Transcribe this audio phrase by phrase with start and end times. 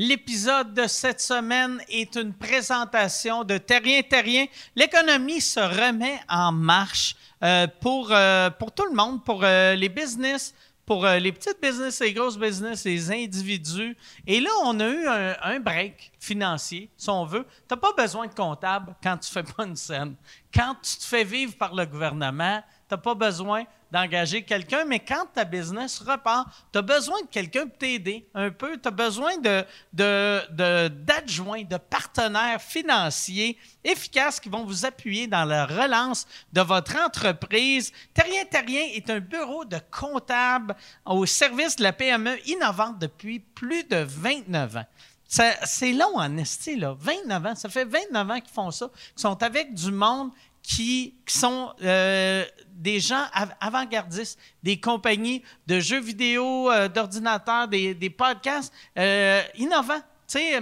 [0.00, 4.46] L'épisode de cette semaine est une présentation de Terrien Terrien.
[4.76, 9.88] L'économie se remet en marche euh, pour, euh, pour tout le monde, pour euh, les
[9.88, 10.54] business,
[10.86, 13.96] pour les petites business, les grosses business, les individus.
[14.24, 17.44] Et là, on a eu un, un break financier, si on veut.
[17.68, 20.14] Tu n'as pas besoin de comptable quand tu fais pas une scène.
[20.54, 25.00] Quand tu te fais vivre par le gouvernement, tu n'as pas besoin d'engager quelqu'un, mais
[25.00, 28.76] quand ta business repart, tu as besoin de quelqu'un pour t'aider un peu.
[28.76, 35.26] Tu as besoin de, de, de- d'adjoints, de partenaires financiers efficaces qui vont vous appuyer
[35.26, 37.92] dans la relance de votre entreprise.
[38.12, 43.84] Terrien Terrien est un bureau de comptables au service de la PME innovante depuis plus
[43.84, 44.86] de 29 ans.
[45.30, 46.96] C'est long en esti, là.
[46.98, 47.54] 29 ans.
[47.54, 48.88] Ça fait 29 ans qu'ils font ça.
[49.16, 50.30] Ils sont avec du monde
[50.68, 57.94] qui, sont euh, des gens av- avant-gardistes, des compagnies de jeux vidéo, euh, d'ordinateurs, des,
[57.94, 60.02] des podcasts euh, innovants.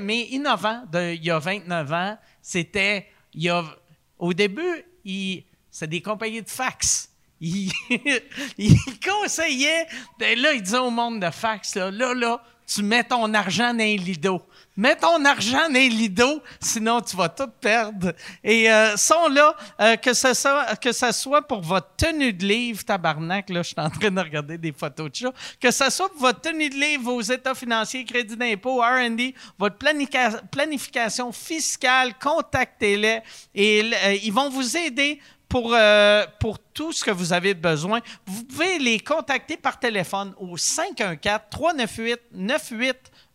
[0.01, 3.09] Mais innovants il y a 29 ans, c'était.
[4.19, 4.85] Au début,
[5.71, 7.11] c'est des compagnies de fax.
[7.41, 7.71] Il,
[8.57, 9.87] il conseillait,
[10.19, 13.75] ben là, il disait au monde de fax, là, là, là, tu mets ton argent
[13.75, 14.41] dans un lido.
[14.77, 18.13] Mets ton argent dans un lido, sinon tu vas tout perdre.
[18.45, 23.63] Et euh, sont là, euh, que, ce soit, pour votre tenue de livre, tabarnak, là,
[23.63, 26.41] je suis en train de regarder des photos de ça, que ce soit pour votre
[26.43, 29.77] tenue de livre, vos états financiers, crédit d'impôt, R&D, votre
[30.51, 33.21] planification fiscale, contactez-les
[33.55, 38.01] et euh, ils vont vous aider pour, euh, pour tout ce que vous avez besoin.
[38.27, 40.57] Vous pouvez les contacter par téléphone au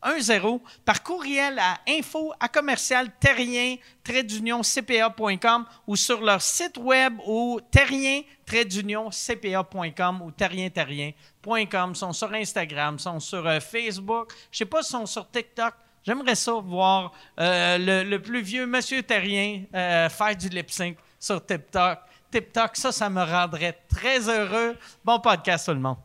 [0.03, 7.59] 514-398-9810, par courriel à info à commercial terrien cpa.com ou sur leur site web au
[7.71, 11.95] terrien cpa.com ou terrien-terrien.com.
[11.95, 14.31] Sont sur Instagram, sont sur euh, Facebook.
[14.52, 15.73] Je sais pas s'ils sont sur TikTok.
[16.03, 20.97] J'aimerais ça voir euh, le, le plus vieux Monsieur Terrien euh, faire du lip sync
[21.19, 21.99] sur TikTok.
[22.31, 24.75] TikTok, ça, ça me rendrait très heureux.
[25.03, 25.97] Bon podcast, tout le monde.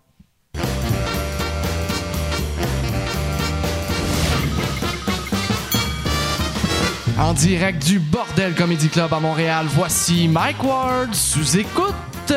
[7.18, 11.94] En direct du Bordel Comedy Club à Montréal, voici Mike Ward sous écoute.
[12.28, 12.36] Bonsoir!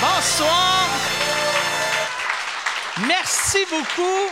[0.00, 0.88] Bonsoir!
[3.08, 4.30] Merci beaucoup.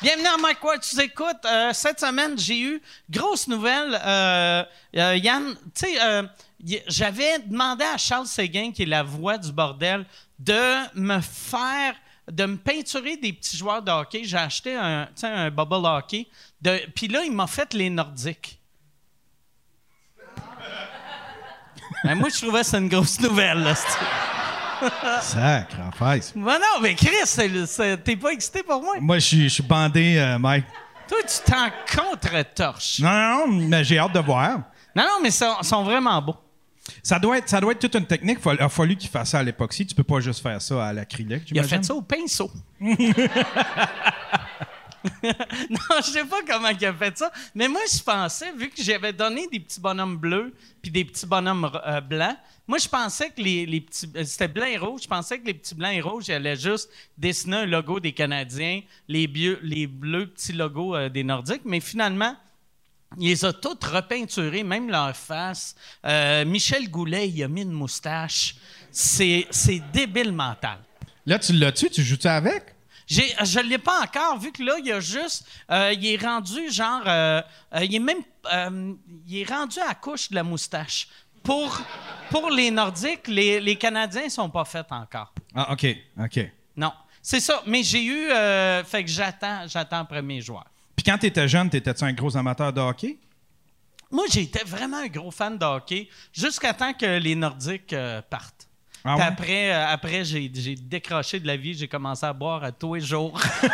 [0.00, 1.44] Bienvenue à Mike Ward, tu écoutes.
[1.44, 2.80] Euh, cette semaine, j'ai eu
[3.10, 4.00] grosse nouvelle.
[4.06, 4.62] Euh,
[4.96, 10.06] euh, Yann, tu sais, j'avais demandé à Charles Séguin, qui est la voix du bordel,
[10.38, 11.96] de me faire,
[12.30, 14.22] de me peinturer des petits joueurs de hockey.
[14.24, 16.26] J'ai acheté un, un bubble hockey.
[16.60, 18.58] De- Puis là, il m'a fait les Nordiques.
[22.02, 23.62] Ben, moi, je trouvais que c'était une grosse nouvelle.
[23.62, 26.32] Là, c'est- Sacre en face.
[26.34, 28.96] Ben non, mais Chris, c'est- c'est- t'es pas excité pour moi?
[29.00, 30.66] Moi, je suis- bandé, euh, Mike.
[31.08, 33.00] Toi, tu t'en contre-torches.
[33.00, 34.58] Non, non, non, mais j'ai hâte de voir.
[34.96, 36.36] Non, non, mais ils sont, sont vraiment beaux.
[37.02, 38.38] Ça doit être, ça doit être toute une technique.
[38.44, 39.86] Il a fallu qu'il fasse ça à l'époxy.
[39.86, 41.50] Tu peux pas juste faire ça à l'acrylique.
[41.50, 42.50] Il a fait ça au pinceau.
[45.22, 48.82] non, je sais pas comment il a fait ça, mais moi, je pensais, vu que
[48.82, 52.36] j'avais donné des petits bonhommes bleus puis des petits bonhommes euh, blancs,
[52.66, 54.10] moi, je pensais que les, les petits...
[54.16, 55.02] euh, C'était blanc et rouge.
[55.02, 58.80] Je pensais que les petits blancs et rouges, allaient juste dessiner un logo des Canadiens,
[59.08, 62.34] les, bieux- les bleus petits logos euh, des Nordiques, mais finalement...
[63.18, 65.74] Il les a toutes repeinturées, même leur face.
[66.04, 68.56] Euh, Michel Goulet, il a mis une moustache.
[68.90, 70.78] C'est c'est débile mental.
[71.26, 71.90] Là, tu l'as-tu?
[71.90, 72.74] Tu joues-tu avec?
[73.06, 75.44] J'ai, je ne l'ai pas encore, vu que là, il y a juste.
[75.70, 77.02] euh, il est rendu genre.
[77.06, 77.42] euh,
[77.82, 78.22] il est même.
[79.26, 81.08] il est rendu à la couche de la moustache.
[81.42, 81.78] Pour,
[82.30, 85.34] pour les Nordiques, les, les Canadiens ne sont pas faits encore.
[85.54, 85.86] Ah, OK,
[86.18, 86.40] OK.
[86.76, 86.92] Non.
[87.20, 87.62] C'est ça.
[87.66, 88.28] Mais j'ai eu.
[88.86, 90.64] fait que j'attends, j'attends le premier joueur.
[90.96, 93.18] Puis quand t'étais jeune, t'étais-tu un gros amateur de hockey?
[94.10, 98.68] Moi, j'étais vraiment un gros fan de hockey jusqu'à temps que les Nordiques euh, partent.
[99.04, 102.64] Ah Puis après, euh, après j'ai, j'ai décroché de la vie, j'ai commencé à boire
[102.64, 103.38] à tous les jours.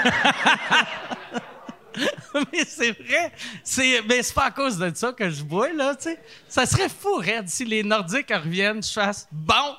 [2.34, 3.32] mais c'est vrai,
[3.62, 6.18] c'est, mais c'est pas à cause de ça que je bois, là, tu sais.
[6.48, 9.76] Ça serait fou, Red, si les Nordiques reviennent, je fasse «Bon,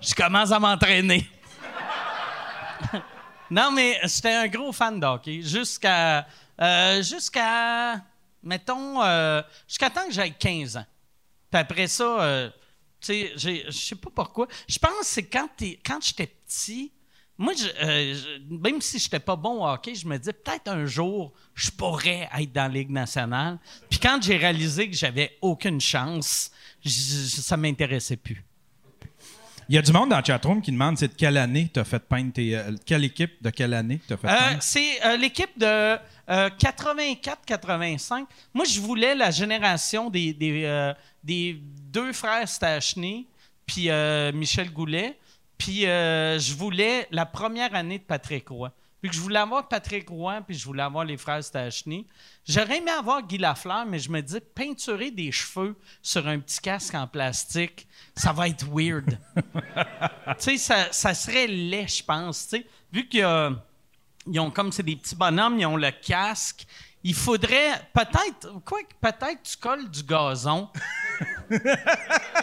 [0.00, 1.28] je commence à m'entraîner.»
[3.50, 6.26] Non, mais j'étais un gros fan de hockey jusqu'à,
[6.60, 8.00] euh, jusqu'à,
[8.42, 10.86] mettons, euh, jusqu'à temps que j'aille 15 ans.
[11.50, 12.50] Puis après ça, euh,
[13.00, 14.46] tu sais, je sais pas pourquoi.
[14.68, 15.48] Je pense que c'est quand,
[15.84, 16.92] quand j'étais petit,
[17.36, 17.64] moi, je-
[18.14, 21.70] je- même si j'étais pas bon au hockey, je me disais peut-être un jour, je
[21.70, 23.58] pourrais être dans la Ligue nationale.
[23.88, 26.50] Puis quand j'ai réalisé que j'avais aucune chance,
[26.84, 26.90] j-
[27.28, 28.44] j- ça m'intéressait plus.
[29.72, 31.78] Il y a du monde dans le chatroom qui demande c'est de quelle année tu
[31.78, 32.56] as fait peindre tes.
[32.56, 34.56] euh, quelle équipe de quelle année tu as fait Euh, peindre?
[34.62, 35.96] c'est euh, l'équipe de
[36.28, 38.26] 84-85.
[38.52, 43.28] Moi, je voulais la génération des, des, euh, des deux frères Stachny,
[43.64, 45.16] puis euh, Michel Goulet.
[45.56, 48.72] Puis euh, je voulais la première année de Patrick Roy.
[49.00, 52.06] Puis que je voulais avoir Patrick Roy, puis je voulais avoir les frères Stachny.
[52.46, 56.60] J'aurais aimé avoir Guy Lafleur, mais je me dis, peinturer des cheveux sur un petit
[56.60, 59.18] casque en plastique, ça va être weird.
[59.36, 62.48] tu sais, ça, ça serait laid, je pense.
[62.48, 62.66] tu sais.
[62.92, 63.52] Vu qu'il y a
[64.26, 66.66] ils ont comme c'est des petits bonhommes, ils ont le casque.
[67.02, 70.68] Il faudrait peut-être, quoi que peut-être tu colles du gazon.
[71.50, 71.58] tu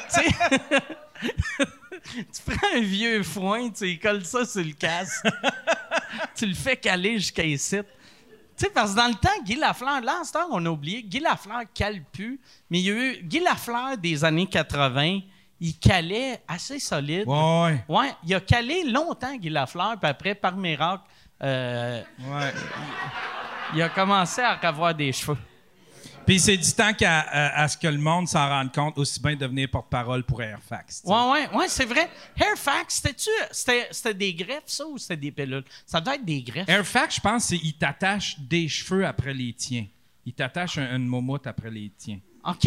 [0.10, 0.26] sais,
[2.16, 5.26] tu prends un vieux foin, tu y colles ça sur le casque.
[6.36, 7.78] tu le fais caler jusqu'à ici.
[8.58, 10.70] Tu sais, parce que dans le temps, Guy Lafleur, là, en ce temps, on a
[10.70, 12.40] oublié, Guy Lafleur cale plus,
[12.70, 15.20] mais il y a eu Guy Lafleur des années 80,
[15.60, 17.28] il calait assez solide.
[17.28, 18.14] Ouais, ouais.
[18.24, 21.04] Il a calé longtemps Guy Lafleur, puis après, par miracle,
[21.44, 22.54] euh, ouais.
[23.76, 25.38] il a commencé à avoir des cheveux.
[26.28, 29.20] Puis c'est du temps qu'à à, à ce que le monde s'en rende compte, aussi
[29.20, 31.02] bien devenir porte-parole pour Airfax.
[31.04, 31.08] sais.
[31.10, 32.08] Ouais, ouais, ouais, c'est vrai.
[32.88, 35.64] C'était-tu, c'était, des greffes, ça, ou c'était des pilules?
[35.86, 36.68] Ça doit être des greffes.
[36.70, 39.86] Airfax, je pense, c'est il t'attache des cheveux après les tiens.
[40.26, 42.20] Il t'attache un- une momoute après les tiens.
[42.46, 42.66] OK.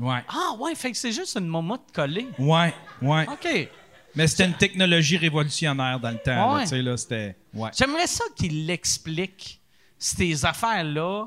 [0.00, 0.24] Ouais.
[0.28, 2.26] Ah, ouais, fait que c'est juste une momotte collée.
[2.38, 3.26] Ouais, ouais.
[3.28, 3.68] OK.
[4.16, 6.34] Mais c'était une technologie révolutionnaire dans le temps.
[6.34, 6.62] là, Ouais.
[6.62, 7.36] Tu sais, là, c'était.
[7.52, 7.70] Ouais.
[7.76, 9.60] J'aimerais ça qu'il l'explique,
[9.98, 11.26] ces affaires-là,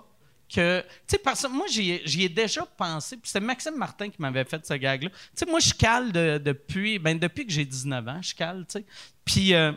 [0.53, 0.83] que...
[1.07, 4.73] Tu sais, moi, j'y ai, déjà pensé, puis c'était Maxime Martin qui m'avait fait ce
[4.73, 5.09] gag-là.
[5.09, 6.99] Tu sais, moi, je cale de- depuis...
[6.99, 8.85] Ben, depuis que j'ai 19 ans, je cale, tu sais.
[9.25, 9.53] Puis...
[9.53, 9.71] euh,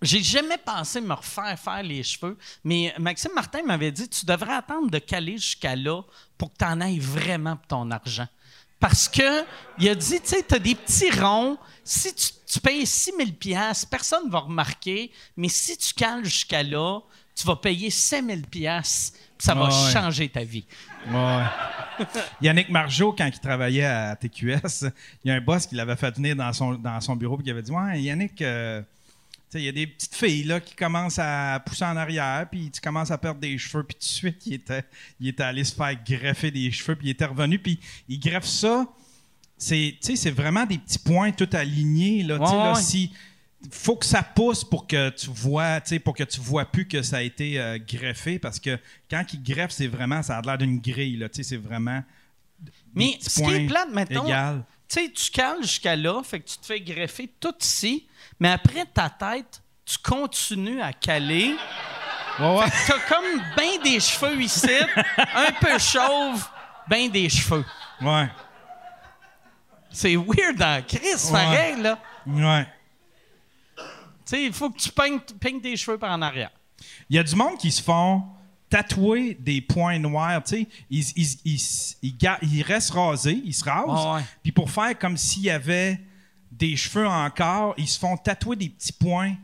[0.00, 4.54] j'ai jamais pensé me refaire faire les cheveux, mais Maxime Martin m'avait dit tu devrais
[4.54, 6.02] attendre de caler jusqu'à là
[6.36, 8.28] pour que tu en ailles vraiment pour ton argent.
[8.80, 9.44] Parce que
[9.78, 13.32] il a dit, tu sais, tu as des petits ronds, si tu, payes 6 000
[13.32, 17.00] pièces, personne ne va remarquer, mais si tu cales jusqu'à là,
[17.34, 20.64] tu vas payer 5 000 pièces, ça va Ouais, changer ta vie.
[21.10, 21.44] Ouais.
[22.40, 24.86] Yannick Margeau, quand il travaillait à TQS,
[25.24, 27.42] il y a un boss qui l'avait fait venir dans son, dans son bureau et
[27.42, 28.82] qui avait dit Ouais, Yannick, euh,
[29.54, 32.80] il y a des petites filles là, qui commencent à pousser en arrière, puis tu
[32.80, 34.84] commences à perdre des cheveux, puis tout de suite, il était,
[35.20, 38.44] il était allé se faire greffer des cheveux, puis il était revenu, puis il greffe
[38.44, 38.86] ça.
[39.56, 42.22] C'est, vraiment des petits points tout alignés.
[42.22, 43.12] Là, Ouais, là, si,
[43.70, 47.16] faut que ça pousse pour que tu vois, pour que tu vois plus que ça
[47.18, 48.78] a été euh, greffé, parce que
[49.10, 52.02] quand il greffe, c'est vraiment, ça a l'air d'une grille, là, c'est vraiment.
[52.94, 54.64] Mais ce qui est plate, égal.
[54.88, 58.06] tu sais, tu cales jusqu'à là, fait que tu te fais greffer tout ici,
[58.40, 61.54] mais après ta tête, tu continues à caler.
[62.38, 62.66] Ouais, ouais.
[62.86, 64.68] T'as comme ben des cheveux ici,
[65.34, 66.46] un peu chauve,
[66.88, 67.64] ben des cheveux.
[68.00, 68.28] Ouais.
[69.90, 71.32] C'est weird en Chris, Ouais.
[71.32, 71.98] pareil, là.
[72.26, 72.66] Ouais.
[74.28, 76.50] Sais, il faut que tu peignes, peignes tes cheveux par en arrière.
[77.10, 78.22] Il y a du monde qui se font
[78.68, 80.66] tatouer des points noirs, tu sais.
[80.90, 81.60] Ils, ils,
[82.02, 83.84] ils, ils restent rasés, ils se rasent.
[83.88, 84.22] Ah ouais.
[84.42, 85.98] Puis pour faire comme s'il y avait
[86.52, 89.34] des cheveux encore, ils se font tatouer des petits points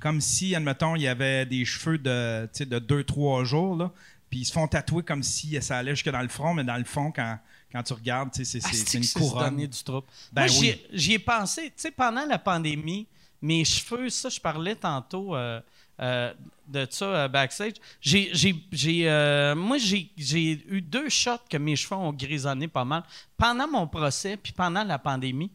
[0.00, 3.90] comme si, admettons, il y avait des cheveux de, tu sais, de 2-3 jours, là.
[4.28, 6.76] Puis ils se font tatouer comme si ça allait jusque dans le front, mais dans
[6.76, 7.38] le fond, quand,
[7.72, 9.56] quand tu regardes, c'est- c'est Asti c'est une couronne.
[9.56, 10.06] du trouble?
[10.32, 10.68] Ben Moi, j'y oui.
[10.68, 13.06] ai- j'y ai pensé, tu sais, pendant la pandémie,
[13.42, 15.60] mes cheveux, ça, je parlais tantôt euh,
[16.00, 16.32] euh,
[16.68, 17.74] de ça euh, backstage.
[19.56, 23.02] Moi, j'ai, eu deux shots que mes cheveux ont grisonné pas mal.
[23.36, 25.50] Pendant mon procès, puis pendant la pandémie,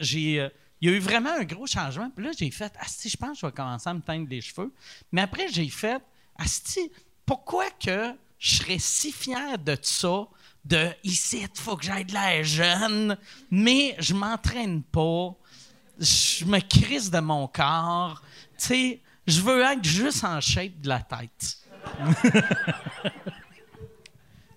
[0.00, 0.50] il
[0.80, 2.10] y a eu vraiment un gros changement.
[2.10, 4.40] Puis là, j'ai fait, Asti, je pense que je vais commencer à me teindre les
[4.40, 4.72] cheveux.
[5.12, 6.02] Mais après, j'ai fait,
[6.36, 6.90] Asti,
[7.24, 10.28] pourquoi que je serais si fier de ça,
[10.64, 13.16] de ici, il faut que j'aille de l'air jeune,
[13.50, 15.34] mais je m'entraîne pas,
[15.98, 18.22] je me crisse de mon corps,
[18.58, 21.58] tu sais, je veux être juste en shape de la tête.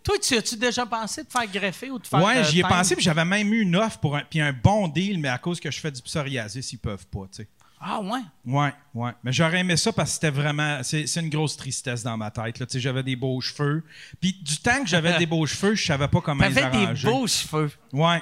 [0.03, 2.23] Toi, tu as-tu déjà pensé de faire greffer ou de faire.
[2.23, 2.75] Ouais, euh, j'y ai teindre?
[2.77, 5.37] pensé, puis j'avais même eu une offre pour un, puis un bon deal, mais à
[5.37, 7.47] cause que je fais du psoriasis, ils peuvent pas, tu sais.
[7.81, 8.19] Ah, ouais?
[8.45, 9.11] Ouais, ouais.
[9.23, 10.79] Mais j'aurais aimé ça parce que c'était vraiment.
[10.83, 12.59] C'est c'est une grosse tristesse dans ma tête.
[12.59, 12.65] Là.
[12.65, 13.85] Tu sais, J'avais des beaux cheveux.
[14.19, 16.83] Puis du temps que j'avais des beaux cheveux, je savais pas comment les T'avais des
[16.83, 17.07] arranger.
[17.07, 17.71] beaux cheveux.
[17.93, 18.21] Ouais.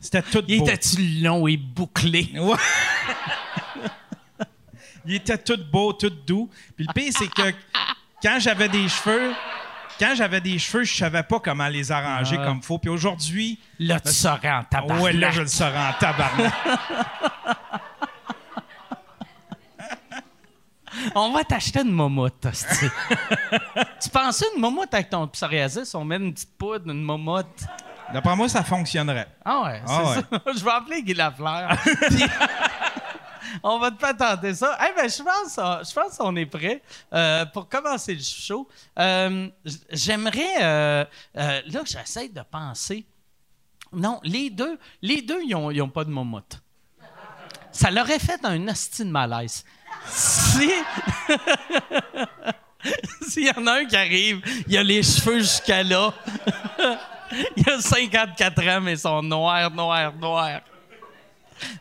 [0.00, 0.66] C'était tout Il beau.
[0.66, 2.30] était-tu long et bouclé?
[2.34, 2.56] Ouais.
[5.06, 6.50] Il était tout beau, tout doux.
[6.76, 7.54] Puis le pire, c'est que
[8.22, 9.32] quand j'avais des cheveux,
[10.00, 12.78] quand j'avais des cheveux, je savais pas comment les arranger comme faut.
[12.78, 15.02] Puis aujourd'hui, Là, tu saurais en tabarnak.
[15.04, 16.52] ouais, là, je le saurais en tabarnak.
[21.14, 22.46] On va t'acheter une momotte,
[24.02, 25.94] tu penses une momotte avec ton psoriasis?
[25.94, 27.64] On met une petite poudre, une momotte.
[28.12, 29.28] D'après moi, ça fonctionnerait.
[29.44, 30.14] Ah ouais, c'est Ah ouais.
[30.14, 30.52] ça.
[30.58, 31.76] je vais appeler Guy Lafleur.
[32.08, 32.24] Puis,
[33.62, 34.78] on va te faire tenter ça.
[34.80, 36.82] Eh ben, je pense, je pense qu'on est prêt
[37.12, 38.68] euh, pour commencer le show.
[38.98, 39.48] Euh,
[39.90, 43.06] J'aimerais, euh, là, j'essaie de penser.
[43.92, 46.60] Non, les deux, les deux, ils ont, ils ont pas de momotte.
[47.72, 49.64] Ça leur aurait fait un hostie de malaise.
[50.06, 50.70] Si.
[53.28, 56.14] S'il y en a un qui arrive, il a les cheveux jusqu'à là.
[57.56, 60.60] Il a 54 ans, mais ils sont noirs, noirs, noirs.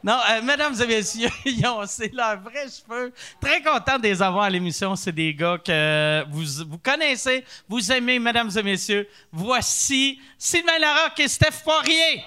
[0.03, 1.29] Non, euh, mesdames et messieurs,
[1.87, 3.13] c'est leurs vrais cheveux.
[3.41, 4.95] Très content de les avoir à l'émission.
[4.95, 9.07] C'est des gars que vous, vous connaissez, vous aimez, mesdames et messieurs.
[9.31, 12.23] Voici Sylvain Larocque et Steph Poirier.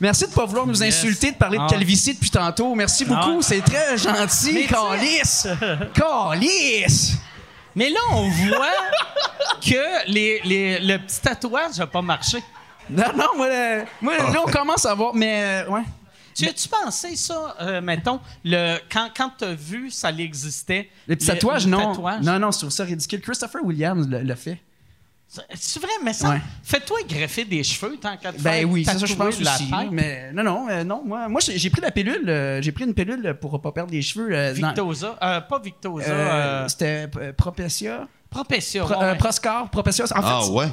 [0.00, 0.96] Merci de pas vouloir nous Yes.
[0.96, 1.66] insulter, de parler Ah.
[1.66, 2.74] de calvitie depuis tantôt.
[2.74, 3.42] Merci beaucoup, Ah.
[3.42, 4.66] c'est très gentil.
[4.66, 5.46] Calice!
[5.94, 7.12] Calice!
[7.76, 8.66] Mais là, on voit
[9.60, 12.42] que les, les- le petit tatouage n'a pas marché.
[12.88, 15.82] Non, non, moi, euh, moi, là, on commence à voir, mais euh, ouais.
[16.34, 20.88] Tu as-tu pensé ça, euh, mettons, le, quand, quand tu as vu ça existait?
[21.06, 21.90] Le petit tatouage, non.
[21.92, 22.22] tatouage?
[22.22, 23.20] Non, non, je trouve ça ridicule.
[23.20, 24.60] Christopher Williams le- l'a fait.
[25.54, 26.40] C'est vrai, mais ça, Ouais.
[26.64, 29.54] fais-toi greffer des cheveux tant qu'à te Ben faire oui, c'est ça, je pense la
[29.54, 29.70] aussi.
[29.70, 29.88] tête.
[29.92, 31.02] Mais non, non, euh, non.
[31.04, 32.28] Moi, moi j'ai pris la pilule.
[32.28, 34.28] euh, j'ai pris une pilule pour pas perdre les cheveux.
[34.32, 38.08] euh, dans- Victosa, euh, pas Victosa, euh, euh, C'était euh, Propecia.
[38.28, 38.82] Propecia.
[38.84, 39.14] Pro- ouais, euh.
[39.14, 40.04] Proscar, Propecia.
[40.06, 40.66] En fait, Ah ouais?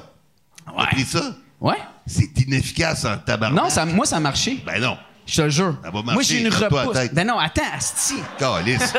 [0.66, 0.88] T'as Ouais.
[0.92, 1.36] pris ça?
[1.62, 1.78] ouais.
[2.08, 3.64] C'est inefficace en tabarnak.
[3.64, 4.64] Non, ça, moi, ça a marché.
[4.66, 4.98] Ben non.
[5.28, 5.76] Je te le jure.
[5.84, 6.94] Ça va moi, j'ai une la repousse.
[6.94, 7.14] tête.
[7.14, 8.16] Ben non, attends, asti.
[8.40, 8.82] Calice.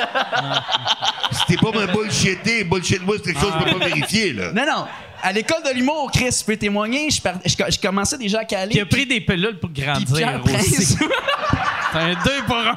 [1.33, 4.33] si t'es pas me bullshité, bullshit moi, c'est quelque chose que je peux pas vérifier,
[4.35, 4.53] là.
[4.53, 4.87] Non, non.
[5.21, 7.11] À l'école de l'humour, Chris, tu peux témoigner.
[7.11, 8.71] Je, par- je, je commençais déjà à caler.
[8.73, 10.53] Qui a pris des pilules pour puis grandir Pierre aussi.
[10.75, 10.97] Prince.
[11.93, 12.77] C'est un deux pour un.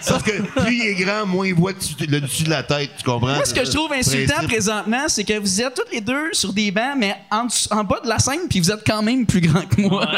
[0.00, 2.90] Sauf que plus il est grand, moins il voit dessus- le dessus de la tête,
[2.98, 3.34] tu comprends?
[3.34, 4.48] Moi, ce que je trouve insultant Principe.
[4.50, 7.84] présentement, c'est que vous êtes tous les deux sur des bancs, mais en, dessous- en
[7.84, 10.08] bas de la scène, puis vous êtes quand même plus grand que moi.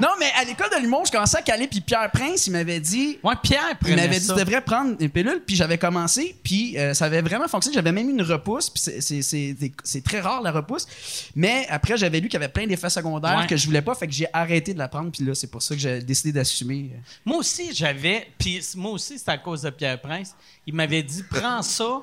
[0.00, 2.80] Non, mais à l'école de l'humour, je commençais à caler, puis Pierre Prince, il m'avait
[2.80, 3.18] dit.
[3.22, 6.94] Ouais, Pierre Il m'avait dit tu devrais prendre une pilule, puis j'avais commencé, puis euh,
[6.94, 7.74] ça avait vraiment fonctionné.
[7.74, 10.86] J'avais même eu une repousse, puis c'est- très rare la repousse.
[11.34, 13.46] Mais après, j'avais lu qu'il y avait plein d'effets secondaires Ouais.
[13.46, 15.62] que je voulais pas, fait que j'ai arrêté de la prendre, puis là, c'est pour
[15.62, 16.90] ça que j'ai décidé d'assumer.
[17.24, 18.28] Moi aussi, j'avais.
[18.38, 20.34] Puis moi aussi, c'est à cause de Pierre Prince.
[20.66, 22.02] Il m'avait dit prends ça.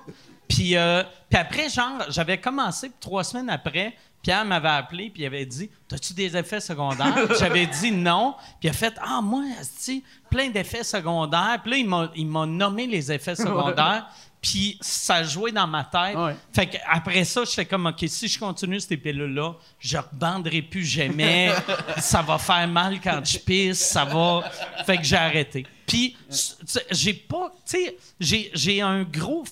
[0.50, 5.24] Puis, euh, puis après, genre, j'avais commencé, puis trois semaines après, Pierre m'avait appelé, puis
[5.24, 7.16] il avait dit T'as-tu des effets secondaires?
[7.40, 8.36] J'avais dit non.
[8.60, 11.60] Puis il a fait Ah, moi, asti, plein d'effets secondaires.
[11.64, 14.08] Puis là, il m'a- nommé les effets secondaires.
[14.42, 16.16] Puis ça joué dans ma tête.
[16.16, 16.36] Ouais.
[16.54, 20.86] Fait que après ça, j'étais comme, OK, si je continue ces pilules-là, je rebanderai plus
[20.86, 21.52] jamais.
[21.98, 23.80] ça va faire mal quand je pisse.
[23.80, 24.44] Ça va.
[24.86, 25.66] Fait que j'ai arrêté.
[25.90, 27.52] Puis, s- tu sais, j'ai pas.
[27.66, 29.44] Tu sais, j'ai- j'ai un, gros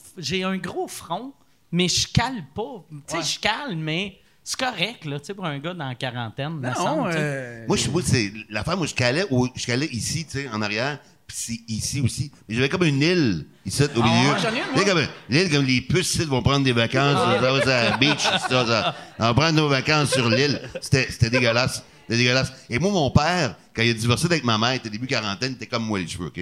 [0.44, 1.34] un gros front,
[1.72, 2.86] mais je cale pas.
[3.08, 5.96] Tu sais, je cale, mais c'est correct, là, tu sais, pour un gars dans la
[5.96, 6.62] quarantaine.
[6.62, 10.32] Non, semble, euh, Moi, je c'est l'affaire, moi, je calais, au- je calais ici, tu
[10.44, 12.32] sais, en arrière, puis c'est ici aussi.
[12.48, 14.32] Mais j'avais comme une île, ici, au milieu.
[14.32, 15.04] ouais, j'en ai une, Tu sais, moi.
[15.04, 18.22] comme, l'île, comme les puces, ici, vont prendre des vacances, ça va sur la beach,
[18.22, 18.96] ça, ça.
[19.20, 20.62] On va prendre nos vacances sur l'île.
[20.82, 21.84] C'était, c'était dégueulasse.
[22.08, 22.54] C'était dégueulasse.
[22.70, 25.52] Et moi, mon père, quand il a divorcé avec ma mère, il était début quarantaine,
[25.52, 26.40] il était comme moi, les cheveux, OK?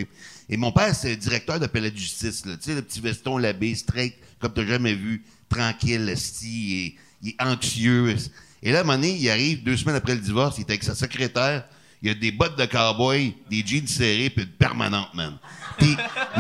[0.48, 2.44] Et mon père, c'est le directeur de palais de justice.
[2.44, 6.96] Tu sais, le petit veston labé, straight, comme t'as jamais vu, tranquille, esti, il est,
[7.24, 8.16] il est anxieux.
[8.62, 10.70] Et là, à un moment donné, il arrive deux semaines après le divorce, il est
[10.70, 11.66] avec sa secrétaire,
[12.02, 15.38] il a des bottes de cowboy, des jeans serrés, puis une permanente, man.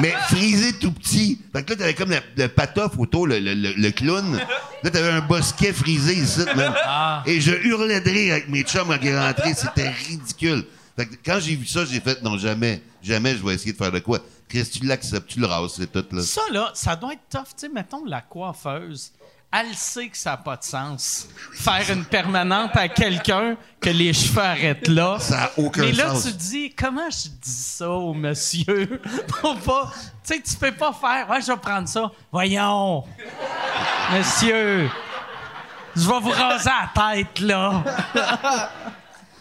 [0.02, 1.40] Mais frisé tout petit.
[1.54, 4.40] Fait que là, t'avais comme le, le patoff autour, le, le, clown.
[4.84, 6.74] Là, t'avais un bosquet frisé ici, man.
[7.26, 9.54] Et je hurlais de rire avec mes chums quand il est rentré.
[9.54, 10.66] C'était ridicule.
[10.96, 13.78] Fait que quand j'ai vu ça, j'ai fait, non, jamais, jamais je vais essayer de
[13.78, 14.20] faire de quoi.
[14.48, 16.22] Chris, tu l'acceptes, tu le rases, c'est tout, là.
[16.22, 17.50] Ça, là, ça doit être tough.
[17.58, 19.12] Tu sais, mettons, la coiffeuse,
[19.60, 21.28] elle sait que ça n'a pas de sens.
[21.54, 25.18] Faire une permanente à quelqu'un que les cheveux arrêtent là.
[25.20, 26.26] Ça a aucun Mais là, sens.
[26.26, 29.02] tu dis, comment je dis ça au monsieur?
[29.28, 29.92] Pour pas.
[30.24, 32.12] Tu sais, tu peux pas faire, ouais, je vais prendre ça.
[32.32, 33.04] Voyons,
[34.14, 34.90] monsieur,
[35.96, 37.84] je vais vous raser la tête, là.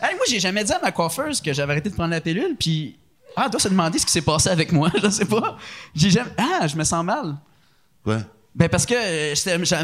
[0.02, 2.56] Hey, moi, j'ai jamais dit à ma coiffeuse que j'avais arrêté de prendre la pilule,
[2.58, 2.98] puis.
[3.36, 5.56] Ah, elle doit se demander ce qui s'est passé avec moi, je sais pas.
[5.94, 6.30] J'ai jamais.
[6.36, 7.36] Ah, je me sens mal.
[8.04, 8.18] Quoi?
[8.56, 9.34] Ben parce que euh,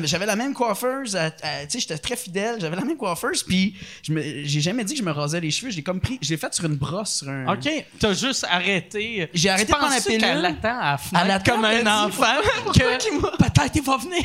[0.07, 3.43] j'avais la même coiffeuse, à- à- tu sais, j'étais très fidèle, j'avais la même coiffeuse,
[3.43, 3.75] puis
[4.05, 6.55] j'ai jamais dit que je me rasais les cheveux, j'ai comme pris, je l'ai fait
[6.55, 7.53] sur une brosse, sur un...
[7.53, 9.29] OK, t'as juste arrêté.
[9.35, 10.21] J'ai arrêté prendre la pilule?
[10.21, 12.23] qu'elle attend à la fenêtre comme un enfant
[12.73, 14.23] que peut-être il va venir?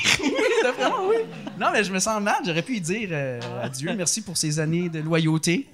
[0.78, 1.16] Vraiment oui.
[1.60, 4.60] Non, mais je me sens mal, j'aurais pu lui dire euh, adieu, merci pour ces
[4.60, 5.66] années de loyauté.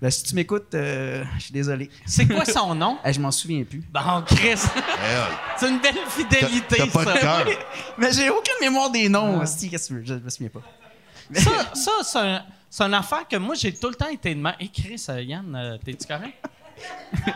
[0.00, 1.90] Ben, si tu m'écoutes, euh, je suis désolé.
[2.06, 2.98] C'est quoi son nom?
[3.04, 3.82] Eh, je m'en souviens plus.
[3.92, 5.36] Bon, Chris, Eh, ouais.
[5.58, 7.44] c'est une belle fidélité, t'as pas ça.
[7.44, 7.50] de.
[7.98, 9.40] Mais j'ai aucune mémoire des noms.
[9.42, 10.06] hostie, Qu'est-ce que tu veux?
[10.06, 10.62] Je me souviens pas.
[11.34, 14.40] Ça, ça c'est un- c'est une affaire que moi, j'ai tout le temps été de
[14.40, 14.54] même.
[14.58, 16.34] Hé, Chris, euh, Yann, euh, t'es-tu correct?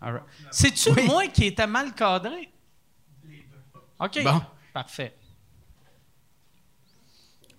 [0.00, 0.22] All right.
[0.50, 1.06] C'est-tu Oui.
[1.06, 2.50] moi qui étais mal cadré?
[4.00, 4.22] OK.
[4.24, 4.42] Bon.
[4.72, 5.14] Parfait.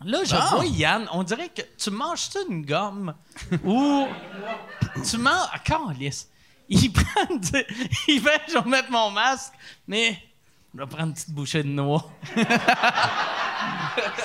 [0.06, 0.42] Là, je Bon.
[0.58, 3.14] vois Yann, on dirait que tu manges-tu une gomme
[3.64, 4.08] ou
[5.10, 5.48] tu manges.
[5.54, 6.30] Ah, câlisse.
[6.70, 7.26] Il prend.
[7.36, 7.66] du-
[8.08, 9.54] Il fait, je vais mettre mon masque,
[9.88, 10.18] mais
[10.74, 12.10] je vais prendre une petite bouchée de noix.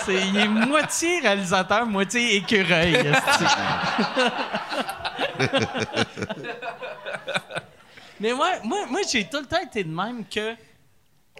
[0.04, 3.12] C'est, il est moitié réalisateur, moitié écureuil.
[8.20, 10.56] Mais moi, moi, moi j'ai tout le temps été de même que,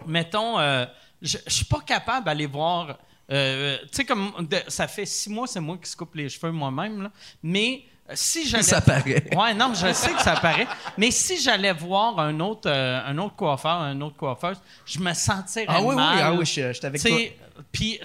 [0.05, 0.85] mettons, euh,
[1.21, 2.97] je je suis pas capable d'aller voir.
[3.31, 6.29] Euh, tu sais, comme de- ça fait six mois, c'est moi qui se coupe les
[6.29, 7.11] cheveux moi-même, là.
[7.43, 8.63] mais euh, si j'allais.
[8.63, 9.23] Ça paraît.
[9.35, 10.67] Ouais, non, je sais que ça paraît.
[10.97, 15.13] Mais si j'allais voir un autre, euh, un autre coiffeur, un autre coiffeuse, je me
[15.13, 16.19] sentirais Ah oui, oui, mal.
[16.21, 17.35] ah oui, je- sais,
[17.71, 17.99] Puis,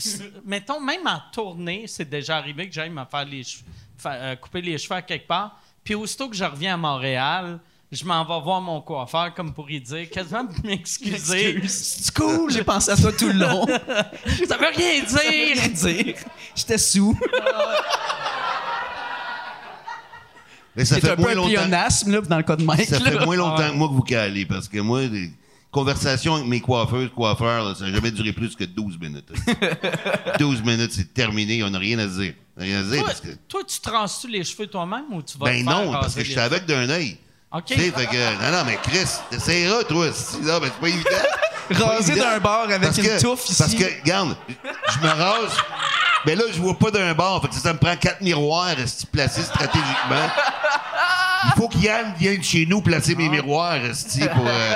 [0.44, 3.64] mettons, même en tournée, c'est déjà arrivé que j'aille me faire les cheveux,
[3.96, 5.58] fa- euh, couper les cheveux à quelque part.
[5.82, 7.58] Puis, aussitôt que je reviens à Montréal,
[7.92, 11.60] je m'en vais voir mon coiffeur comme pour y dire, quasiment pour m'excuser.
[11.68, 13.66] C'est cool, j'ai pensé à toi tout le long.
[14.48, 15.70] Ça veut rien Rien dire.
[15.72, 16.14] dire.
[16.56, 17.16] J'étais sous.
[20.76, 21.48] Mais ça fait un moins longtemps.
[21.50, 22.86] pléonasme, là, dans le cas de Mike.
[22.88, 23.10] Ça là.
[23.12, 25.30] fait moins longtemps que moi que vous calez, parce que moi, les
[25.70, 29.30] conversations avec mes coiffeuses, coiffeurs, là, ça n'a jamais duré plus que 12 minutes.
[30.40, 32.34] 12 minutes, c'est terminé, on n'a rien à dire.
[32.56, 33.28] On rien à dire Toi, parce que.
[33.48, 36.24] toi, tu transes-tu les cheveux toi-même ou tu vas Ben te faire non, parce que
[36.24, 37.18] je suis avec d'un œil.
[37.54, 37.64] OK.
[37.66, 38.42] Tu sais, fait que.
[38.42, 40.06] Non, non, mais Chris, t'essaieras, toi.
[40.12, 41.10] si- Non, ben, c'est pas évident.
[41.70, 42.24] C'est évident.
[42.26, 43.56] d'un bord avec Parce une que- touffe ici.
[43.58, 44.36] Parce que, regarde,
[44.92, 45.56] je me rase.
[46.26, 47.40] Mais là, je vois pas d'un bord.
[47.42, 48.74] Fait que ça me prend quatre miroirs
[49.12, 50.28] placés stratégiquement.
[51.46, 54.46] Il faut qu'Yann vienne chez nous placer mes miroirs esti, pour.
[54.46, 54.74] euh,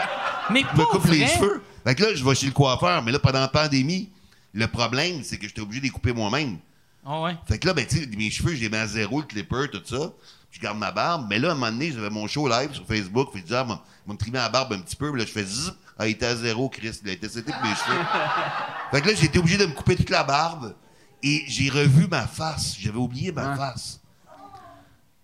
[0.51, 1.63] Mais je me pas coupe les cheveux.
[1.85, 3.03] Fait que là, je vais chez le coiffeur.
[3.03, 4.11] Mais là, pendant la pandémie,
[4.53, 6.59] le problème, c'est que j'étais obligé de les couper moi-même.
[7.07, 7.37] Ah ouais.
[7.49, 9.69] Fait que là, ben, tu sais, mes cheveux, je les mets à zéro, le clipper,
[9.73, 10.11] tout ça.
[10.51, 11.27] Je garde ma barbe.
[11.29, 13.31] Mais là, à un moment donné, j'avais mon show live sur Facebook.
[13.35, 15.11] Je dis, ah, moi, je vais me trimer la barbe un petit peu.
[15.11, 15.75] Puis là, je fais zip.
[15.99, 16.99] Ah, il était à zéro, Chris.
[17.03, 18.05] Il a été pour mes cheveux.
[18.91, 20.75] fait que là, j'ai été obligé de me couper toute la barbe.
[21.23, 22.77] Et j'ai revu ma face.
[22.79, 24.01] J'avais oublié ma face.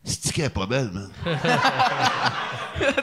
[0.04, 1.10] C'est qu'elle est pas belle, man?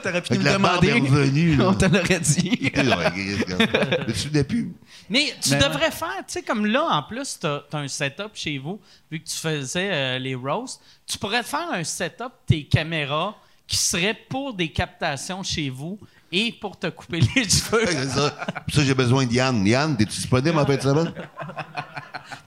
[0.04, 1.10] T'aurais pu nous la barbe est demander.
[1.10, 1.70] revenue, là.
[1.70, 2.72] On te l'aurait dit.
[2.76, 4.72] Je me souvenais plus.
[5.10, 8.58] Mais tu devrais faire, tu sais, comme là, en plus, tu as, un setup chez
[8.60, 13.36] vous, vu que tu faisais euh, les roasts, tu pourrais faire un setup, tes caméras,
[13.66, 15.98] qui serait pour des captations chez vous
[16.32, 17.86] et pour te couper les cheveux.
[17.88, 18.30] C'est ça.
[18.66, 19.66] Pour ça, j'ai besoin de Yann.
[19.66, 21.14] Yann, t'es-tu disponible en fin de semaine?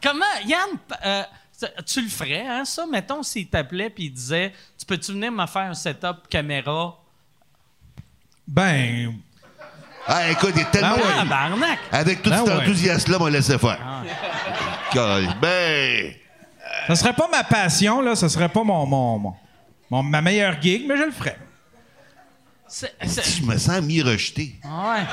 [0.03, 0.69] Comment, Yann,
[1.05, 1.23] euh,
[1.87, 2.87] tu le ferais, hein, ça?
[2.87, 6.97] Mettons, s'il t'appelait puis il disait Tu peux-tu venir me faire un setup caméra?
[8.47, 9.15] Ben,
[10.07, 10.97] Ah, écoute, il est tellement.
[10.99, 11.79] Ah ouais.
[11.91, 12.63] Avec tout Ben cet ouais.
[12.63, 13.79] enthousiasme-là, on va laisser faire.
[13.83, 14.03] Ah.
[15.41, 16.15] Ben.
[16.89, 18.15] ça serait pas ma passion, là.
[18.15, 19.37] Ça serait pas mon, mon, mon-
[19.91, 21.39] mon- ma meilleure gig, mais je le ferais.
[22.69, 24.61] C'est- c'est- Je me sens mi-rejeté?
[24.65, 25.07] Ah Ouais.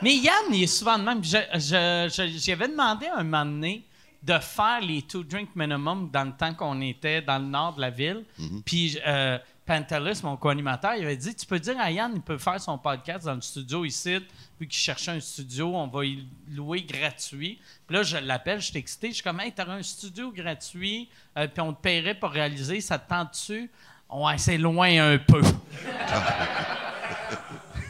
[0.00, 1.22] Mais Yann, il est souvent de même.
[1.24, 3.84] J'avais demandé un moment donné
[4.22, 7.80] de faire les two drink minimum dans le temps qu'on était dans le nord de
[7.80, 8.24] la ville.
[8.64, 12.38] Puis euh, Pantelis, mon co-animateur, il avait dit Tu peux dire à Yann, il peut
[12.38, 14.18] faire son podcast dans le studio ici,
[14.60, 17.60] vu qu'il cherchait un studio, on va y louer gratuit.
[17.86, 21.08] Puis là, je l'appelle, je suis excité, je suis comme Hey, t'aurais un studio gratuit,
[21.36, 23.70] euh, puis on te paierait pour réaliser, ça te tente dessus
[24.10, 25.42] Ouais, c'est loin un peu.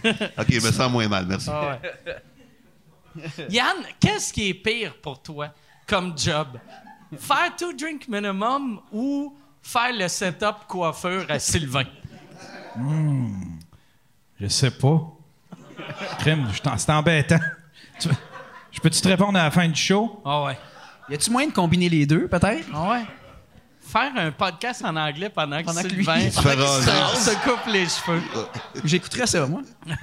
[0.38, 1.50] OK, je me sens moins mal, merci.
[3.48, 5.48] Yann, qu'est-ce qui est pire pour toi
[5.86, 6.58] comme job?
[7.18, 11.84] Faire two drink minimum ou faire le setup coiffeur à Sylvain?
[14.40, 15.00] Je sais pas.
[16.18, 17.38] Crime, je t'en- c'est embêtant.
[17.98, 18.08] Tu-
[18.70, 20.20] Je peux-tu te répondre à la fin du show?
[20.24, 20.58] Ah ouais.
[21.08, 22.68] Y a-tu moyen de combiner les deux, peut-être?
[22.72, 23.02] Ah ouais.
[23.90, 27.16] Faire un podcast en anglais pendant que Pendant que Sylvain lui- raser.
[27.24, 28.22] se, se coupe les cheveux.
[28.84, 29.62] J'écouterais ça, moi.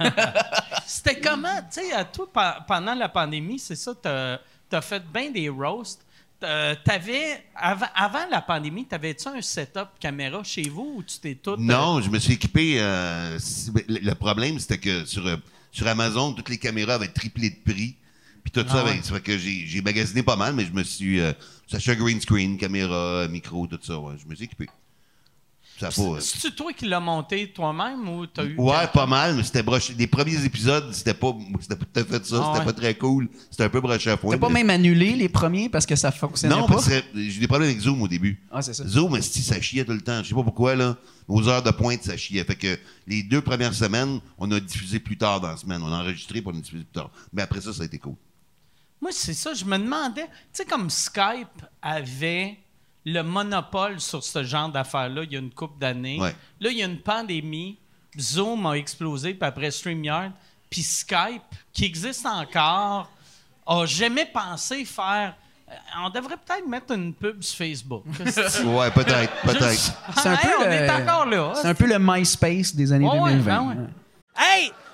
[0.86, 2.28] C'était comment, tu sais, à toi,
[2.66, 4.38] pendant la pandémie, c'est ça, t'as
[4.72, 6.00] as fait bien des roasts.
[6.42, 11.34] euh, t'avais, avant, avant la pandémie, t'avais-tu un setup caméra chez vous ou tu t'es
[11.34, 11.50] tout.
[11.52, 12.80] euh, Non, je me suis équipé.
[12.80, 15.36] euh, si- le le problème, c'était que sur, euh,
[15.72, 17.96] sur Amazon, toutes les caméras avaient triplé de prix.
[18.42, 18.94] Puis tout ça, Ah ouais.
[18.94, 21.20] ben, ça fait que j'ai j'ai magasiné pas mal, mais je me suis.
[21.66, 23.98] Sacha green screen, caméra, micro, tout ça.
[23.98, 24.68] Ouais, je me suis équipé.
[25.78, 28.56] Ça C'est-tu toi qui l'as monté toi-même ou t'as eu.
[28.56, 29.94] Ouais, pas mal, mais c'était broché.
[29.98, 32.36] Les premiers épisodes, c'était pas, c'était pas tout à fait ça.
[32.40, 32.64] Ah c'était ouais.
[32.64, 33.28] pas très cool.
[33.50, 34.30] C'était un peu broché à foin.
[34.30, 36.74] T'as pas mais- même annulé les premiers parce que ça fonctionnait Non, pas?
[36.74, 38.40] parce que j'ai des problèmes avec Zoom au début.
[38.50, 38.86] Ah, c'est ça.
[38.86, 40.22] Zoom, ça chiait tout le temps.
[40.22, 40.96] Je sais pas pourquoi, là.
[41.28, 42.42] Aux heures de pointe, ça chiait.
[42.44, 45.82] Fait que les deux premières semaines, on a diffusé plus tard dans la semaine.
[45.82, 47.10] On a enregistré pour on a diffusé plus tard.
[47.34, 48.14] Mais après ça, ça a été cool.
[49.00, 52.58] Moi, c'est ça, je me demandais, tu sais, comme Skype avait
[53.04, 56.18] le monopole sur ce genre d'affaires-là il y a une couple d'années.
[56.20, 56.34] Ouais.
[56.60, 57.78] Là, il y a une pandémie,
[58.18, 60.32] Zoom a explosé, puis après StreamYard,
[60.70, 63.08] puis Skype, qui existe encore,
[63.66, 65.36] a jamais pensé faire.
[65.70, 68.04] euh, On devrait peut-être mettre une pub sur Facebook.
[68.64, 69.70] Ouais, peut-être, peut-être.
[69.70, 71.52] Juste- C'est un Hey, peu on le- est encore là.
[71.54, 73.44] C'est un peu le MySpace des années Ouais, ouais, 2020.
[73.44, 73.86] ben ouais.
[74.36, 74.72] Hey,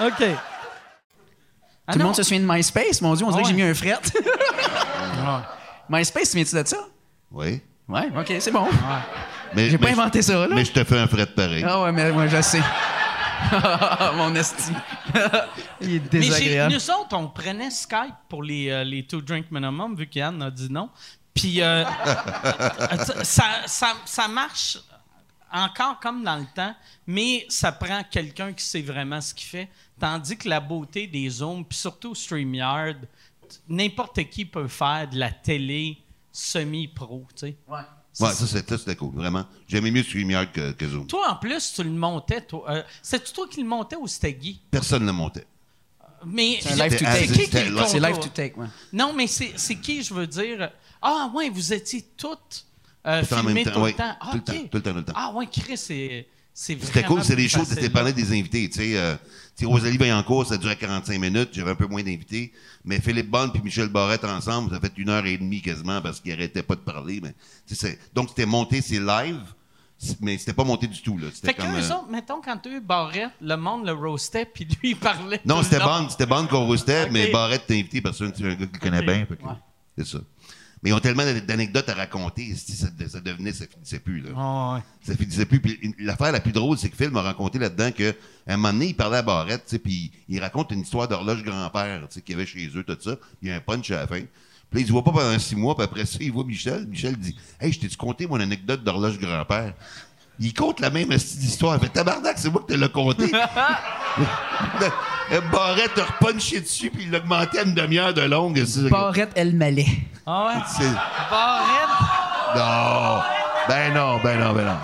[0.00, 0.24] OK.
[1.86, 2.04] Ah Tout le non.
[2.06, 3.00] monde se souvient de MySpace?
[3.02, 3.64] Mon Dieu, on dirait Ah que j'ai ouais.
[3.64, 3.98] mis un fret.
[5.88, 6.78] MySpace, tu viens-tu de ça?
[7.30, 7.60] Oui.
[7.88, 8.66] Ouais, OK, c'est bon.
[9.54, 10.54] Mais, J'ai pas mais je- inventé ça, là.
[10.54, 11.64] Mais je te fais un fret pareil.
[11.66, 12.62] Ah ouais, mais moi, je sais.
[14.16, 14.72] Mon esti.
[15.82, 16.72] Il est Mais j'ai- désagréable.
[16.74, 20.50] nous autres, on prenait Skype pour les, euh, les two drink minimum, vu qu'Yann a
[20.50, 20.88] dit non.
[21.34, 21.84] Puis euh,
[23.22, 24.78] ça, ça, ça marche
[25.54, 26.74] encore comme dans le temps,
[27.06, 29.68] mais ça prend quelqu'un qui sait vraiment ce qu'il fait.
[29.98, 32.96] Tandis que la beauté des Zooms, puis surtout StreamYard,
[33.68, 35.98] n'importe qui peut faire de la télé
[36.32, 37.56] semi-pro, tu sais.
[37.68, 37.78] Ouais.
[38.20, 39.44] Ouais, ça, c'était cool, vraiment.
[39.66, 41.06] J'aimais mieux StreamYard que, que Zoom.
[41.08, 42.40] Toi, en plus, tu le montais.
[42.42, 42.64] toi.
[42.70, 44.60] Euh, C'est-tu toi qui le montais ou c'était Guy?
[44.70, 45.46] Personne ne le montait.
[46.24, 47.86] Mais C'est live to take.
[47.88, 48.66] C'est live to take, ouais.
[48.92, 50.70] Non, mais c'est c'est qui, je veux dire?
[51.02, 52.64] Ah, ouais, vous étiez toutes
[53.06, 54.16] euh, Tout le temps.
[54.20, 55.12] Ah, Tout le temps, tout le temps, tout le temps.
[55.16, 58.68] Ah, ouais, Chris, c'est C'était cool, c'est shows, facile, c'était parler des invités.
[58.70, 59.16] Tu sais, euh,
[59.56, 62.52] tu sais, Rosalie Vaillancourt, ça durait 45 minutes, j'avais un peu moins d'invités.
[62.84, 66.20] Mais Philippe Bonne puis Michel Barrette ensemble, ça fait une heure et demie quasiment parce
[66.20, 67.20] qu'ils arrêtaient pas de parler.
[67.20, 67.34] Mais,
[67.66, 69.40] tu sais, c'est- donc, c'était monté, c'est live,
[70.20, 71.18] mais c'était pas monté du tout.
[71.18, 71.26] Là.
[71.34, 73.84] C'était Fait que comme, eux euh, autres, mettons, quand tu as eu Barrette, le monde
[73.86, 75.40] le roastait, puis lui, il parlait.
[75.44, 75.80] Non, c'était.
[75.80, 78.78] Bond, c'était Bond qu'on roastait, mais Barrette t'a invité parce que c'est un gars qu'il
[78.78, 79.26] connaît bien.
[79.98, 80.18] C'est ça.
[80.84, 84.20] Mais ils ont tellement d'anecdotes à raconter, si ça, ça devenait, ça finissait plus.
[84.20, 84.30] Là.
[84.36, 84.82] Ah, ouais.
[85.00, 85.58] Ça finissait plus.
[85.58, 88.14] Puis l'affaire la plus drôle, c'est que Phil m'a raconté là-dedans que
[88.46, 92.32] un moment donné, il parlait à Barrette, puis il raconte une histoire d'horloge grand-père, qu'il
[92.32, 93.16] y avait chez eux, tout ça.
[93.40, 94.20] Il y a un punch à la fin.
[94.20, 94.26] Puis
[94.74, 96.86] là, il se voit pas pendant six mois, puis après ça, il voit Michel.
[96.86, 99.72] Michel dit Hey, je t'ai-tu conté mon anecdote d'horloge grand-père
[100.40, 101.12] Il compte la même.
[101.12, 103.30] Il fait Tabarnak, c'est moi qui te l'ai conté.
[105.32, 108.62] Euh, Barrette a repunché dessus, puis il l'a augmenté à une demi-heure de longue.
[108.90, 109.86] Barrette El Malais.
[110.26, 110.62] Ah, ouais?
[110.76, 110.92] c'est-
[111.30, 112.56] Barrette?
[112.56, 113.22] Non.
[113.68, 114.76] Ben non, ben non, ben non.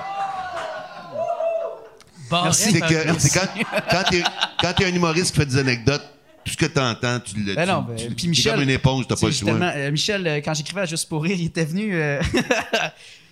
[2.30, 2.54] Barrette.
[2.54, 3.46] C'est que c'est quand,
[3.90, 4.22] quand t'es
[4.60, 6.04] quand t'es un humoriste qui fait des anecdotes,
[6.44, 8.70] tout ce que t'entends, tu le Ben tu- non, ben, tu- puis Michel- comme une
[8.70, 9.50] éponge, t'as pas le choix.
[9.52, 11.90] euh, Michel, euh, quand j'écrivais à Juste pour rire, il était venu.
[11.94, 12.20] euh,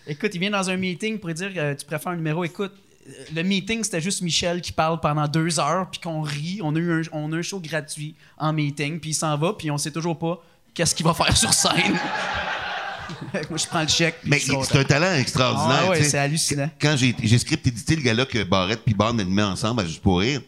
[0.09, 2.73] écoute, il vient dans un meeting pour dire euh, Tu préfères un numéro Écoute,
[3.09, 6.61] euh, le meeting, c'était juste Michel qui parle pendant deux heures, puis qu'on rit.
[6.63, 9.53] On a eu un, on a un show gratuit en meeting, puis il s'en va,
[9.53, 10.43] puis on sait toujours pas
[10.75, 11.99] qu'est-ce qu'il va faire sur scène.
[13.49, 14.17] Moi, je prends le chèque.
[14.25, 15.85] Mais c'est un talent extraordinaire.
[15.85, 16.71] Ah ouais, c'est hallucinant.
[16.81, 20.03] Quand j'ai j'ai script édité le gars-là que Barrette puis Bond animaient ensemble à Juste
[20.03, 20.43] pour rire,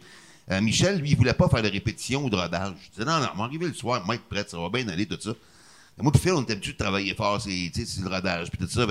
[0.50, 2.74] euh, Michel, lui, il voulait pas faire de répétition ou de rodage.
[2.84, 4.86] Je disais, non, non, on va arriver le soir, moi, être prête, ça va bien
[4.88, 5.30] aller, tout ça.
[6.00, 8.66] Et moi, puis Phil, on était habitué de travailler fort, c'est le rodage, puis tout
[8.66, 8.86] ça.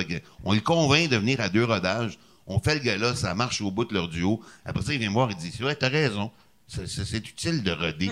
[0.45, 2.19] On le convainc de venir à deux rodages.
[2.45, 4.41] On fait le gars-là, ça marche au bout de leur duo.
[4.63, 6.29] Après ça, il vient me voir, il dit, vrai, t'as raison.
[6.69, 8.11] C'est- utile de roder.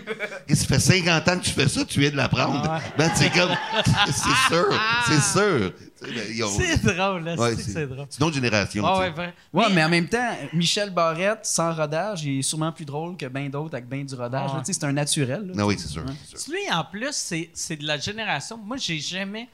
[0.50, 2.82] Ça fait 50 ans que tu fais ça, tu viens de l'apprendre.
[2.98, 3.52] Ben, c'est comme,
[4.08, 5.74] c'est sûr, c'est sûr.
[6.02, 7.36] Ben, C'est drôle, là.
[7.36, 8.08] Ouais, c'est c'est drôle.
[8.10, 8.84] C'est une autre génération.
[8.86, 9.14] Ah, ouais,
[9.54, 13.28] Mais- mais en même temps, Michel Barrette, sans rodage, il est sûrement plus drôle que
[13.28, 14.50] bien d'autres avec bien du rodage.
[14.54, 15.48] Ah C'est un naturel.
[15.48, 15.54] là.
[15.60, 16.04] Ah oui, c'est sûr.
[16.50, 18.58] Lui, en plus, c'est c'est de la génération.
[18.58, 19.48] Moi, j'ai jamais.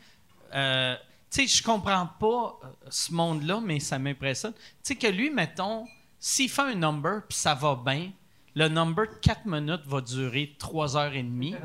[0.56, 0.96] euh,
[1.32, 4.54] tu sais, je comprends pas euh, ce monde-là, mais ça m'impressionne.
[4.54, 5.86] Tu sais, que lui, mettons,
[6.20, 8.12] s'il fait un number puis ça va bien,
[8.56, 11.56] le number de 4 minutes va durer 3 heures et demie.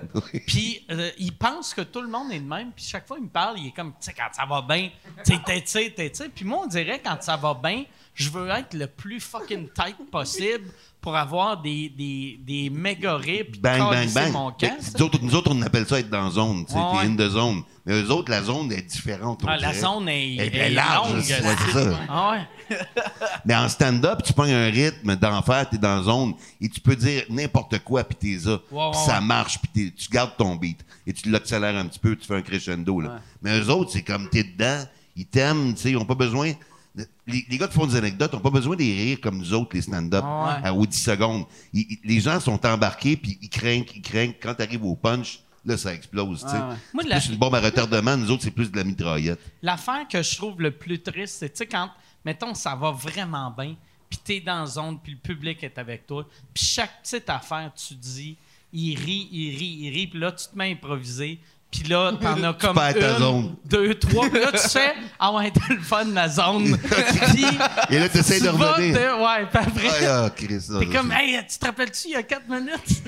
[0.46, 2.72] Puis euh, il pense que tout le monde est de même.
[2.72, 4.90] Puis chaque fois, il me parle, il est comme, tu sais, quand ça va bien,
[5.24, 5.34] tu
[5.66, 6.28] sais, tu sais.
[6.28, 9.96] Puis moi, on dirait, quand ça va bien, je veux être le plus fucking tight
[10.10, 13.60] possible pour avoir des, des, des méga rips.
[13.60, 14.32] Bang, bang, bang.
[14.32, 16.64] mon camp, nous, autres, nous autres, on appelle ça être dans zone.
[16.66, 17.62] Tu sais, Ouais, in the zone.
[17.86, 19.42] Mais eux autres, la zone est différente.
[19.46, 21.22] Ah, la zone est, Elle est est large, longue.
[21.22, 21.98] c'est- c'est ça.
[22.08, 22.76] Ah ouais.
[23.46, 26.96] Mais en stand-up, tu prends un rythme d'enfer, t'es dans la zone, et tu peux
[26.96, 28.58] dire n'importe quoi, puis t'es là.
[29.06, 30.84] Ça marche, puis tu gardes ton beat.
[31.06, 33.00] Et tu l'accélères un petit peu, tu fais un crescendo.
[33.00, 33.20] Là.
[33.40, 34.84] Mais eux autres, c'est comme t'es dedans,
[35.16, 36.52] ils t'aiment, tu ils ont pas besoin...
[36.98, 39.54] de- Les, les gars qui font des anecdotes n'ont pas besoin des rires comme nous
[39.54, 40.68] autres, les stand-up, Ah ouais.
[40.68, 41.44] à- aux 10 secondes.
[41.72, 44.34] Ils- ils- les gens sont embarqués, puis ils craignent, ils craignent.
[44.40, 46.46] Quand t'arrives au punch, là, ça explose, tu.
[46.48, 46.76] Ah ouais.
[46.94, 49.40] Moi, la- plus une bombe à retardement, nous autres, c'est plus de la mitraillette.
[49.62, 51.90] L'affaire que je trouve le plus triste, c'est, tu quand,
[52.24, 53.76] mettons, ça va vraiment bien,
[54.10, 57.70] puis t'es dans la zone, puis le public est avec toi, puis chaque petite affaire,
[57.74, 58.36] tu dis,
[58.72, 61.38] il rit, il rit, il rit, puis là, tu te mets à improviser,
[61.70, 63.56] puis là, t'en as comme une, zone.
[63.66, 66.78] deux, trois, puis là, tu fais, ah ouais, t'as le fun, la zone.
[67.34, 67.44] puis
[67.90, 68.94] Et là, t'essaies tu de revenir.
[69.20, 72.16] ouais, puis après, Ah, ah, Chris, ça, t'es comme, hey, tu te rappelles-tu, il y
[72.16, 73.02] a quatre minutes?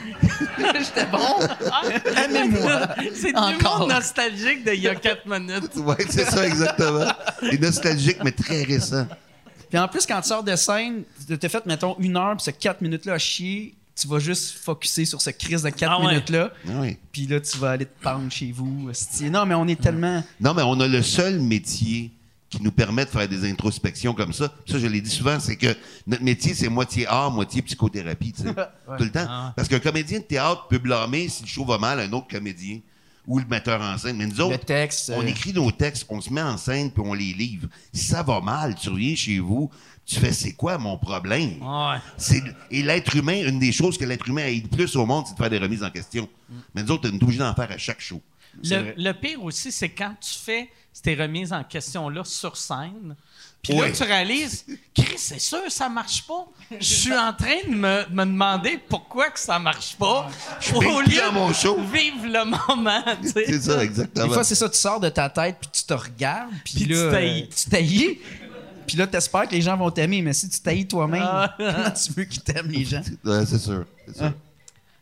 [0.59, 1.19] J'étais bon.
[2.17, 2.81] Aimez-moi.
[3.15, 3.51] C'est Encore.
[3.51, 5.75] l'humour nostalgique d'il y a quatre minutes.
[5.77, 7.07] Ouais, c'est ça, exactement.
[7.51, 9.07] Et nostalgique, mais très récent.
[9.69, 12.45] Puis en plus, quand tu sors de scène, tu t'es fait, mettons, une heure, puis
[12.45, 16.01] ce quatre minutes-là à chier, tu vas juste focusser sur ce crise de quatre Ah
[16.01, 16.09] ouais.
[16.09, 16.53] minutes-là.
[16.67, 16.97] Ah oui.
[17.13, 18.91] Puis là, tu vas aller te pendre chez vous.
[19.31, 20.23] Non, mais on est tellement.
[20.41, 22.11] Non, mais on a le seul métier
[22.49, 24.53] qui nous permet de faire des introspections comme ça.
[24.67, 25.75] Ça, je l'ai dit souvent, c'est que
[26.07, 28.55] notre métier, c'est moitié art, moitié psychothérapie, tu sais.
[28.99, 29.27] Tout le temps.
[29.29, 29.53] Ah.
[29.55, 32.81] Parce qu'un comédien de théâtre peut blâmer si le show va mal un autre comédien
[33.27, 34.17] ou le metteur en scène.
[34.17, 35.13] Mais nous autres, Le texte.
[35.15, 37.69] on euh, écrit nos textes, on se met en scène puis on les livre.
[37.93, 39.71] Si ça va mal, tu reviens chez vous,
[40.11, 41.63] tu fais c'est quoi mon problème?
[41.63, 41.99] Ouais.
[42.17, 45.35] C'est- et l'être humain, une des choses que l'être humain aide plus au monde, c'est
[45.35, 46.29] de faire des remises en question.
[46.75, 48.21] Mais nous autres, on est obligés d'en faire à chaque show.
[48.65, 53.15] Le, le pire aussi, c'est quand tu fais ces remises en question-là sur scène.
[53.63, 56.47] Puis là, tu réalises, Chris, c'est sûr, ça marche pas.
[56.81, 60.31] Je suis en train de me, me demander pourquoi que ça marche pas.
[60.61, 61.77] Je à mon show.
[61.77, 63.05] de vivre le moment.
[63.23, 64.27] C'est ça, exactement.
[64.29, 66.97] Des fois, c'est ça, tu sors de ta tête, puis tu te regardes, puis là,
[66.97, 68.19] euh, tu t'haïs.
[68.91, 71.55] Puis là, t'espères que les gens vont t'aimer, mais si tu t'haïs toi-même, Ah.
[71.57, 73.03] comment tu veux qu'ils t'aiment, les gens?
[73.25, 73.85] Ouais, c'est sûr.
[74.09, 74.33] c'est sûr.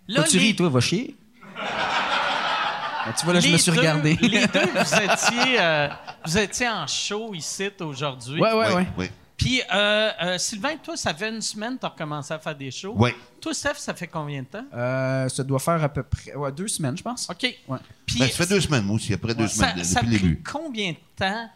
[0.08, 1.16] Là, Toi, tu les- ris, toi, va chier.
[1.56, 4.18] Ah, tu vois, là, je me suis deux- regardé.
[4.20, 5.88] les deux, vous étiez, euh,
[6.26, 8.40] vous étiez en show ici aujourd'hui.
[8.40, 9.10] Ouais, ouais, Ouais.
[9.36, 12.56] Puis, euh, euh, Sylvain, toi, ça fait une semaine que tu as recommencé à faire
[12.56, 12.94] des shows.
[12.96, 13.14] Ouais.
[13.40, 14.64] Toi, Steph, ça fait combien de temps?
[14.74, 17.28] Euh, ça doit faire à peu près ouais, deux semaines, je pense.
[17.30, 17.54] OK.
[17.68, 17.78] Ouais.
[18.04, 20.12] Puis, Ben, ça fait deux semaines, moi aussi, après deux ça, semaines, ça a depuis
[20.14, 20.42] le pris début.
[20.42, 21.48] combien de temps,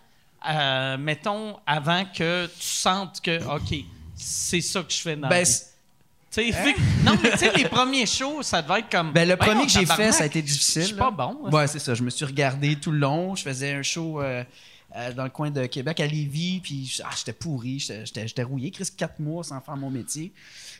[0.48, 3.78] euh, mettons, avant que tu sentes que, OK,
[4.14, 5.44] c'est ça que je fais dans Ben,
[6.52, 6.74] fait-
[7.04, 9.12] Non, mais tu sais, les premiers shows, ça devait être comme...
[9.12, 10.82] ben, le premier que j'ai fait, ça a été difficile.
[10.82, 11.38] Je suis pas bon.
[11.44, 11.50] hein.
[11.50, 11.94] Ouais, c'est ça.
[11.94, 13.34] Je me suis regardé tout le long.
[13.36, 14.42] Je faisais un show euh,
[14.96, 18.88] euh, dans le coin de Québec, à Lévis, puis ah, j'étais pourri, j'étais- rouillé, Chris,
[18.96, 20.32] quatre mois sans faire mon métier.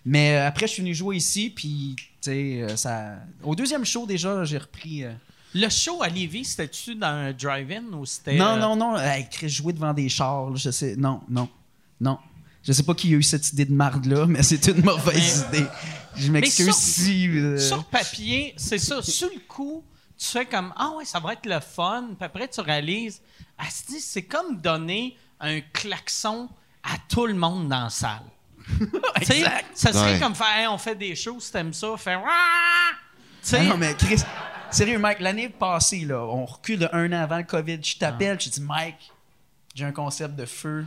[0.07, 3.17] Mais euh, après, je suis venu jouer ici, puis, tu sais, ça...
[3.43, 5.05] Au deuxième show, déjà, j'ai repris...
[5.55, 8.37] Le show à Lévis, c'était-tu dans un drive-in ou c'était...
[8.37, 8.97] Non, euh, non, non.
[9.31, 10.97] Chris, jouer devant des chars, là, je sais...
[10.97, 11.49] Non, non,
[12.01, 12.19] non.
[12.65, 15.67] Je sais pas qui a eu cette idée de marde-là, mais c'est une mauvaise idée.
[16.17, 17.29] Je m'excuse sur- si...
[17.29, 19.03] euh, Sur papier, c'est ça.
[19.03, 19.83] Sur le coup,
[20.19, 22.09] tu fais comme Ah ouais, ça va être le fun.
[22.17, 23.21] Puis après, tu réalises
[23.59, 26.49] Asti, c'est comme donner un klaxon
[26.83, 28.23] à tout le monde dans la salle.
[29.19, 29.67] Tu sais, Exact.
[29.75, 30.21] Ça serait Ouais.
[30.21, 32.29] comme faire Hey, on fait des choses, si t'aimes ça, faire Wah!
[33.43, 34.23] Tu sais, Ah non, mais Chris,
[34.73, 37.79] sérieux, Mike, l'année passée, là, on recule de un an avant le COVID.
[37.83, 39.11] Je t'appelle, je te dis, Mike,
[39.75, 40.85] j'ai un concept de feu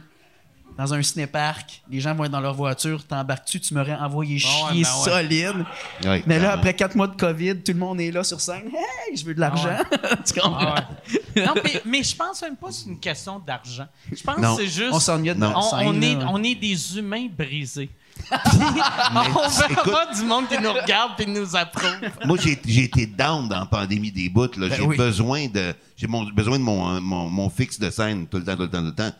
[0.78, 1.84] dans un ciné-parc.
[1.90, 3.06] Les gens vont être dans leur voiture.
[3.06, 5.10] T'embarques-tu, tu m'aurais envoyé Ah ouais, chier ben ouais.
[5.12, 5.66] solide.
[6.04, 8.68] Ouais, Mais là, après quatre mois de COVID, tout le monde est là sur scène.
[8.68, 9.78] Hey, je veux de l'argent.
[10.26, 10.58] tu comprends?
[10.76, 10.88] Ah
[11.36, 11.46] ouais.
[11.46, 13.88] non, mais, mais je pense même pas que c'est une question d'argent.
[14.12, 14.56] Je pense Non.
[14.56, 14.92] que c'est juste.
[14.94, 15.80] On s'ennuie de On, scène.
[15.88, 17.90] on est, on est des humains brisés.
[19.16, 21.98] On écoute- pas du monde qui nous regarde et nous approuve.
[22.26, 24.44] Moi, j'ai j'ai été down dans la pandémie des bouts.
[24.58, 24.68] là.
[24.70, 24.98] Ben j'ai oui.
[24.98, 28.56] besoin de j'ai mon- besoin de mon, mon, mon fixe de scène tout le temps,
[28.56, 29.12] tout le temps, tout le temps.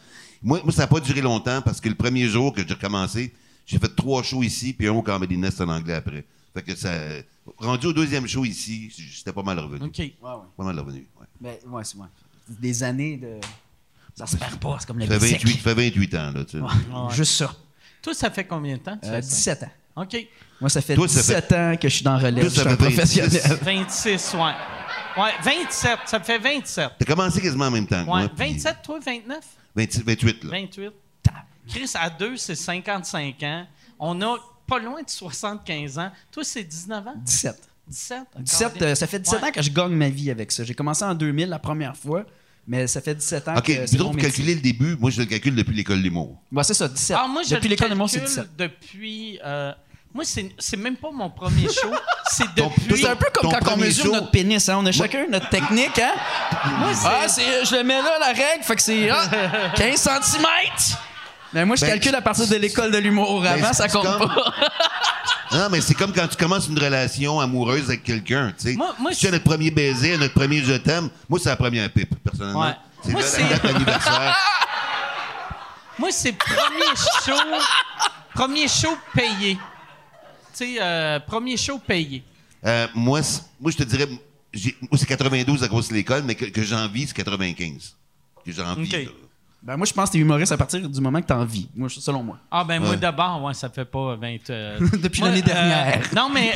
[0.44, 3.34] Moi, moi ça n'a pas duré longtemps parce que le premier jour que j'ai recommencé,
[3.66, 6.26] j'ai fait trois shows ici puis un au Comedy Nest en anglais après.
[6.54, 6.90] Fait que ça...
[7.58, 9.86] Rendu au deuxième show ici, j'étais pas mal revenu.
[9.86, 9.98] OK.
[10.00, 10.30] Ouais, ouais.
[10.58, 11.28] Pas mal revenu, ouais.
[11.40, 12.08] Ben, ouais, c'est ouais.
[12.48, 13.40] Des années de.
[14.16, 15.46] Ça se perd pas, c'est comme le Ça fait bicycle.
[15.48, 16.64] 28, ça fait 28 ans, là, tu sais.
[16.64, 16.70] Ouais,
[17.12, 17.54] Juste ça.
[18.06, 18.98] Toi, ça fait combien de temps?
[19.04, 19.56] Euh, fais ça?
[19.56, 20.02] 17 ans.
[20.04, 20.28] OK.
[20.62, 22.42] Moi, ça fait Toi, ça 17 ans que je suis dans relève.
[22.42, 23.20] Toi, Je ça suis un fait 26.
[23.20, 23.60] professionnel.
[23.64, 24.42] 26, ouais.
[25.24, 26.00] Ouais, 27.
[26.06, 26.92] Ça me fait 27.
[27.00, 28.20] T'as commencé quasiment en même temps que Ouais.
[28.22, 28.30] moi.
[28.30, 29.40] puis 27, toi, 29?
[29.76, 30.50] 26, 28, là.
[30.52, 30.92] 28.
[31.68, 33.66] Chris, à deux, c'est 55 ans.
[33.98, 34.36] On a
[34.68, 36.12] pas loin de 75 ans.
[36.32, 37.14] Toi, c'est 19 ans?
[37.18, 37.56] 17.
[37.88, 38.20] 17?
[38.40, 39.48] 17 Encore euh, ça fait 17 Ouais.
[39.48, 40.64] ans que je gagne ma vie avec ça.
[40.64, 42.24] J'ai commencé en 2000 la première fois,
[42.68, 44.22] mais ça fait 17 ans OK, que vous métier.
[44.30, 44.96] calculez le début.
[45.00, 46.42] Moi, je le calcule depuis l'école d'humour.
[46.52, 47.18] Ouais, c'est ça, 17.
[47.20, 48.58] Ah, moi, je Depuis le l'école monde, c'est calcule 17.
[48.58, 49.40] depuis...
[49.46, 49.72] euh,
[50.14, 51.92] moi, c'est c'est même pas mon premier show.
[52.32, 53.02] c'est depuis...
[53.02, 54.70] C'est un peu comme quand on mesure show- notre pénis.
[54.70, 54.78] Hein?
[54.80, 56.00] On a chacun notre technique.
[56.00, 56.14] Hein?
[57.04, 58.64] ah, c'est, je le mets là, la règle.
[58.64, 60.46] Fait que c'est ah, 15 cm.
[61.54, 63.42] Mais moi, je Ben, calcule à partir de l'école de l'humour.
[63.42, 64.54] Ben, Avant, ça compte comme- pas.
[65.52, 68.76] Non, mais c'est comme quand tu commences une relation amoureuse avec quelqu'un, tu sais.
[68.76, 71.50] Moi- moi, si tu as c'est- notre premier baiser, notre premier je t'aime, moi, c'est
[71.50, 72.62] la première pipe, personnellement.
[72.62, 72.76] Ouais.
[73.04, 74.38] C'est Moi, là, c'est- la date d'anniversaire.
[76.00, 77.42] Moi, c'est premier show...
[78.34, 79.54] premier show payé.
[80.58, 82.22] Tu sais, euh, premier show payé.
[82.66, 83.22] Euh, moi,
[83.62, 84.20] moi, je te dirais, moi,
[84.98, 87.96] c'est 92 à cause de l'école, mais que, que j'en vis, c'est 95.
[88.46, 89.04] Que j'en vis, OK.
[89.06, 89.12] là.
[89.66, 91.68] Ben, moi, je pense que t'es humoriste à partir du moment que t'as envie.
[91.76, 92.38] Moi, selon moi.
[92.52, 94.50] Ah, ben moi, d'abord, ouais, ça fait pas 20...
[94.52, 95.98] euh, Depuis l'année dernière.
[96.04, 96.54] euh, non, mais...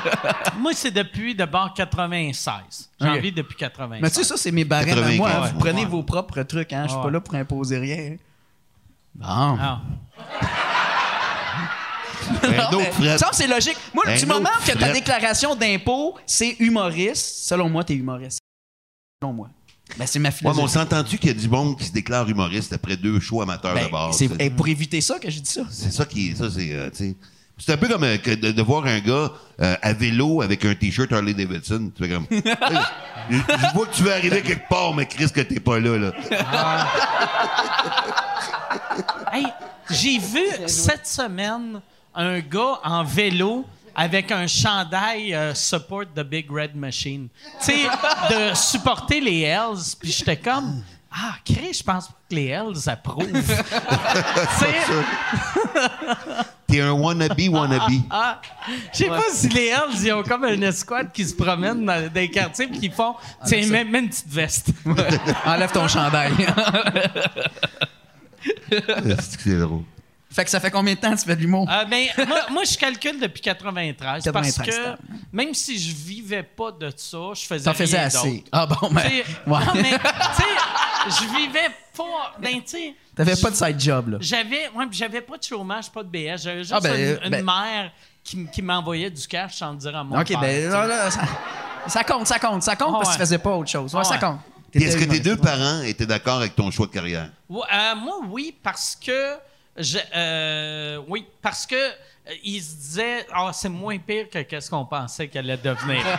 [0.58, 2.90] moi, c'est depuis d'abord 96.
[3.00, 3.16] J'ai Ok.
[3.16, 4.02] envie depuis 96.
[4.02, 5.28] Mais tu sais, ça, c'est mes barèmes à moi.
[5.30, 5.32] hein.
[5.32, 5.86] 95, Vous prenez ouais.
[5.90, 6.74] vos propres trucs.
[6.74, 6.82] Hein?
[6.88, 8.16] Je suis pas là pour imposer rien.
[9.14, 9.24] Bon.
[9.26, 9.80] Ah.
[12.42, 13.78] Ben, Non, mais, c'est logique.
[13.94, 18.40] Moi, Ben du moment que ta déclaration d'impôt, c'est humoriste, selon moi, t'es humoriste.
[19.22, 19.48] Selon moi.
[19.98, 20.72] Ben, c'est ma Ouais, mais on philosophie.
[20.72, 23.86] s'entend-tu qu'il y a du monde qui se déclare humoriste après deux shows amateurs Ben,
[23.86, 24.16] de base?
[24.16, 25.62] c'est pour éviter ça que j'ai dit ça.
[25.70, 26.34] C'est ça qui est.
[26.34, 26.72] Ça, c'est.
[26.72, 26.88] euh.
[27.58, 30.64] C'est un peu comme euh, que de, de voir un gars euh, à vélo avec
[30.64, 31.92] un t-shirt Harley Davidson.
[31.94, 32.26] Tu fais comme.
[32.30, 35.96] je, je vois que tu veux arriver quelque part, mais Chris, que t'es pas là.
[35.98, 36.12] là.
[39.32, 39.46] Hey,
[39.90, 41.80] j'ai vu cette semaine
[42.14, 47.28] un gars en vélo avec un chandail euh, Support the Big Red Machine.
[47.60, 47.88] Tu sais,
[48.30, 49.96] de supporter les Hells.
[50.00, 50.82] Puis j'étais comme,
[51.14, 53.26] ah, Chris, je pense pas que les Hells approuvent.
[56.66, 57.92] T'es un wannabe, wannabe.
[58.10, 58.40] ah,
[58.92, 62.06] je sais pas si les Hells, ils ont comme une escouade qui se promène dans,
[62.08, 64.70] dans les quartiers puis qui font, tiens, mets, mets une petite veste.
[65.44, 66.32] Enlève ton chandail.
[69.38, 69.82] C'est drôle.
[70.32, 71.68] Fait que ça fait combien de temps que tu fais de l'humour?
[71.70, 74.96] Euh, ben, moi, moi, je calcule depuis 93, 93, parce que
[75.32, 78.44] même si je vivais pas de ça, je faisais T'en faisais assez.
[78.52, 79.02] Ah bon, ben.
[79.02, 79.64] Tu sais, ouais.
[79.66, 82.34] Non, mais, tu sais, je vivais pas.
[82.40, 82.94] Ben, tu sais.
[83.14, 84.18] T'avais pas de side job, là.
[84.20, 86.42] J'avais, ouais, j'avais pas de chômage, pas de BS.
[86.42, 87.92] J'avais juste Ah, ben, une, une ben- mère
[88.24, 90.40] qui, qui m'envoyait du cash sans le dire à mon Ok, père.
[90.40, 91.20] ben tu là, là, ça,
[91.88, 93.26] ça compte, ça compte, ça compte Ah, parce que tu ouais.
[93.26, 93.94] faisais pas autre chose.
[93.94, 94.38] Ouais, Ah, ça compte.
[94.72, 97.28] Est-ce que tes deux parents étaient d'accord avec ton choix de carrière?
[97.50, 99.34] Ouais, euh, moi, oui, parce que.
[99.76, 101.74] Je, euh, oui, parce que.
[101.74, 101.90] euh,
[102.44, 106.02] ils se disaient, ah, c'est moins pire que qu'est-ce qu'on pensait qu'elle allait devenir.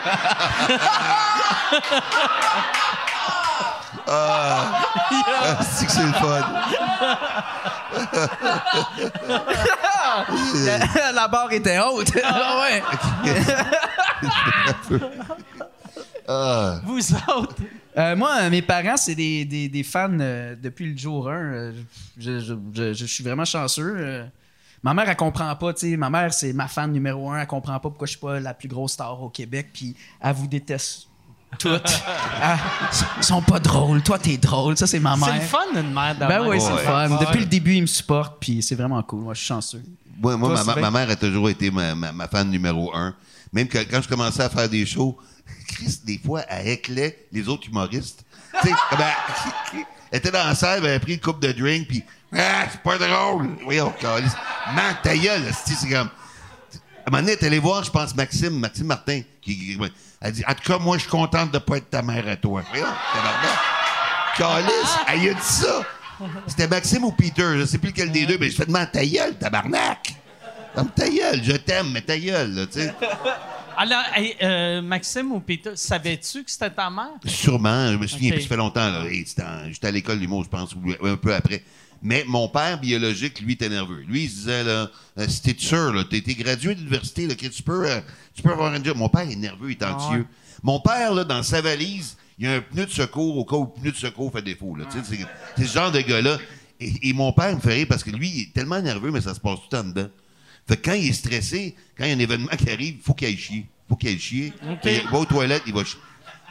[4.06, 6.42] Ah, c'est que c'est le fun.
[10.66, 12.12] La, la barre était haute.
[12.24, 12.84] Ah ouais.
[16.28, 16.80] Ah.
[16.86, 17.00] Vous
[17.38, 17.56] autres?
[17.98, 21.34] Euh, moi, mes parents, c'est des, des- des fans euh, depuis le jour 1.
[21.34, 21.72] Euh,
[22.18, 23.96] je, je- je- je suis vraiment chanceux.
[23.98, 24.26] Euh,
[24.82, 25.74] ma mère, elle comprend pas.
[25.74, 27.40] tu sais, Ma mère, c'est ma fan numéro un.
[27.40, 29.70] Elle comprend pas pourquoi je suis pas la plus grosse star au Québec.
[29.74, 31.08] Puis elle vous déteste
[31.60, 31.84] toutes.
[32.46, 32.58] Ah,
[33.18, 34.02] Ils sont pas drôles.
[34.02, 34.76] Toi, t'es drôle.
[34.76, 35.28] Ça, c'est ma mère.
[35.28, 36.82] C'est le fun, une mère Ben oui, c'est le Ouais.
[36.84, 37.12] fun.
[37.12, 37.26] Ouais.
[37.26, 38.38] Depuis le début, ils me supportent.
[38.40, 39.20] Puis c'est vraiment cool.
[39.22, 39.84] Moi, je suis chanceux.
[40.20, 43.14] Moi, moi, Toi, ma, ma- mère a toujours été ma, ma- ma fan numéro un.
[43.54, 45.16] Même que quand je commençais à faire des shows,
[45.68, 48.24] Chris, des fois, elle éclait les autres humoristes.
[48.62, 48.70] tu
[50.12, 52.04] elle, était dans la salle, elle avait pris une coupe de drink, puis
[52.34, 53.58] Ah, c'est pas drôle!
[53.66, 54.34] Oui, on calisse.
[54.76, 56.10] Man, ta gueule, c'est comme.
[57.06, 59.78] À un moment donné, elle est allée voir, je pense, Maxime, Maxime Martin, qui,
[60.22, 62.36] elle dit En tout cas, moi, je suis contente de pas être ta mère à
[62.36, 62.64] toi.
[62.74, 65.82] Oui, on Calice, elle a dit ça.
[66.48, 69.06] C'était Maxime ou Peter, je sais plus lequel des deux, mais je fais demander ta
[69.06, 70.16] gueule, tabarnak!
[70.76, 72.94] Comme ta gueule, je t'aime, mais ta gueule, tu sais.
[73.78, 77.10] Alors, hey, euh, Maxime ou Peter, savais-tu que c'était ta mère?
[77.26, 79.06] Sûrement, je me souviens, puis ça fait longtemps, là.
[79.10, 81.64] J'étais à l'école du mot, je pense, ou un peu après.
[82.02, 84.04] Mais mon père biologique, lui, était nerveux.
[84.08, 87.36] Lui, il se disait, là, euh, si t'es sûr, là, t'es t'es gradué d'université, là,
[87.36, 88.02] que tu peux, euh,
[88.36, 88.98] tu peux avoir un job.
[88.98, 90.26] Mon père est nerveux, il est Ah anxieux.
[90.62, 93.56] Mon père, là, dans sa valise, il y a un pneu de secours au cas
[93.56, 94.86] où le pneu de secours fait défaut, là.
[95.56, 96.38] C'est ce genre de gars-là.
[96.80, 99.22] Et, et mon père me fait rire parce que lui, il est tellement nerveux, mais
[99.22, 100.10] ça se passe tout en dedans.
[100.68, 103.02] Fait que quand il est stressé, quand il y a un événement qui arrive, il
[103.04, 103.66] faut qu'il aille chier.
[103.90, 104.54] faut qu'il aille chier.
[104.86, 106.00] Il va aux toilettes, il va chier.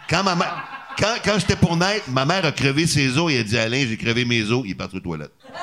[0.09, 0.64] Quand, ma mère-
[0.98, 3.87] quand, quand j'étais pour naître, ma mère a crevé ses os et a dit Alain,
[3.88, 5.33] j'ai crevé mes os, il est parti aux toilettes.
[5.46, 5.57] Euh,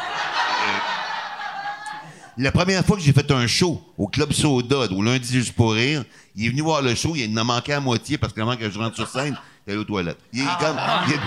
[2.38, 5.74] La première fois que j'ai fait un show au Club Soda, au lundi juste pour
[5.74, 6.04] rire,
[6.36, 8.56] il est venu voir le show, il en a manqué à moitié parce que avant
[8.56, 10.18] que je rentre sur scène, il allé aux toilettes.
[10.34, 10.78] Il est comme.
[11.08, 11.20] Il est,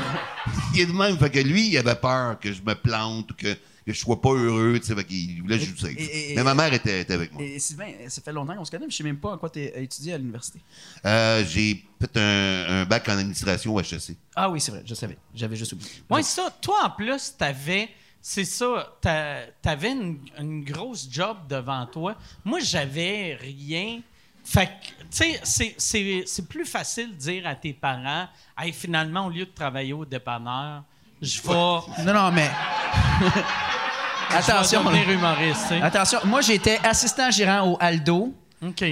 [0.75, 1.19] il est de même.
[1.19, 3.57] Fait que lui, il avait peur que je me plante ou que,
[3.87, 5.97] que je sois pas heureux, tu sais, qu'il voulait que je joue safe.
[5.97, 7.43] et- et- Mais ma mère était, était avec moi.
[7.43, 9.51] Et Sylvain, ça fait longtemps qu'on se connaît, mais je sais même pas en quoi
[9.51, 10.61] tu as étudié à l'université.
[11.05, 14.17] Euh, j'ai fait un, un bac en administration au HEC.
[14.37, 15.19] Ah oui, c'est vrai, je savais.
[15.35, 15.91] J'avais juste oublié.
[16.11, 16.51] Oui, ça.
[16.61, 17.89] Toi, en plus, t'avais.
[18.21, 18.97] C'est ça.
[19.01, 22.15] t'a- T'avais une, une grosse job devant toi.
[22.45, 24.01] Moi, j'avais rien.
[24.45, 24.73] Fait que,
[25.03, 28.29] tu sais, c'est- c'est c'est plus facile de dire à tes parents,
[28.59, 30.83] hey, finalement, au lieu de travailler au dépanneur,
[31.21, 31.49] je vais.
[32.05, 32.51] Non, non, mais.
[34.35, 34.83] Attention.
[34.83, 35.83] Je vais devenir humoriste, tu sais.
[35.83, 38.85] Attention, moi j'étais assistant gérant au Aldo, OK.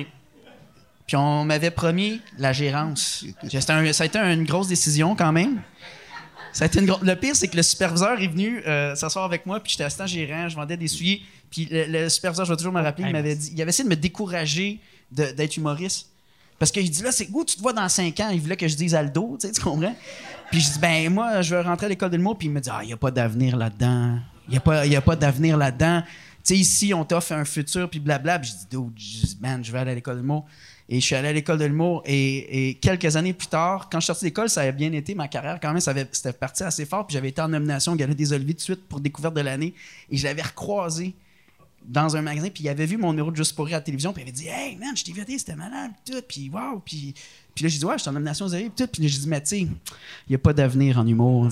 [1.07, 3.25] puis on m'avait promis la gérance.
[3.69, 5.63] Un- ça a été une grosse décision quand même.
[6.53, 9.47] Ça a été une Le pire, c'est que le superviseur est venu euh, s'asseoir avec
[9.47, 11.23] moi, puis j'étais assistant gérant, je vendais des souliers.
[11.51, 13.85] Puis le, le superviseur, je vais toujours me rappeler, il m'avait dit, il avait essayé
[13.85, 14.81] de me décourager
[15.13, 16.09] d'être humoriste.
[16.59, 18.29] Parce qu'il dit là, c'est où tu te vois dans 5 ans?
[18.33, 19.95] Il voulait que je dise Aldo, tu sais, tu comprends?
[20.51, 22.37] Puis je dis, ben moi, je veux rentrer à l'école de l'humour.
[22.37, 24.19] Puis il me dit, ah, il n'y a pas d'avenir là-dedans.
[24.51, 26.03] Il n'y a pas, pas d'avenir là-dedans.
[26.03, 28.39] Tu sais, ici, on t'offre un futur, puis blabla.
[28.39, 30.47] Puis je dis, man, je vais aller à l'école de l'humour.
[30.89, 32.03] Et je suis allé à l'école de l'humour.
[32.05, 35.15] Et, et quelques années plus tard, quand je suis sorti d'école, ça avait bien été
[35.15, 35.81] ma carrière quand même.
[35.81, 37.07] ça avait- C'était parti assez fort.
[37.07, 39.73] Puis j'avais été en nomination au Gala des Oliviers de suite pour découverte de l'année.
[40.11, 41.15] Et je l'avais recroisé
[41.87, 43.83] dans un magasin, puis il avait vu mon numéro de Juste pour rire à la
[43.85, 46.81] télévision, puis il avait dit Hey man, je t'ai vu, c'était malade, tout, puis waouh,
[46.85, 47.15] puis.
[47.55, 48.91] Puis là, j'ai dit Ouais, je suis en nomination aux Oliviers, puis tout.
[48.93, 49.69] Puis j'ai dit Mais tu sais, il
[50.29, 51.49] n'y a pas d'avenir en humour.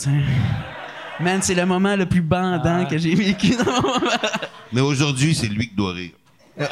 [1.20, 4.10] Man, c'est le moment le plus bandant que j'ai vécu dans mon moment.
[4.72, 6.12] Mais aujourd'hui, c'est lui qui doit rire.
[6.58, 6.68] Va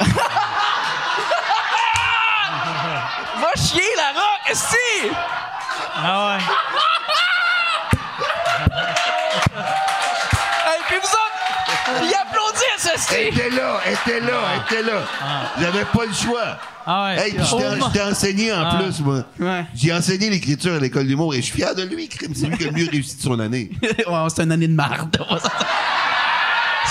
[3.55, 5.09] chier, la rock, si!
[5.95, 6.43] Ah ouais.
[13.15, 15.01] Elle était là, elle était là, elle était là.
[15.59, 16.57] J'avais pas le choix.
[16.85, 17.27] Ah ouais.
[17.27, 18.79] Hey, puis je t'ai- je t'ai enseigné en Ah.
[18.81, 19.23] plus, moi.
[19.39, 19.65] Ouais.
[19.75, 22.33] J'ai enseigné l'écriture à l'école d'humour et je suis fier de lui, crime.
[22.35, 23.71] C'est lui qui a le mieux réussi de son année.
[23.81, 25.17] ouais, c'est une année de marde.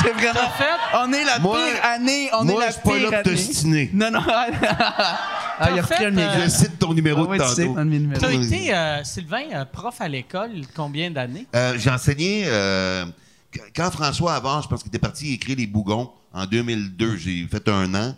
[0.03, 0.51] C'est vraiment.
[0.59, 0.65] Fait?
[0.95, 2.29] On est la Moi- pire année.
[2.39, 3.37] On moi, est la je suis pas pire là pour année.
[3.47, 3.91] t'ostiner.
[3.95, 4.21] Non, non.
[4.29, 7.83] ah, il a fait, mes euh, Je cite ton numéro Ah de tu tantôt.
[7.85, 8.21] numéros.
[8.21, 11.47] T'as été, euh, Sylvain, euh, prof à l'école combien d'années?
[11.57, 13.07] Euh, j'ai enseigné euh,
[13.75, 17.17] quand François Avard, je pense qu'il était parti écrire les bougons en 2002.
[17.17, 18.15] J'ai fait un an.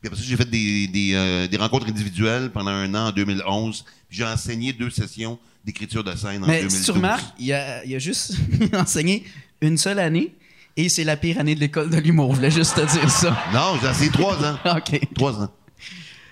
[0.00, 3.12] Puis après ça, j'ai fait des, des, euh, des rencontres individuelles pendant un an en
[3.12, 3.84] 2011.
[4.08, 6.78] Puis j'ai enseigné deux sessions d'écriture de scène en Mais 2012.
[6.78, 8.34] si tu remarques, il a, il a juste
[8.74, 9.24] enseigné
[9.60, 10.34] une seule année
[10.76, 12.30] et c'est la pire année de l'école de l'humour.
[12.32, 13.36] Je voulais juste te dire ça.
[13.52, 14.56] Non, j'ai enseigné trois ans.
[14.76, 15.00] OK.
[15.14, 15.50] Trois ans.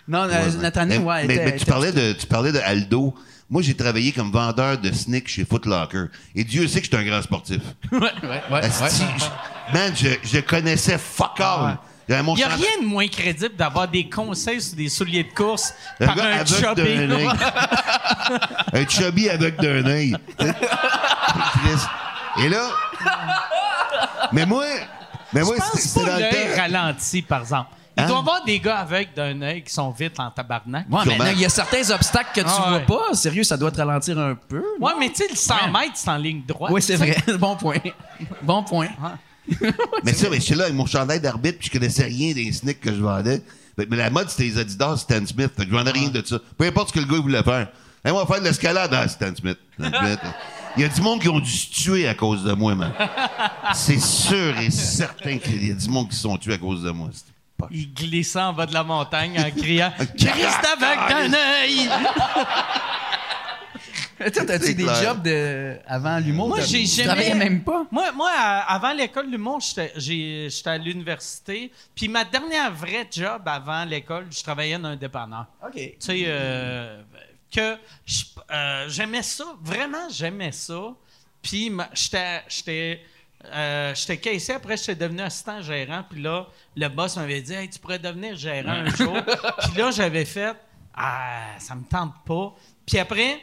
[0.07, 0.61] Non, euh, Trois ans.
[0.63, 1.27] notre année, mais, ouais.
[1.27, 3.15] mais- était- mais tu, parlais de, tu parlais de Aldo.
[3.51, 6.07] Moi, j'ai travaillé comme vendeur de sneakers chez Foot Locker.
[6.35, 7.63] Et Dieu sait que je suis un grand sportif.
[7.93, 8.65] Ouais, ouais, ouais.
[8.65, 11.79] Asti, je- man, je, je connaissais fuck all.
[12.11, 15.75] Il n'y a rien de moins crédible d'avoir des conseils sur des souliers de course
[16.01, 16.97] Un par un chubby.
[16.97, 17.29] d'un œil.
[18.73, 20.17] un chubby avec d'un œil.
[22.39, 22.69] Et là.
[24.33, 24.65] Mais moi.
[25.35, 26.57] Mais moi, Je c'était dans le temps.
[26.63, 27.69] ralenti, par exemple.
[27.99, 28.07] Il Hein?
[28.07, 30.87] doit y avoir des gars avec d'un œil qui sont vite en tabarnak.
[30.89, 31.25] Ouais, mais Sûrement.
[31.25, 32.85] là, il y a certains obstacles que tu Ah, vois ouais.
[33.11, 33.15] pas.
[33.15, 34.63] Sérieux, ça doit te ralentir un peu.
[34.81, 36.71] Ouais, mais tu sais, le 100 mètres, c'est en ligne droite.
[36.73, 37.17] Oui, c'est vrai.
[37.39, 37.79] bon point.
[38.43, 38.89] Bon point.
[40.05, 42.83] Mais ça, mais j'étais là avec mon chandail d'arbitre, puis je connaissais rien des sneakers
[42.93, 43.43] que je vendais.
[43.79, 45.51] Mais la mode, c'était les Adidas Stan Smith.
[45.57, 46.39] Fait que je vendais rien de ça.
[46.59, 47.69] Peu importe ce que le gars voulait faire.
[48.05, 49.57] Hey, on va faire de l'escalade à Stan Smith.
[49.79, 50.21] Stan Smith.
[50.77, 52.93] Il y a du monde qui ont dû se tuer à cause de moi, man.
[53.73, 56.83] C'est sûr et certain qu'il y a du monde qui se sont tués à cause
[56.83, 57.09] de moi.
[57.71, 61.89] Il glissait en bas de la montagne en criant Christ avec d'un œil!
[64.19, 65.03] Toi, t'as-tu des clair.
[65.03, 65.77] jobs de...
[65.87, 66.49] avant l'humour?
[66.49, 67.87] Moi, j'ai tu jamais- travaillais même pas?
[67.91, 71.71] Moi, moi avant l'école l'humour, j'étais à l'université.
[71.95, 75.47] Puis ma dernière vraie job avant l'école, je travaillais dans un dépanneur.
[75.65, 75.75] OK.
[75.75, 77.01] Tu sais, euh,
[77.55, 77.77] que
[78.51, 80.95] euh, j'aimais ça, vraiment j'aimais ça.
[81.41, 83.01] Puis j'étais
[83.45, 86.05] euh, j'étais caissier, après j'étais devenu assistant gérant.
[86.09, 89.17] Puis là, le boss m'avait dit Hey, tu pourrais devenir gérant un jour.
[89.63, 90.57] Puis là, j'avais fait
[90.95, 92.55] Ah, ça me tente pas.
[92.87, 93.41] Puis après,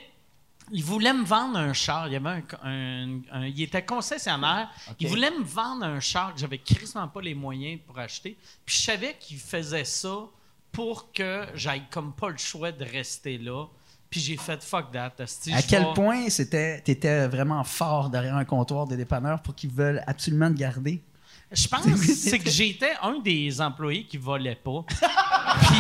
[0.72, 2.08] il voulait me vendre un char.
[2.08, 4.70] Il, y avait un, un- un- il était concessionnaire.
[5.00, 8.36] Il voulait me vendre un char que j'avais quasiment pas les moyens pour acheter.
[8.66, 10.16] Puis je savais qu'il faisait ça
[10.72, 13.66] pour que j'aille comme pas le choix de rester là.
[14.16, 15.12] Puis j'ai fait fuck that.
[15.52, 20.02] À quel point c'était, t'étais vraiment fort derrière un comptoir de dépanneurs pour qu'ils veulent
[20.08, 21.04] absolument te garder?
[21.52, 24.86] Je pense que c'est que j'étais un des employés qui volait pas.
[24.88, 25.78] Puis,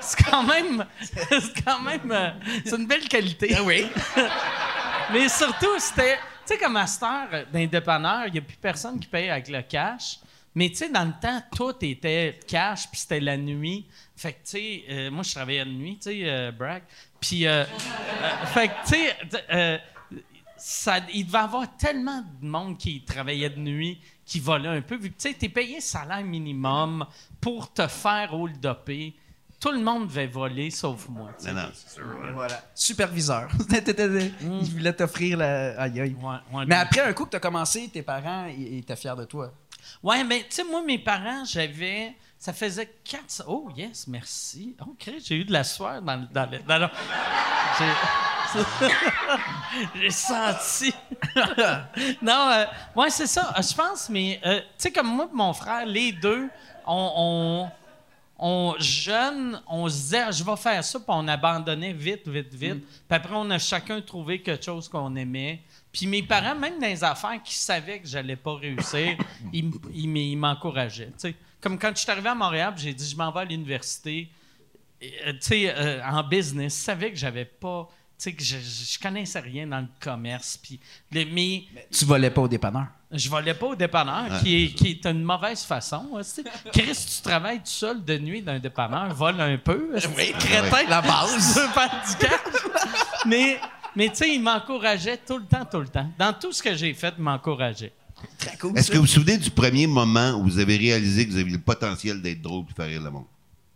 [0.00, 2.30] c'est quand même, c'est quand même, euh,
[2.64, 3.56] c'est une belle qualité.
[3.64, 3.86] oui.
[5.12, 8.38] Mais surtout, c'était, tu sais, comme à cette heure, euh, dans les dépanneurs, il n'y
[8.40, 10.18] a plus personne qui paye avec le cash.
[10.52, 13.86] Mais tu sais, dans le temps, tout était cash, puis c'était la nuit.
[14.16, 16.82] Fait que, tu sais, euh, moi, je travaillais la nuit, tu sais, euh, brag.
[17.20, 19.16] Puis, euh, euh, fait que, tu sais,
[19.52, 19.78] euh,
[20.56, 24.80] ça, il devait y avoir tellement de monde qui travaillait de nuit, qui volait un
[24.80, 27.06] peu, vu que tu sais, t'es payé salaire minimum
[27.40, 29.14] pour te faire hold-upper.
[29.60, 31.30] Tout le monde devait voler, sauf moi.
[31.44, 32.04] Non, non, c'est sûr.
[32.34, 32.62] Voilà.
[32.74, 33.48] Superviseur.
[33.70, 35.80] Il voulait t'offrir la.
[35.80, 36.16] Aïe, aïe.
[36.20, 39.16] Ouais, ouais, Mais après un coup que tu as commencé, tes parents ils étaient fiers
[39.16, 39.52] de toi.
[40.02, 42.14] Ouais, mais tu sais, moi, mes parents, j'avais.
[42.38, 43.44] Ça faisait quatre.
[43.48, 44.76] Oh, yes, merci.
[44.86, 46.26] Oh, Chris, j'ai eu de la sueur dans le.
[46.32, 46.88] Dans le- dans le-
[47.78, 47.92] J'ai.
[50.10, 50.92] senti.
[52.22, 52.64] non, euh,
[52.94, 53.54] ouais, c'est ça.
[53.58, 54.40] Euh, Je pense, mais.
[54.44, 56.48] euh, tu sais, comme moi et mon frère, les deux,
[56.86, 57.12] on.
[57.16, 57.70] on
[58.38, 62.52] on jeune, on se disait, Ah, je vais faire ça, puis on abandonnait vite, vite,
[62.52, 62.84] vite.
[62.86, 65.62] Puis après, on a chacun trouvé quelque chose qu'on aimait.
[65.90, 69.16] Puis mes parents, même dans les affaires qui savaient que j'allais pas réussir,
[69.54, 71.06] ils, ils m'encourageaient.
[71.18, 71.34] tu sais.
[71.66, 74.28] Comme quand je suis arrivé à Montréal, j'ai dit, je m'en vais à l'université,
[75.02, 78.56] euh, tu sais, euh, en business, je savais que j'avais pas, tu sais, que je,
[78.58, 80.56] je connaissais rien dans le commerce.
[80.62, 80.78] Puis
[81.10, 82.86] les- mais Tu volais pas au dépanneur.
[83.10, 86.06] je volais pas au dépanneur, qui, est, qui est une mauvaise façon.
[86.14, 86.44] hein, tu sais.
[86.72, 89.90] Chris, tu travailles tout seul de nuit dans un dépanneur, vole un peu.
[90.16, 90.84] Oui, crétin.
[90.88, 91.60] La base.
[93.26, 93.58] Mais,
[93.96, 96.08] mais tu sais, il m'encourageait tout le temps, tout le temps.
[96.16, 97.92] Dans tout ce que j'ai fait, il m'encourageait.
[98.38, 98.76] Très cool.
[98.78, 101.52] Est-ce que vous vous souvenez du premier moment où vous avez réalisé que vous aviez
[101.52, 103.24] le potentiel d'être drôle et faire rire le monde?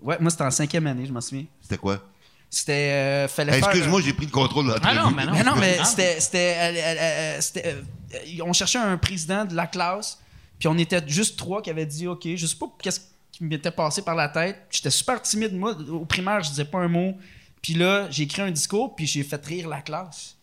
[0.02, 1.44] Ouais, moi, c'était en cinquième année, je m'en souviens.
[1.60, 2.02] C'était quoi?
[2.48, 2.72] C'était.
[2.72, 3.70] euh, fallait Hey, faire.
[3.70, 4.96] Excuse-moi, j'ai pris le contrôle de l'entrevue.
[4.98, 5.32] Ah non, mais non.
[5.32, 6.18] Mais non, mais c'était.
[6.20, 7.82] c'était, euh, euh, euh, c'était, euh,
[8.14, 10.18] euh, on cherchait un président de la classe,
[10.58, 12.26] puis on était juste trois qui avaient dit OK.
[12.34, 14.56] Je sais pas qu'est-ce qui m'était passé par la tête.
[14.70, 15.76] J'étais super timide, moi.
[15.90, 17.14] Au primaire, je disais pas un mot.
[17.62, 20.34] Puis là, j'ai écrit un discours, puis j'ai fait rire la classe.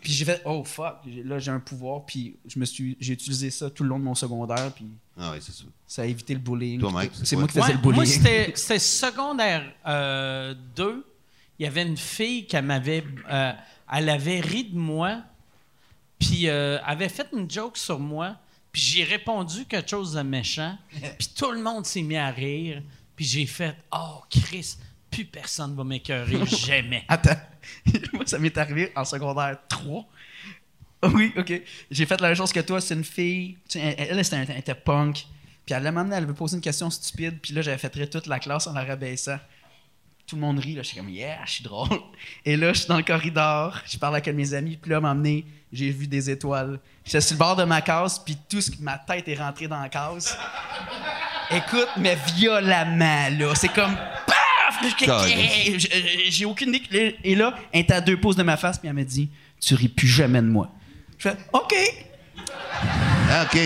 [0.00, 3.50] Puis j'ai fait oh fuck, là j'ai un pouvoir, puis je me suis, j'ai utilisé
[3.50, 4.86] ça tout le long de mon secondaire, puis
[5.18, 5.64] Ah c'est ça.
[5.86, 6.80] ça a évité le bullying.
[7.22, 7.96] C'est moi qui faisais Ouais, le bullying.
[7.96, 9.62] Moi, c'était c'était secondaire
[10.76, 11.06] 2.
[11.58, 13.04] Il y avait une fille qui m'avait.
[13.30, 13.52] euh,
[13.92, 15.22] elle avait ri de moi,
[16.18, 18.36] puis euh, avait fait une joke sur moi,
[18.72, 20.76] puis j'ai répondu quelque chose de méchant,
[21.18, 22.82] puis tout le monde s'est mis à rire,
[23.14, 24.76] puis j'ai fait Oh, Chris,
[25.14, 27.04] plus personne va m'écœurer jamais.
[27.08, 27.38] Attends.
[28.12, 30.06] Moi, ça m'est arrivé en secondaire 3.
[31.12, 31.52] Oui, OK.
[31.90, 32.80] J'ai fait la même chose que toi.
[32.80, 33.58] C'est une fille.
[33.74, 35.26] Elle, elle, elle était punk.
[35.66, 37.38] Puis elle m'a amené, elle avait posé une question stupide.
[37.40, 39.38] Puis là, j'avais fait toute la classe en la rabaissant.
[40.26, 40.74] Tout le monde rit.
[40.74, 42.00] Là, je suis comme, yeah, je suis drôle.
[42.44, 43.80] Et là, je suis dans le corridor.
[43.86, 44.78] Je parle avec mes amis.
[44.80, 45.44] Puis là, m'a emmené.
[45.72, 46.78] J'ai vu des étoiles.
[47.04, 48.18] J'étais sur le bord de ma case.
[48.24, 50.36] Puis tout ce, ma tête est rentrée dans la case.
[51.50, 53.54] Écoute, mais violemment, là.
[53.54, 53.96] C'est comme.
[56.28, 57.16] J'ai aucune idée.
[57.24, 59.30] Et là, elle était à deux pouces de ma face, puis elle m'a dit
[59.60, 60.70] Tu ris plus jamais de moi.
[61.18, 61.74] Je fais OK.
[63.30, 63.58] Ah, OK.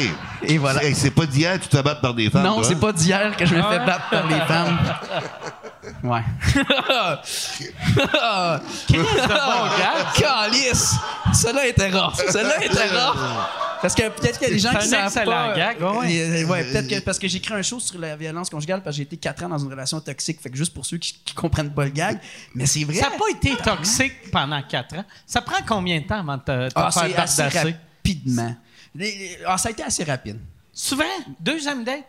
[0.43, 0.81] Et voilà.
[0.95, 2.79] C'est pas d'hier que tu te fais battre par des femmes, non, c'est hein?
[2.81, 4.79] pas d'hier que je me fais battre par les femmes.
[6.03, 6.23] Ouais.
[10.17, 10.95] Calice!
[11.35, 12.17] Cela était rare.
[12.31, 13.79] Cela était rare.
[13.81, 15.55] Parce que peut-être qu'il y a des gens C'est qui savent pas.
[15.55, 16.43] gag, ouais, ouais.
[16.43, 18.95] Euh, ouais, peut-être que parce que j'ai écrit un show sur la violence conjugale parce
[18.95, 20.41] que j'ai été quatre ans dans une relation toxique.
[20.41, 22.19] Fait que juste pour ceux qui, qui comprennent pas le gag,
[22.55, 22.95] mais c'est vrai.
[22.95, 25.05] Ça n'a pas été toxique pendant quatre ans.
[25.27, 28.57] Ça prend combien de temps avant de te, te Ah, faire c'est assez rapidement.
[28.97, 30.41] Les- les- ah, ça a été assez rapide.
[30.73, 31.05] Souvent,
[31.39, 32.05] deuxième date.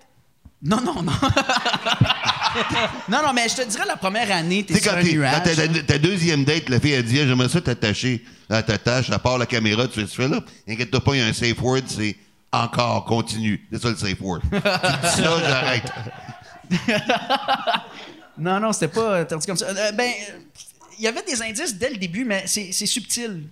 [0.62, 1.14] Non, non, non.
[3.10, 5.34] non, non, mais je te dirais la première année, t'es sur quand un t'es- nuage.
[5.34, 9.10] quand t'as ta, deuxième date, la fille a dit J'aimerais ça t'attacher à ta tâche,
[9.10, 10.42] à part la caméra, tu fais, tu fais là.
[10.68, 12.18] Inquiète-toi pas, il y a un safe word, c'est
[12.52, 13.66] encore, continue.
[13.72, 14.42] C'est ça le safe word.
[14.42, 14.62] tu dis
[15.24, 15.92] ça, j'arrête.
[18.38, 19.66] Non, non, c'était pas euh, tordu comme ça.
[19.68, 20.40] Euh, ben, euh,
[20.98, 23.44] il y avait des indices dès le début, mais c'est c'est subtil.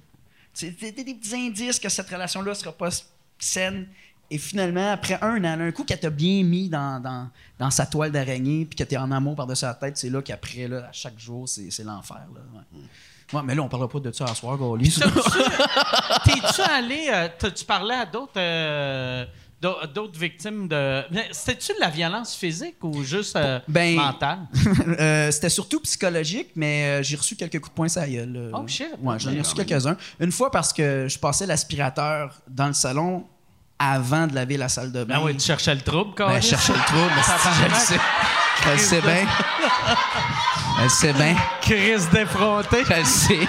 [0.53, 3.05] C'était des, des petits indices que cette relation-là sera pas s-
[3.37, 3.87] saine.
[4.30, 7.86] Et finalement, après un an, un coup qu'elle t'a bien mis dans, dans, dans sa
[7.86, 10.91] toile d'araignée, puis que t'es en amour par-dessus la tête, c'est là qu'après, là, à
[10.91, 12.17] chaque jour, c'est c'est l'enfer.
[12.36, 12.82] là, Ouais.
[13.34, 14.57] Ouais, mais là, on parlera pas de ça à soir.
[14.57, 14.99] T'as-tu-
[16.25, 17.07] T'es-tu allé.
[17.11, 18.32] euh, t'as-tu parlé à d'autres.
[18.38, 19.25] euh,
[19.61, 21.03] d'au- d'autres victimes de.
[21.11, 24.39] Mais C'était-tu de la violence physique ou juste euh, Ben, mentale?
[24.99, 28.51] Euh, C'était surtout psychologique, mais euh, j'ai reçu quelques coups de poing sur la gueule.
[28.53, 28.88] Oh, shit.
[29.01, 29.97] Ouais, j'en ai reçu quelques-uns.
[30.19, 33.25] Une fois parce que je passais l'aspirateur dans le salon
[33.80, 35.15] avant de laver la salle de bain.
[35.15, 37.67] Ben oui, tu cherchais le trouble, quand Ben, je cherchais le trouble, mais si, je
[37.67, 37.99] le sais.
[38.63, 39.25] Je le sais bien.
[40.78, 41.36] Je le sais bien.
[41.61, 42.84] Crise défrontée.
[42.88, 43.39] Je le sais.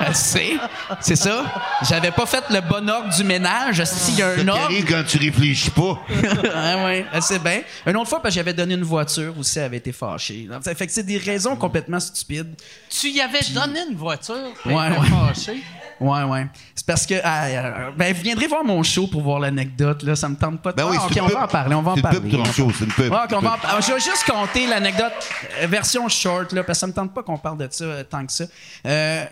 [0.00, 0.52] Je le sais.
[1.00, 1.44] C'est ça.
[1.88, 3.82] J'avais pas fait le bon ordre du ménage.
[3.84, 4.64] S'il y a Ça un ordre?
[4.64, 6.00] arrive quand tu réfléchis pas.
[6.54, 7.60] ah ouais, elle sait bien.
[7.86, 10.48] Une autre fois, parce que j'avais donné une voiture aussi, elle avait été fâchée.
[10.62, 12.54] Ça fait que c'est des raisons complètement stupides.
[12.88, 15.06] Tu y avais donné une voiture, Ouais, elle ouais.
[15.34, 15.62] fâchée?
[15.98, 16.46] Ouais, ouais.
[16.74, 17.14] C'est parce que.
[17.24, 20.14] ah, euh, ben, vous viendrez voir mon show pour voir l'anecdote, là.
[20.14, 20.76] Ça me tente pas de.
[20.76, 21.34] Ben oui, Ah, ok, on pub.
[21.34, 22.20] va en parler, on va en C'est une parler.
[22.20, 23.10] pub, ton show, c'est une pub.
[23.10, 25.12] Ouais, ok, on va en par- Je vais juste compter l'anecdote,
[25.62, 25.66] euh,
[26.08, 28.32] short, là, parce que ça me tente pas qu'on parle de ça euh, tant que
[28.32, 28.44] ça.
[28.86, 29.24] Euh,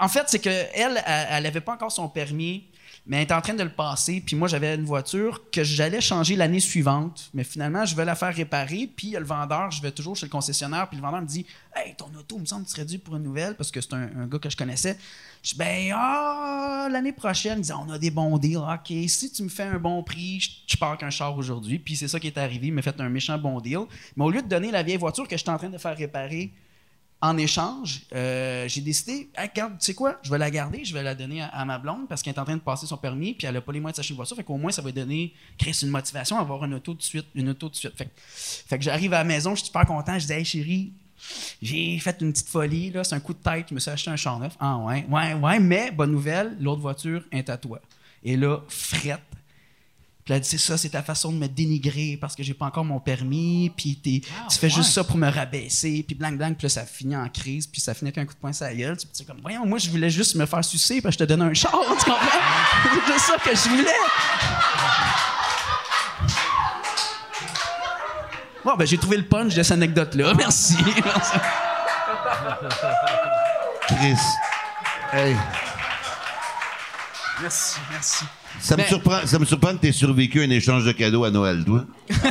[0.00, 2.68] en fait, c'est que elle, elle, elle avait pas encore son permis,
[3.04, 4.22] mais elle était en train de le passer.
[4.24, 8.14] Puis moi, j'avais une voiture que j'allais changer l'année suivante, mais finalement, je vais la
[8.14, 8.88] faire réparer.
[8.94, 11.44] Puis le vendeur, je vais toujours chez le concessionnaire, puis le vendeur me dit,
[11.74, 14.26] hey, ton auto, me semble tu serais dû pour une nouvelle, parce que c'est un,
[14.26, 14.96] gars que je connaissais.
[15.42, 18.58] Je dis, ben, ah, l'année prochaine, il dit, on a des bons deals.
[18.58, 21.80] OK, si tu me fais un bon prix, je, je pars qu'un char aujourd'hui.
[21.80, 22.68] Puis c'est ça qui est arrivé.
[22.68, 23.80] Il m'a fait un méchant bon deal.
[24.16, 26.52] Mais au lieu de donner la vieille voiture que j'étais en train de faire réparer,
[27.22, 31.04] en échange, euh, j'ai décidé, Hey, tu sais quoi, je vais la garder, je vais
[31.04, 33.46] la donner à, ma blonde parce qu'elle est en train de passer son permis, puis
[33.46, 35.32] elle n'a pas les moyens de s'acheter une voiture, fait qu'au moins ça va donner,
[35.56, 37.94] créer une motivation à avoir une auto de suite, une auto de suite.
[37.96, 40.92] Fait que j'arrive à la maison, je suis super content, je dis, hey chérie,
[41.62, 44.10] j'ai fait une petite folie, là, c'est un coup de tête, je me suis acheté
[44.10, 44.56] un char neuf.
[44.58, 47.80] Ah ouais, ouais, ouais, mais bonne nouvelle, l'autre voiture est à toi.
[48.24, 49.20] Et là, frette.
[50.24, 52.66] Puis elle dit, c'est ça, c'est ta façon de me dénigrer parce que j'ai pas
[52.66, 56.54] encore mon permis, puis t'es- tu fais juste ça pour me rabaisser, puis blanc, blanc,
[56.54, 58.64] puis là, ça finit en crise, puis ça finit avec un coup de poing sur
[58.66, 58.96] la gueule.
[58.96, 61.28] Tu sais, comme, voyons, moi, je voulais juste me faire sucer, parce que je te
[61.28, 62.14] donne un char, tu comprends?
[63.06, 63.90] c'est juste ça que je voulais.
[68.64, 70.34] Bon, ben, j'ai trouvé le punch de cette anecdote-là.
[70.34, 70.76] Merci.
[71.04, 71.36] Merci.
[73.88, 74.16] Chris.
[75.12, 75.36] Hey.
[77.40, 78.24] Merci, merci.
[78.60, 81.24] Ça me, surprend, ça me surprend que tu aies survécu à un échange de cadeaux
[81.24, 81.84] à Noël, toi.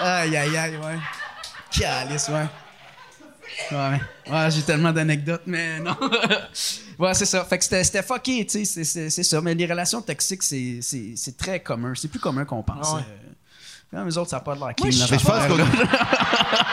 [0.00, 0.98] Aïe, aïe, aïe, ouais.
[1.70, 2.46] Calice, ouais.
[3.72, 4.00] Ouais,
[4.32, 5.94] ouais j'ai tellement d'anecdotes, mais non.
[6.98, 7.44] ouais, c'est ça.
[7.44, 9.40] Fait que c'était c'était fucké, tu sais, c'est- ça.
[9.42, 11.92] Mais les relations toxiques, c'est- c'est c'est très commun.
[11.94, 12.92] C'est plus commun qu'on pense.
[12.94, 13.00] Ouais.
[13.94, 14.90] Euh, eux autres, ça n'a pas de l'air clean.
[14.90, 15.22] je- pense.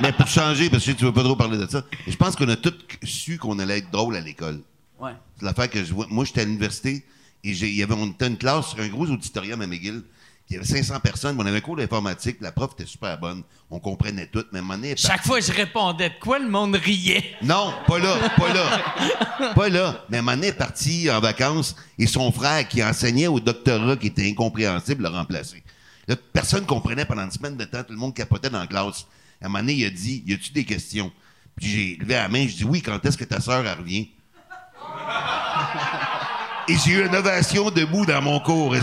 [0.00, 2.48] Mais pour changer, parce que tu veux pas trop parler de ça, je pense qu'on
[2.48, 4.60] a tous su qu'on allait être drôle à l'école.
[4.98, 5.12] Ouais.
[5.38, 6.06] C'est l'affaire que je vois.
[6.08, 7.04] Moi, j'étais à l'université
[7.44, 10.02] et il y avait, on était une classe sur un gros auditorium à McGill.
[10.50, 11.36] Il y avait 500 personnes.
[11.38, 12.36] On avait un cours d'informatique.
[12.40, 13.42] La prof était super bonne.
[13.70, 14.44] On comprenait tout.
[14.52, 17.24] Mais donné, elle Chaque fois que je répondais de quoi, le monde riait?
[17.42, 19.52] Non, pas là, pas là.
[19.54, 20.04] pas là.
[20.10, 24.28] Mais Manet est parti en vacances et son frère, qui enseignait au doctorat, qui était
[24.28, 25.62] incompréhensible, l'a remplacé.
[26.08, 27.82] Là, personne ne comprenait pendant une semaine de temps.
[27.82, 29.06] Tout le monde capotait dans la classe.
[29.40, 31.12] À un moment donné, il a dit Y a-tu des questions?
[31.56, 34.08] Puis j'ai levé la main, je dis Oui, quand est-ce que ta sœur revient?
[36.68, 38.74] Et j'ai eu une ovation debout dans mon cours.
[38.76, 38.80] Et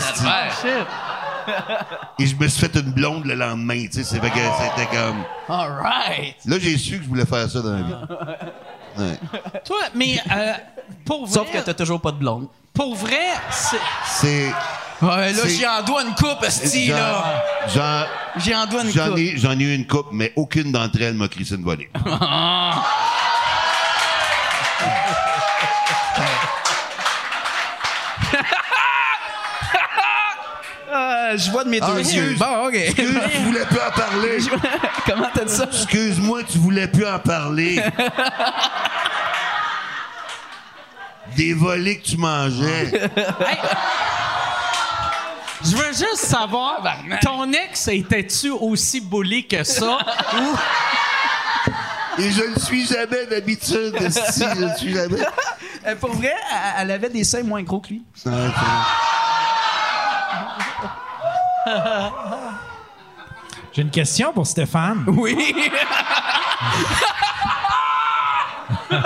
[2.25, 4.03] je me suis fait une blonde le lendemain, tu sais.
[4.03, 5.23] C'est fait que c'était comme.
[5.47, 6.35] All right.
[6.45, 7.93] Là, j'ai su que je voulais faire ça dans la vie.
[8.99, 9.17] Ouais.
[9.65, 10.53] Toi, mais euh,
[11.05, 12.47] pour vrai, Sauf que t'as toujours pas de blonde.
[12.73, 13.17] pour vrai,
[13.51, 14.51] c'est- C'est.
[15.01, 17.23] Ouais, là, j'ai en doigt une coupe, esti, là.
[17.73, 18.03] J'en,
[18.41, 19.17] J'ai en doigt une j'en coupe.
[19.17, 21.89] ai, j'en ai eu une coupe, mais aucune d'entre elles m'a crissé une volée.
[31.37, 32.35] Je vois de mes Ah, deux yeux.
[32.37, 32.75] Bon, OK.
[32.75, 34.37] Excuse, tu voulais plus en parler.
[35.07, 35.65] Comment t'as dit ça?
[35.65, 37.81] Excuse-moi, tu voulais plus en parler.
[41.35, 42.91] Des volets que tu mangeais.
[42.91, 43.57] Hey!
[45.63, 46.81] Je veux juste savoir,
[47.21, 49.97] ton ex était-tu aussi bully que ça?
[50.33, 50.55] ou
[52.21, 53.93] Et je ne suis jamais d'habitude.
[54.01, 55.21] esti, je ne suis jamais.
[55.85, 56.33] Euh, pour vrai,
[56.77, 58.03] elle, avait des seins moins gros que lui.
[63.73, 65.03] J'ai une question pour Stéphane.
[65.07, 65.53] Oui.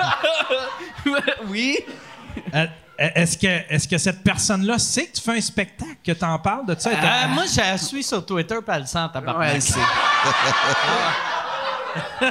[1.48, 1.78] oui.
[2.54, 2.66] Euh,
[2.98, 6.40] Est-ce que, est que cette personne-là sait que tu fais un spectacle, que tu en
[6.40, 6.92] parles de ça?
[6.92, 9.54] Elle Euh, moi, je la suis sur Twitter, elle le sent, tabarnak.
[9.54, 9.80] Ouais, c'est.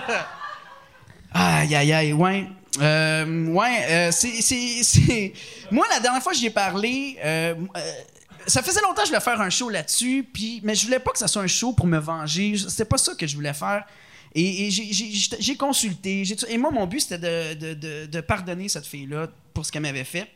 [1.34, 2.48] aïe, aïe, aïe, ouais.
[2.80, 5.32] Euh, ouais, euh, c'est, c'est, c'est-
[5.70, 7.54] Moi, la dernière fois que j'y ai parlé, euh,
[8.46, 11.10] ça faisait longtemps que je voulais faire un show là-dessus, puis, mais je voulais pas
[11.12, 12.56] que ça soit un show pour me venger.
[12.56, 13.84] C'était pas ça que je voulais faire.
[14.34, 16.22] Et, et j'ai, consulté.
[16.48, 19.82] et moi, mon but, c'était de, de- de- de pardonner cette fille-là pour ce qu'elle
[19.82, 20.26] m'avait fait.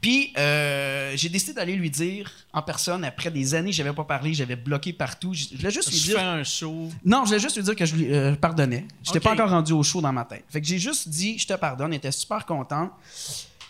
[0.00, 4.32] Puis, euh, j'ai décidé d'aller lui dire en personne, après des années j'avais pas parlé,
[4.32, 5.34] j'avais bloqué partout.
[5.34, 6.18] Je voulais juste lui Je dire.
[6.18, 6.88] fais un show.
[7.04, 8.86] Non, je voulais juste lui dire que je lui euh, pardonnais.
[9.02, 10.44] Je n'étais pas encore rendu au show dans ma tête.
[10.48, 11.92] Fait que j'ai juste dit, je te pardonne.
[11.92, 12.92] Elle était super contente.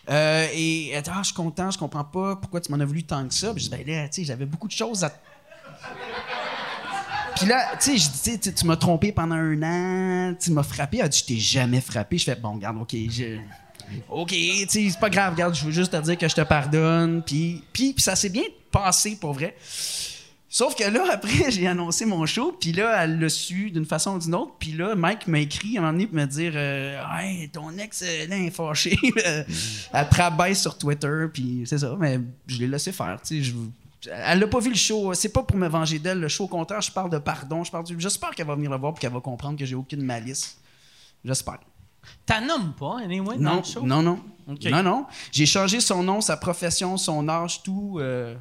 [0.08, 2.84] Euh, et elle dit, ah, je suis content, je comprends pas pourquoi tu m'en as
[2.84, 3.52] voulu tant que ça.
[3.52, 5.12] Puis je dis, ben là, tu sais, j'avais beaucoup de choses à.
[7.36, 10.98] Puis là, tu sais, je dis, tu m'as trompé pendant un an, tu m'as frappé.
[11.02, 12.18] Elle dit, je t'ai jamais frappé.
[12.18, 13.38] Je fais, bon, regarde, OK, je.
[14.08, 16.40] OK, tu sais, c'est pas grave, regarde, je veux juste te dire que je te
[16.40, 17.22] pardonne.
[17.22, 19.56] Puis, puis ça s'est bien passé pour vrai.
[20.58, 24.16] Sauf que là, après, j'ai annoncé mon show, puis là, elle l'a su d'une façon
[24.16, 24.54] ou d'une autre.
[24.58, 27.76] Puis là, Mike m'a écrit à un moment donné pour me dire euh, Hey, ton
[27.76, 28.96] ex, euh, elle est fâchée.
[29.92, 31.94] elle travaille sur Twitter, puis c'est ça.
[31.98, 33.52] Mais je l'ai laissé faire, tu sais.
[34.00, 35.12] je- Elle n'a pas vu le show.
[35.12, 36.20] C'est pas pour me venger d'elle.
[36.20, 37.62] Le show, au contraire, je parle de pardon.
[37.62, 39.74] Je parle du- J'espère qu'elle va venir le voir, puis qu'elle va comprendre que j'ai
[39.74, 40.56] aucune malice.
[41.22, 41.58] J'espère.
[42.24, 43.82] T'as nommes pas, anyway, dans Non, le show?
[43.82, 44.20] non, non.
[44.70, 45.06] Non, non.
[45.32, 47.98] J'ai changé son nom, sa profession, son âge, tout.
[48.00, 48.36] euh,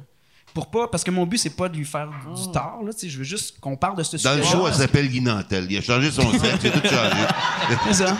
[0.56, 0.88] pour pas.
[0.88, 2.80] Parce que mon but, c'est pas de lui faire du tort.
[2.82, 4.36] Là, je veux juste qu'on parle de ce Dans sujet.
[4.38, 5.66] le show, elle s'appelle Guy Nantel.
[5.70, 7.26] Il a changé son sexe, il a tout changé.
[7.84, 8.16] C'est ça.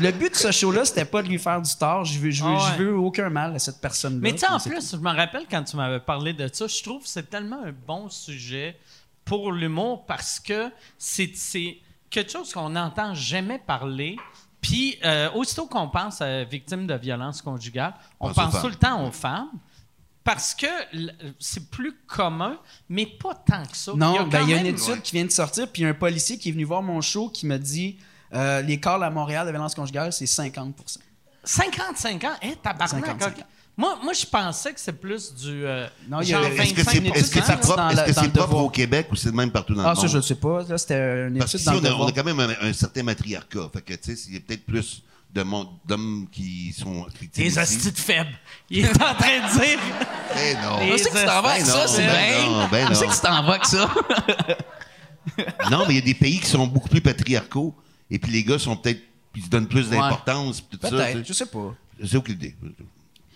[0.00, 2.04] Le but de ce show-là, c'était pas de lui faire du tort.
[2.04, 2.70] Je veux, je veux, Ah ouais.
[2.78, 4.20] je veux aucun mal à cette personne-là.
[4.22, 6.82] Mais tu sais, en plus, je me rappelle quand tu m'avais parlé de ça, je
[6.84, 8.78] trouve que c'est tellement un bon sujet
[9.24, 11.78] pour l'humour parce que c'est c'est
[12.10, 14.16] quelque chose qu'on n'entend jamais parler.
[14.60, 19.04] Puis, euh, aussitôt qu'on pense à victimes de violence conjugale, on Pense tout le temps
[19.04, 19.50] aux femmes.
[20.26, 20.66] Parce que
[21.38, 22.58] c'est plus commun,
[22.90, 23.92] mais pas tant que ça.
[23.96, 25.88] Non, ben, il y a une même- étude qui vient de sortir, puis il y
[25.88, 27.96] a un policier qui est venu voir mon show qui m'a dit
[28.34, 30.74] euh, l'écart à Montréal de violence conjugale, c'est 50
[31.44, 33.06] 55 ans, eh, tabarnak.
[33.06, 33.44] 55 ok.
[33.78, 35.64] Moi, moi, je pensais que c'est plus du.
[35.66, 38.70] euh, Non, il y a- Est-ce que 25 c'est minutes, est-ce que c'est propre, au
[38.70, 40.10] Québec ou c'est le même partout dans Ah, le ça, monde?
[40.10, 40.62] je ne sais pas.
[40.66, 42.48] Là, c'était une Parce étude qu'ici, dans le on a, on a quand même un,
[42.68, 43.70] un certain matriarcat.
[43.72, 45.02] Fait que, tu sais, il y a peut-être plus
[45.84, 47.50] d'hommes qui sont victimes Les
[47.90, 48.38] de faibles.
[48.70, 49.78] Il est en train de dire.
[50.36, 50.92] Eh non.
[50.92, 52.68] Je sais que tu t'en vas avec Ben ça, c'est ben bien.
[52.70, 53.90] ben Je sais que tu t'en vas avec ça.
[55.70, 57.74] Non, mais il y a des pays qui sont beaucoup plus patriarcaux.
[58.10, 59.00] Et puis les gars sont peut-être.
[59.34, 59.96] Ils se donnent plus Ouais.
[59.98, 60.58] d'importance.
[60.80, 61.44] ça, Peut-être, tu je sais.
[61.44, 61.74] sais pas.
[62.00, 62.54] J'ai aucune idée.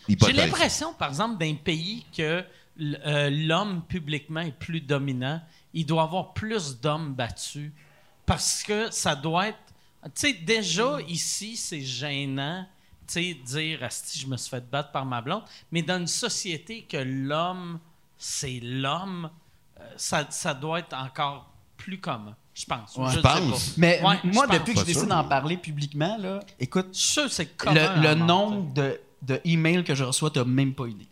[0.09, 2.45] J'ai l'impression, par exemple, d'un pays que
[2.81, 5.43] euh, l'homme publiquement est plus dominant,
[5.75, 7.71] il doit avoir plus d'hommes battus
[8.25, 9.59] parce que ça doit être.
[10.05, 12.67] Tu sais, déjà ici, c'est gênant,
[13.07, 15.99] tu sais, de dire Asti, je me suis fait battre par ma blonde, mais dans
[15.99, 17.79] une société que l'homme,
[18.17, 19.31] c'est l'homme,
[19.79, 22.97] euh, ça, ça doit être encore plus commun, je pense.
[22.97, 23.07] Ouais.
[23.07, 23.41] je Je sais pas.
[23.41, 23.77] pense.
[23.77, 24.49] Mais Ouais, moi, je pense.
[24.59, 29.01] depuis que décidé sûr, d'en parler publiquement, là, écoute, Je c'est le, monde, nombre de,
[29.23, 31.07] de emails que je reçois, t'as même pas idée.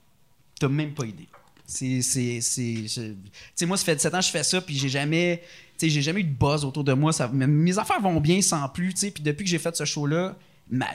[0.58, 1.28] T'as même pas idée.
[1.66, 3.16] C'est, c'est, c'est, je- tu
[3.54, 5.48] sais, moi, ça fait 17 ans que je fais ça, puis j'ai jamais, tu
[5.86, 7.12] sais, j'ai jamais eu de buzz autour de moi.
[7.12, 9.10] Ça, mes- affaires vont bien sans plus, tu sais.
[9.10, 10.36] Puis depuis que j'ai fait ce show-là,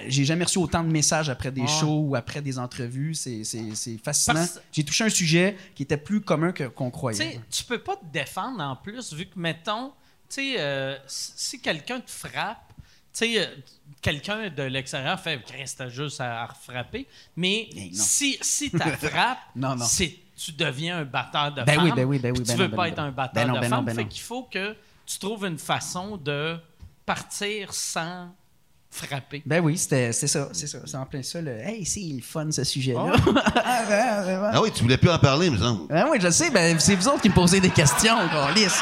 [0.08, 1.68] j'ai jamais reçu autant de messages après des Ouais.
[1.68, 3.16] shows ou après des entrevues.
[3.16, 4.40] C'est, c'est, c'est fascinant.
[4.40, 7.18] Parce- J'ai touché un sujet qui était plus commun que, qu'on Tu croyait.
[7.18, 9.90] sais, tu peux pas te défendre en plus, vu que, mettons,
[10.30, 12.74] tu sais, euh, si quelqu'un te frappe,
[13.14, 13.46] tu sais, euh,
[14.02, 17.08] quelqu'un de l'extérieur fait Chris, t'as juste à, à frapper.
[17.36, 19.86] Mais si, si ta frappe, Non, non.
[19.86, 21.84] c'est tu deviens un batteur de Ben femmes.
[21.86, 23.48] oui, ben oui, ben oui, puis ben tu veux pas ben être un batteur Ben
[23.48, 23.86] non, de ben femmes.
[23.86, 24.76] ben fait qu'il faut que
[25.06, 26.58] tu trouves une façon de
[27.06, 28.30] partir sans
[28.90, 29.42] frapper.
[29.46, 30.80] Ben oui, c'était, c'est ça, c'est ça.
[30.86, 31.42] C'est en plein ça.
[31.42, 33.14] Le, hey, c'est le fun ce sujet-là.
[33.66, 35.88] Ah oui, tu voulais plus en parler, me semble.
[35.88, 38.18] Ben oui, je sais, ben c'est vous autres qui me posez des questions,
[38.56, 38.80] lisse.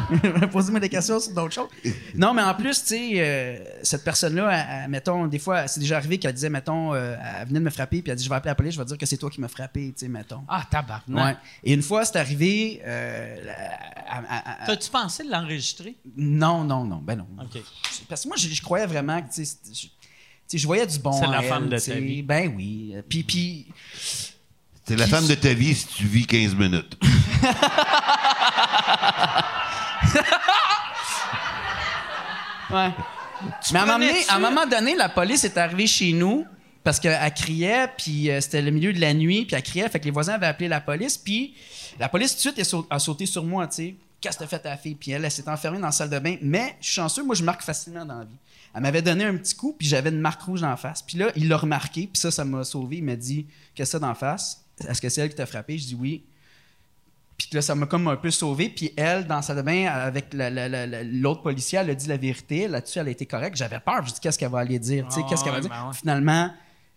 [0.52, 1.68] Posez-moi des questions sur d'autres choses.
[2.14, 6.18] Non, mais en plus, tu sais, euh, cette personne-là, mettons, des fois, c'est déjà arrivé
[6.18, 8.50] qu'elle disait, mettons, euh, elle venait de me frapper, puis elle dit, je vais appeler
[8.50, 10.42] la police, je vais dire que c'est toi qui m'as frappé, tu sais, mettons.
[10.48, 11.36] Ah, tabarnak.
[11.36, 11.42] Ouais.
[11.64, 12.80] Et une fois, c'est arrivé.
[12.84, 13.36] euh,
[14.66, 15.96] T'as-tu pensé l'enregistrer?
[16.16, 17.26] non, non, non, ben non.
[17.42, 17.60] OK.
[18.08, 19.56] Parce que moi, je, je croyais vraiment que, tu sais,
[20.58, 21.12] je, voyais du bon.
[21.12, 22.22] C'est la femme elle, de ta vie.
[22.22, 22.94] Ben oui.
[23.08, 23.66] Puis, puis,
[24.84, 26.98] C'est la femme de ta vie si tu vis 15 minutes.
[32.72, 32.90] Ouais.
[33.72, 36.46] Mais à un, moment donné, à un moment donné, la police est arrivée chez nous
[36.84, 40.00] parce qu'elle criait, puis euh, c'était le milieu de la nuit, puis elle criait, fait
[40.00, 41.54] que les voisins avaient appelé la police, puis
[41.98, 43.94] la police tout de suite a sauté sur moi, tu sais.
[44.20, 44.94] Qu'est-ce que t'as fait ta fille?
[44.94, 46.36] Puis elle, elle s'est enfermée dans la salle de bain.
[46.42, 48.36] Mais je suis chanceux, moi, je marque facilement dans la vie.
[48.72, 51.02] Elle m'avait donné un petit coup, puis j'avais une marque rouge en face.
[51.02, 52.98] Puis là, il l'a remarqué, puis ça, ça m'a sauvé.
[52.98, 54.64] Il m'a dit, qu'est-ce que ça d'en face?
[54.86, 55.76] Est-ce que c'est elle qui t'a frappé?
[55.76, 56.22] Je dis oui.
[57.48, 58.68] Puis là, ça m'a comme un peu sauvé.
[58.68, 61.90] Puis elle, dans la salle de bain, avec la- la- la- la- l'autre policier, elle
[61.90, 62.68] a dit la vérité.
[62.68, 63.56] Là-dessus, elle a été correcte.
[63.56, 64.04] J'avais peur.
[64.06, 65.06] Je dis, qu'est-ce qu'elle va aller dire?
[65.10, 65.70] Ah qu'est-ce qu'elle va ouais, dire?
[65.70, 65.94] ben ouais.
[65.94, 66.48] Finalement,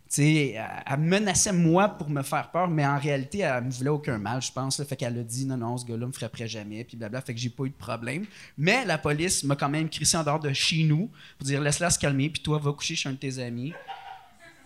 [0.08, 3.72] tu sais, elle, elle menaçait moi pour me faire peur, mais en réalité, elle me
[3.72, 4.78] voulait aucun mal, je pense.
[4.80, 4.86] là.
[4.86, 7.22] Fait qu'elle a dit, non, non, ce gars-là me frapperait jamais, puis blabla.
[7.22, 8.26] Fait que j'ai pas eu de problème.
[8.58, 11.90] Mais la police m'a quand même crissé en dehors de chez nous pour dire, laisse-la
[11.90, 13.74] se calmer, puis toi, va coucher chez un de tes amis.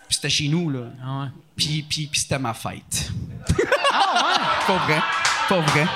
[0.07, 0.87] Puis c'était chez nous, là.
[1.03, 1.27] Ah ouais.
[1.55, 3.09] Puis, puis, puis c'était ma fête.
[4.67, 4.99] Pas vrai.
[5.49, 5.87] Pas vrai.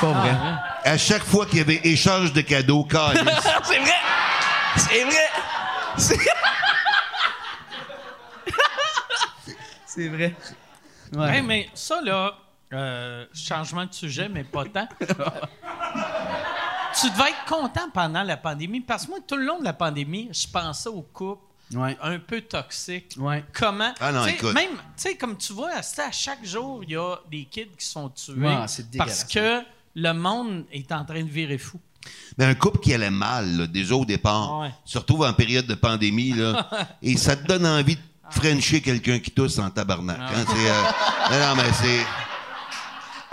[0.00, 0.36] Pas vrai.
[0.84, 3.22] À chaque fois qu'il y avait échange de cadeaux, calice.
[3.62, 3.94] C'est vrai!
[4.76, 5.28] C'est vrai!
[5.96, 6.18] C'est...
[9.86, 10.34] C'est vrai.
[11.12, 11.36] Ouais.
[11.36, 12.34] Hey, mais ça, là,
[12.72, 14.88] euh, changement de sujet, mais pas tant.
[15.00, 15.06] tu
[17.10, 20.30] devais être content pendant la pandémie, parce que moi, tout le long de la pandémie,
[20.32, 21.96] je pensais aux couples Ouais.
[22.02, 23.14] un peu toxiques.
[23.18, 23.44] Ouais.
[23.52, 23.92] Comment?
[24.00, 24.52] Ah non, tu écoute.
[24.54, 27.86] Même, tu sais, comme tu vois, à chaque jour, il y a des kids qui
[27.86, 28.34] sont tués
[28.98, 29.62] parce que
[29.94, 31.78] le monde est en train de virer fou.
[32.38, 34.70] Mais un couple qui allait mal, là, déjà au départ, Ouais.
[34.84, 36.68] se retrouve en période de pandémie, là,
[37.02, 38.00] et ça te donne envie de
[38.30, 40.18] frencher quelqu'un qui tousse en tabarnak.
[40.18, 40.82] hein, c'est, euh,
[41.30, 42.06] non, non, mais c'est...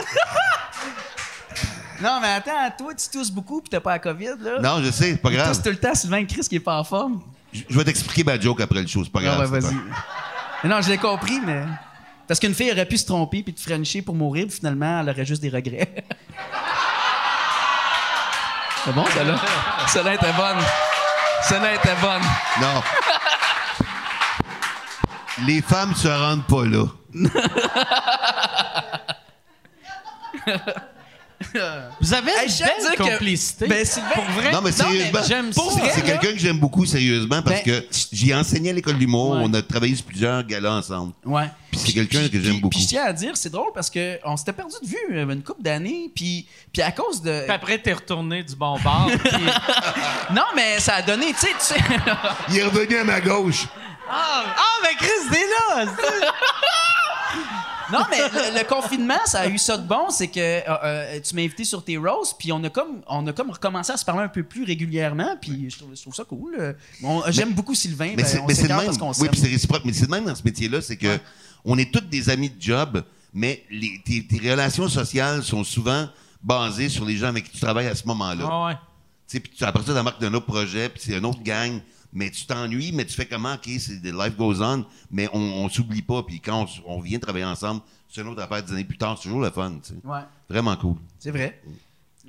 [2.01, 4.59] Non, mais attends, toi, tu tousses beaucoup puis t'as pas la COVID, là.
[4.61, 5.47] Non, je sais, c'est pas Tu grave.
[5.47, 7.23] tousses tout le temps, Sylvain Chris qui est pas en forme.
[7.70, 9.51] Je vais t'expliquer ma joke après le show, c'est pas Ah grave.
[9.51, 9.76] ouais, vas-y.
[10.68, 11.64] non, je l'ai compris, mais.
[12.28, 15.10] Parce qu'une fille aurait pu se tromper puis te frencher pour mourir, puis finalement, elle
[15.10, 15.93] aurait juste des regrets.
[18.86, 19.36] C'est bon, celle-là?
[19.88, 20.58] Celle-là était bonne.
[21.43, 22.22] Celle-là était bonne.
[22.62, 22.82] Non.
[25.45, 26.86] Les femmes se rendent pas là.
[32.01, 33.67] Vous avez Hey, une belle dire que- complicité.
[33.67, 34.51] Ben, Pour vrai?
[34.51, 36.01] Non, mais sérieusement, j'aime C'est là?
[36.01, 39.31] quelqu'un que j'aime beaucoup, sérieusement, parce Ben, que j'y ai enseigné à l'école d'humour.
[39.31, 39.41] Ouais.
[39.43, 41.13] On a travaillé sur plusieurs galas ensemble.
[41.25, 41.45] Ouais.
[41.71, 42.69] Puis c'est quelqu'un que j'aime Puis- beaucoup.
[42.69, 45.29] Puis je tiens à dire, c'est drôle parce que on s'était perdu de vue euh,
[45.31, 47.41] une couple d'années, puis, puis à cause de.
[47.43, 49.09] Puis après, t'es retourné du bon bord.
[49.23, 51.75] puis- Non, mais ça a donné, tu sais, tu sais.
[52.49, 53.65] Il est revenu à ma gauche.
[54.09, 55.38] Ah, ah, mais Chris, t'es
[55.75, 55.85] là!
[57.91, 61.19] Non, mais le, le confinement, ça a eu ça de bon, c'est que euh, euh,
[61.21, 63.97] tu m'as invité sur tes roasts, puis on a comme on a comme recommencé à
[63.97, 66.55] se parler un peu plus régulièrement, puis je trouve, je trouve ça cool.
[66.59, 66.73] Euh,
[67.29, 68.45] J'aime beaucoup Sylvain, Mais ben, c'est on
[68.85, 69.83] parce qu'on Oui, puis c'est réciproque.
[69.85, 71.17] Mais c'est le même dans ce métier-là, c'est que
[71.65, 76.07] on est tous des amis de job, mais les- tes, tes relations sociales sont souvent
[76.43, 78.47] basées sur les gens avec qui tu travailles à ce moment-là.
[78.49, 78.73] Ah ouais.
[78.73, 78.79] Tu
[79.27, 81.79] sais, puis tu- après ça, t'embarques d'un autre projet, puis c'est une autre gang.
[82.14, 83.53] Mais tu t'ennuies, mais tu fais comment?
[83.53, 86.24] OK, c'est life goes on, mais on, on s'oublie pas.
[86.24, 89.18] Puis quand on, vient travailler ensemble, c'est une autre affaire des années plus tard.
[89.18, 89.95] C'est toujours le fun, tu sais.
[90.03, 90.95] Ouais, Vraiment cool.
[91.20, 91.62] c'est vrai.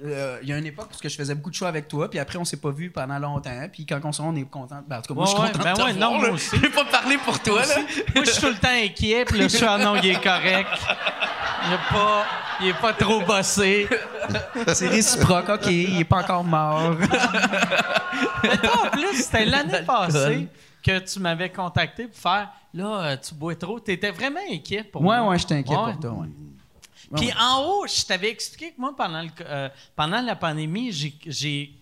[0.04, 2.18] Euh, Il y a une époque où je faisais beaucoup de choix avec toi, puis
[2.18, 4.80] après on s'est pas vu pendant longtemps, puis quand on se on est content.
[4.86, 6.18] Ben, en tout cas, moi je suis Ouais, content ouais, de ben te ouais, non,
[6.20, 6.50] moi aussi.
[6.56, 7.74] Je vais pas parler pour toi, là.
[8.14, 10.68] Moi, je suis tout le temps inquiet, puis suis ah non, il est correct.
[11.66, 12.24] Il est pas,
[12.60, 13.88] il est pas trop bossé.
[14.72, 16.94] C'est réciproque, OK, il est pas encore mort.
[18.42, 20.48] Mais toi, en plus, c'était l'année passée
[20.84, 23.80] que tu m'avais contacté pour faire là, tu bois trop.
[23.80, 25.30] Tu étais vraiment inquiet pour ouais, moi.
[25.30, 25.92] ouais, je t'inquiète Ouais.
[25.92, 26.28] pour toi, ouais.
[27.16, 27.40] Puis Ouais, ouais.
[27.40, 31.72] en haut, je t'avais expliqué que moi, pendant, le, euh, pendant la pandémie, j'ai, j'ai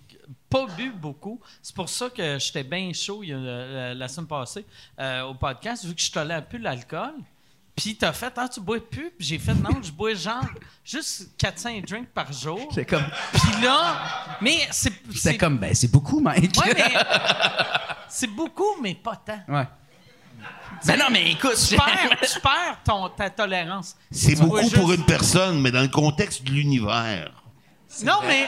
[0.48, 1.40] pas bu beaucoup.
[1.62, 4.64] C'est pour ça que j'étais bien chaud il y a, euh, la semaine passée
[4.98, 7.14] euh, au podcast, vu que je tolère plus l'alcool.
[7.74, 9.10] Puis t'as fait, ah, tu bois plus?
[9.10, 10.46] Puis j'ai fait, non, je bois genre
[10.82, 12.70] juste 400 drinks par jour.
[12.72, 14.92] C'est comme, Puis là, mais c'est...
[15.14, 16.56] c'est comme, ben, c'est beaucoup, Mike.
[16.56, 16.94] Ouais, mais...
[18.08, 19.40] c'est beaucoup, mais pas tant.
[19.46, 19.66] Ouais.
[20.84, 23.96] Ben non, mais écoute, Tu perds, tu perds ton, ta tolérance.
[24.10, 27.30] C'est Tu beaucoup juste- pour une personne, mais dans le contexte de l'univers.
[28.04, 28.46] Non, mais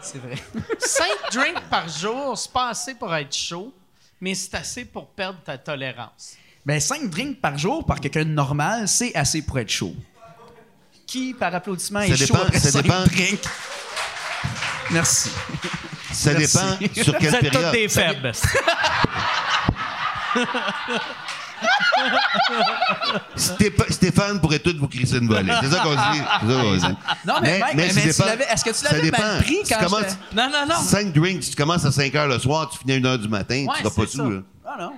[0.00, 0.34] c'est vrai.
[0.78, 3.72] 5 drinks par jour, c'est pas assez pour être chaud,
[4.20, 6.34] mais c'est assez pour perdre ta tolérance.
[6.66, 9.94] Ben, 5 drinks par jour par quelqu'un de normal, c'est assez pour être chaud.
[11.06, 13.04] Qui, par applaudissement, Ça est chaud dépend- après ça 5 dépend.
[13.04, 13.44] drinks?
[14.90, 15.30] Merci.
[16.12, 16.56] Ça Merci.
[16.58, 17.72] dépend sur Vous quelle êtes tous période.
[17.72, 18.32] des faibles.
[23.90, 25.52] Stéphane pourrait tout vous crisser une volée.
[25.62, 25.98] C'est ça qu'on dit.
[26.40, 26.96] C'est ça qu'on dit.
[27.26, 28.00] Non, mais, mais, ça
[28.34, 29.42] tu est-ce que tu ça l'avais mal dépend.
[29.42, 30.80] pris Tu quand commences- j'étais- Non, non, non.
[30.82, 33.28] 5 drinks, tu commences à 5 heures le soir, tu finis à 1 heure du
[33.28, 34.22] matin, Ouais, tu seras pas ça.
[34.24, 34.40] Là.
[34.66, 34.92] Ah non.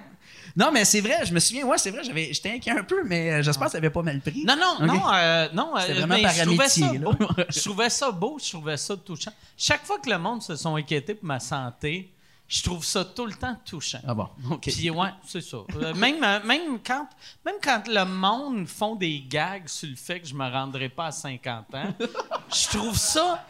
[0.56, 3.02] Non, mais c'est vrai, je me souviens, ouais, c'est vrai, j'avais, j'étais inquiet un peu,
[3.04, 4.44] mais euh, j'espère que tu n'avais pas mal pris.
[4.46, 5.72] Non, non, non, euh, non.
[5.80, 6.98] C'était euh, vraiment mais par je trouvais amitié, ça là.
[7.00, 7.16] beau.
[7.48, 9.32] Je trouvais ça beau, je trouvais ça touchant.
[9.58, 12.13] Chaque fois que le monde se sont inquiétés pour ma santé,
[12.46, 14.00] je trouve ça tout le temps touchant.
[14.06, 14.62] Ah bon, OK.
[14.62, 15.58] Puis ouais, c'est ça.
[15.76, 17.08] Euh, même, euh, même, quand,
[17.44, 21.06] même quand le monde font des gags sur le fait que je me rendrai pas
[21.06, 21.94] à 50 ans,
[22.52, 23.44] je trouve ça.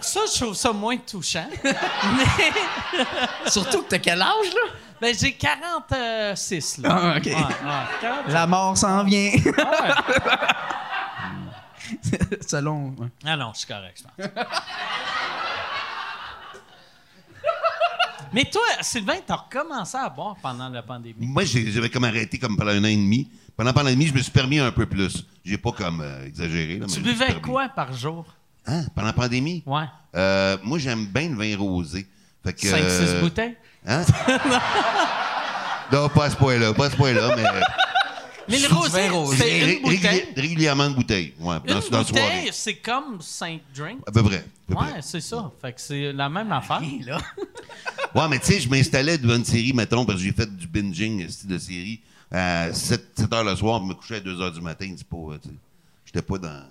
[0.00, 1.48] Ça, je trouve ça moins touchant.
[1.64, 4.72] Mais Surtout que t'as quel âge, là?
[4.98, 6.88] ben, j'ai 46, là.
[6.90, 7.26] Ah, OK.
[7.26, 7.44] Ouais, ouais,
[8.00, 8.28] 40.
[8.28, 9.32] La mort s'en vient.
[9.32, 9.52] Ouais.
[12.46, 12.94] Selon.
[13.24, 14.44] Ah non, je suis correct, je pense.
[18.32, 21.26] Mais toi, Sylvain, t'as recommencé à boire pendant la pandémie?
[21.26, 23.28] Moi, j'avais comme arrêté comme pendant un an et demi.
[23.56, 25.26] Pendant la pandémie, je me suis permis un peu plus.
[25.44, 26.78] J'ai pas comme euh, exagéré.
[26.78, 28.24] Là, Tu buvais quoi par jour?
[28.66, 28.84] Hein?
[28.94, 29.62] Pendant la pandémie?
[29.66, 29.84] Ouais.
[30.14, 32.06] Euh, moi, j'aime bien le vin rosé.
[32.42, 33.56] Fait que, 5-6 euh, bouteilles?
[33.86, 34.02] Hein?
[35.92, 37.44] non, pas à ce point-là, pas à ce point-là, mais
[38.52, 39.36] Mais le rosé, rosé.
[39.36, 40.24] c'est une bouteille.
[40.36, 41.34] régulièrement une bouteille.
[41.40, 44.00] Ouais, Une dans bouteille, c'est comme 5 drinks.
[44.06, 44.36] À peu près.
[44.36, 44.92] à peu près.
[44.92, 45.50] Ouais, c'est ça.
[45.60, 46.80] Fait que c'est la même affaire.
[47.06, 47.18] Là.
[48.14, 50.66] Ouais, mais tu sais, je m'installais devant une série, mettons, parce que j'ai fait du
[50.66, 52.00] binging, style de série,
[52.30, 54.92] à 7, 7 heures le soir, puis me couchais à 2 heures du matin.
[54.98, 55.54] C'est pas, euh, tu sais,
[56.04, 56.62] j'étais pas dans.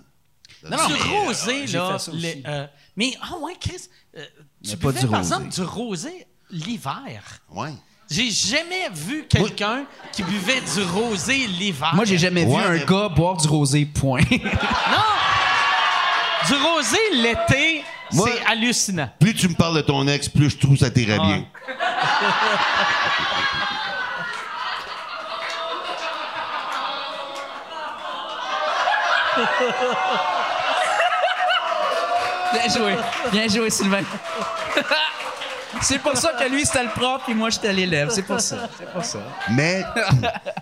[0.62, 1.66] dans- Non, du rosé, là.
[1.66, 2.20] fait ça aussi.
[2.22, 4.24] les- euh, mais, ah ouais, Chris, euh,
[4.62, 5.34] tu Mais buvais, par rosé.
[5.34, 7.40] exemple, du rosé l'hiver.
[7.50, 7.72] Ouais.
[8.12, 11.92] J'ai jamais vu quelqu'un qui buvait du rosé l'hiver.
[11.94, 14.20] Moi, j'ai jamais vu Ouais, un mais- gars boire du rosé, point.
[14.30, 14.98] Non!
[16.46, 17.82] Du rosé l'été,
[18.12, 19.08] Moi- c'est hallucinant.
[19.18, 21.44] Plus tu me parles de ton ex, plus je trouve ça t'irait bien.
[32.52, 32.96] Bien joué.
[33.32, 34.02] Bien joué, Sylvain.
[35.80, 38.10] C'est pour ça que lui, c'était le prof, et moi, j'étais l'élève.
[38.10, 38.68] C'est pour ça.
[38.78, 39.20] C'est pour ça.
[39.50, 39.82] Mais,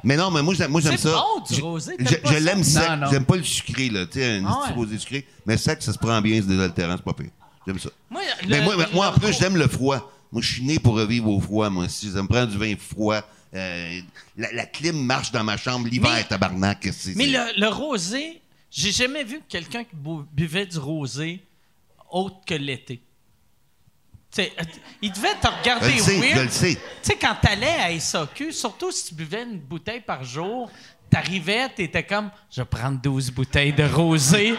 [0.04, 1.14] mais non, mais moi, j'aime, moi, j'aime C'est ça.
[1.14, 2.40] bon, du Je- rosé, Je, je ça?
[2.40, 2.88] l'aime sec.
[2.90, 3.06] Non, non.
[3.10, 4.06] J'aime pas le sucré, là.
[4.06, 4.76] Tu sais, un Ah petit ouais.
[4.76, 5.26] rosé sucré.
[5.46, 7.30] Mais sec, ça se prend bien, c'est désaltérant, c'est pas pire.
[7.66, 7.90] J'aime ça.
[8.08, 10.10] Moi, mais le- moi, mais moi, en le plus, j'aime le froid.
[10.32, 12.10] Moi, je suis né pour revivre au froid, moi aussi.
[12.12, 13.20] Ça me prend du vin froid.
[13.52, 14.00] Euh,
[14.36, 16.88] la, la clim marche dans ma chambre l'hiver, Mais- tabarnak.
[16.92, 18.40] c'est- Mais c'est- le, le rosé,
[18.70, 21.42] j'ai jamais vu quelqu'un qui bu- buvait du rosé
[22.12, 23.02] autre que l'été.
[24.38, 24.44] Euh,
[25.02, 26.44] il devait te Je regarder le sais, je weird.
[26.44, 26.74] le sais.
[26.74, 30.70] Tu sais, quand t'allais à SAQ, surtout si tu buvais une bouteille par jour,
[31.10, 34.54] t'arrivais, t'étais comme, je vais prendre 12 bouteilles de rosé.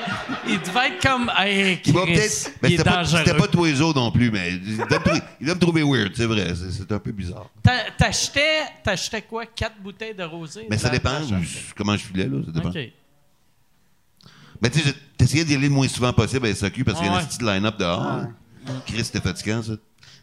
[0.45, 2.51] il devait être comme, hey, Il va Chris, peut-être.
[2.61, 3.23] mais il est C'était pas, dangereux.
[3.25, 5.59] c'était pas tous les autres non plus, mais il doit me trouver, il doit me
[5.61, 6.53] trouver weird, c'est vrai.
[6.69, 7.47] C'est, un peu bizarre.
[7.63, 9.45] T'a- T'achetais, t'achetais quoi?
[9.45, 10.67] Quatre bouteilles de rosé?
[10.69, 11.11] Mais ça dépend
[11.77, 12.39] comment je filais, là.
[12.45, 12.71] Ça dépend.
[14.61, 17.09] Mais tu sais, t'essayais d'y aller le moins souvent possible à SAQ parce qu'il y
[17.09, 17.21] a Ouais.
[17.21, 18.23] un petit line-up dehors.
[18.85, 19.73] Chris, c'était fatigant, ça?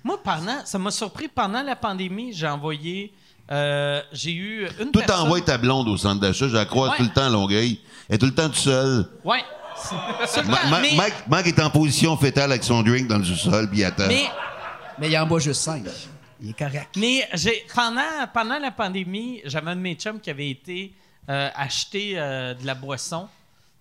[0.05, 3.13] Moi, pendant, ça m'a surpris, pendant la pandémie, j'ai envoyé,
[3.51, 5.27] euh, j'ai eu une Tout personne...
[5.27, 6.97] envoie ta blonde au centre d'achat, je la croise Ouais.
[6.99, 7.81] tout le temps à Longueuil.
[8.09, 9.07] Elle est tout le temps toute seule.
[9.25, 9.43] Ouais.
[9.77, 9.95] C'est-
[10.27, 13.07] c'est le Ma- temps, Ma- mais, Mike, Mike est en position fétale avec son drink
[13.09, 14.07] dans le sous-sol, puis il attend.
[14.09, 14.25] mais,
[14.99, 15.85] Mais il en boit juste 5.
[16.41, 16.89] Il est correct.
[16.97, 18.01] mais j'ai, pendant,
[18.33, 20.93] pendant la pandémie, j'avais un de mes chums qui avait été
[21.29, 23.29] euh, acheter euh, de la boisson.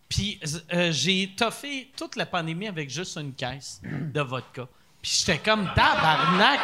[0.10, 0.39] Puis
[0.74, 4.68] euh, j'ai toffé toute la pandémie avec juste une caisse de vodka.
[5.01, 6.60] Puis j'étais comme tabarnak.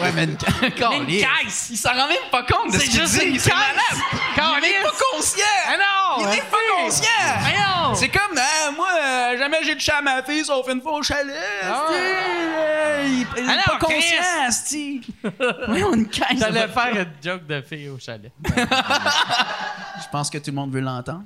[0.00, 1.68] Ouais, mais une, Mais une caisse!
[1.70, 3.26] Il s'en rend même pas compte de C'est ce qu'il juste dit.
[3.26, 3.58] une C'est caisse!
[3.58, 4.04] malade.
[4.12, 4.62] Il Câlisse!
[4.76, 5.44] n'est pas conscient.
[5.66, 6.16] Ah non!
[6.20, 7.94] Il n'est hein, pas conscient.
[7.94, 11.02] C'est comme, hein, moi, euh, jamais j'ai touché à ma fille sauf une fois au
[11.02, 11.34] chalet.
[11.64, 11.86] Ah.
[11.90, 15.00] Euh, Il il est Alors, pas conscient, asti.
[15.66, 16.34] Voyons, une caisse.
[16.34, 18.30] de J'allais faire une joke de fille au chalet.
[18.46, 21.22] Je pense que tout le monde veut l'entendre.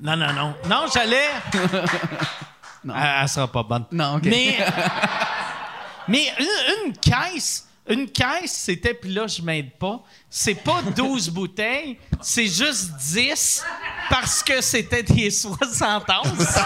[0.00, 0.54] Non, non, non.
[0.68, 1.28] Non, j'allais.
[2.84, 2.94] Non.
[2.96, 3.86] Elle, elle sera pas bonne.
[3.92, 4.24] Non, OK.
[4.24, 4.58] Mais,
[6.08, 11.28] mais une, une caisse, une caisse, c'était, puis là, je m'aide pas, c'est pas 12
[11.30, 13.62] bouteilles, c'est juste 10
[14.08, 16.58] parce que c'était des 60 onces.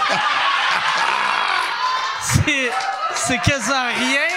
[2.22, 2.70] c'est,
[3.14, 4.28] c'est quasiment rien.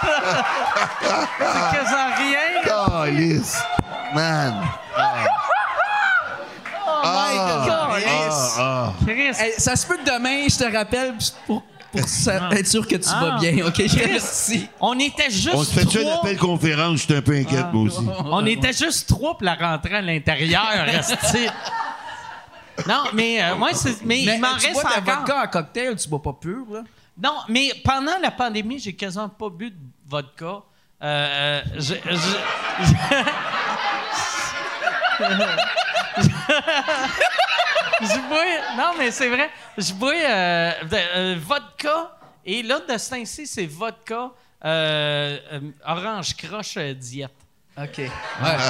[1.38, 2.62] c'est quasiment rien.
[2.64, 3.56] Calice.
[4.14, 4.68] Man.
[4.96, 5.24] Ah.
[6.86, 7.64] Ah.
[7.66, 8.54] Calice.
[8.58, 9.32] Ah, Chris.
[9.38, 11.14] Hey, ça se peut que demain, je te rappelle
[11.46, 11.62] pour,
[11.92, 13.20] pour sa- être sûr que tu Ah.
[13.20, 13.80] vas bien, OK?
[14.06, 14.68] Merci.
[14.80, 16.14] On était juste On se fait-tu un trois.
[16.18, 17.00] appel conférence?
[17.00, 18.06] J'étais un peu inquiète, moi aussi.
[18.24, 20.62] On était juste trois pour la rentrer à l'intérieur.
[22.86, 25.02] non, mais euh, moi, c'est, mais, il m'en tu reste encore.
[25.18, 26.82] vodka en cocktail, tu bois pas pur, là?
[27.20, 29.76] Non, mais pendant la pandémie, j'ai quasiment pas bu de
[30.08, 30.46] vodka.
[30.46, 30.60] Euh,
[31.02, 33.24] euh, je, je- je-
[38.00, 38.44] je bois.
[38.76, 39.50] Non, mais c'est vrai.
[39.76, 42.18] Je bois euh, euh, vodka.
[42.44, 44.30] Et là, de ce temps-ci, c'est vodka
[44.64, 47.30] euh, euh, orange croche euh, diète.
[47.80, 47.98] OK.
[47.98, 48.10] Ouais,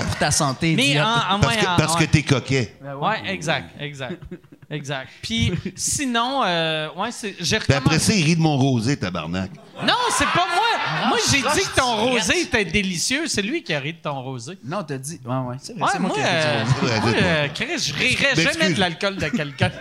[0.06, 2.06] pour ta santé, Mais en, en Parce moins, que, parce que ouais.
[2.09, 2.74] t'es coquet.
[3.00, 4.22] Ouais, exact, exact,
[4.70, 5.09] exact.
[5.22, 9.50] Puis sinon, euh, ouais, c'est, j'ai Puis après ça, il rit de mon rosé, tabarnak.
[9.82, 10.66] Non, c'est pas moi.
[11.09, 13.28] Moi, j'ai dit que ton rosé était délicieux.
[13.28, 14.59] C'est lui qui a ri de ton rosé.
[14.64, 15.20] Non, t'as dit...
[15.24, 16.64] Ouais, ouais, c'est vrai, Ouais, c'est moi, moi, qui ai dit euh,
[17.00, 19.70] moi, euh, Chris, je rirais jamais de l'alcool de quelqu'un.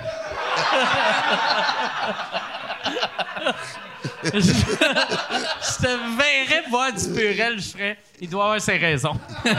[4.24, 7.98] je, je te verrais boire du purel, je ferais.
[8.20, 9.20] Il doit avoir ses raisons.
[9.44, 9.54] c'est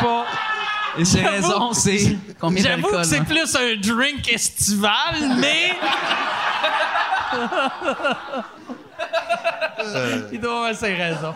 [0.00, 0.26] pas.
[0.98, 3.24] Et ses J'avoue- raisons, c'est combien J'avoue que c'est hein?
[3.24, 5.72] plus un drink estival, mais.
[10.32, 11.34] Il doit avoir ses raisons.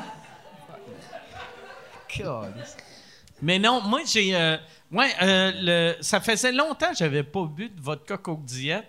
[3.43, 4.35] Mais non, moi, j'ai.
[4.35, 4.57] euh,
[4.93, 8.83] ouais, euh, le, ça faisait longtemps que j'avais pas bu de vodka Coke Diet.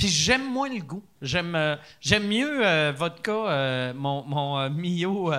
[0.00, 1.02] Puis j'aime moins le goût.
[1.22, 5.30] J'aime, euh, j'aime mieux euh, vodka, euh, mon, mon Mio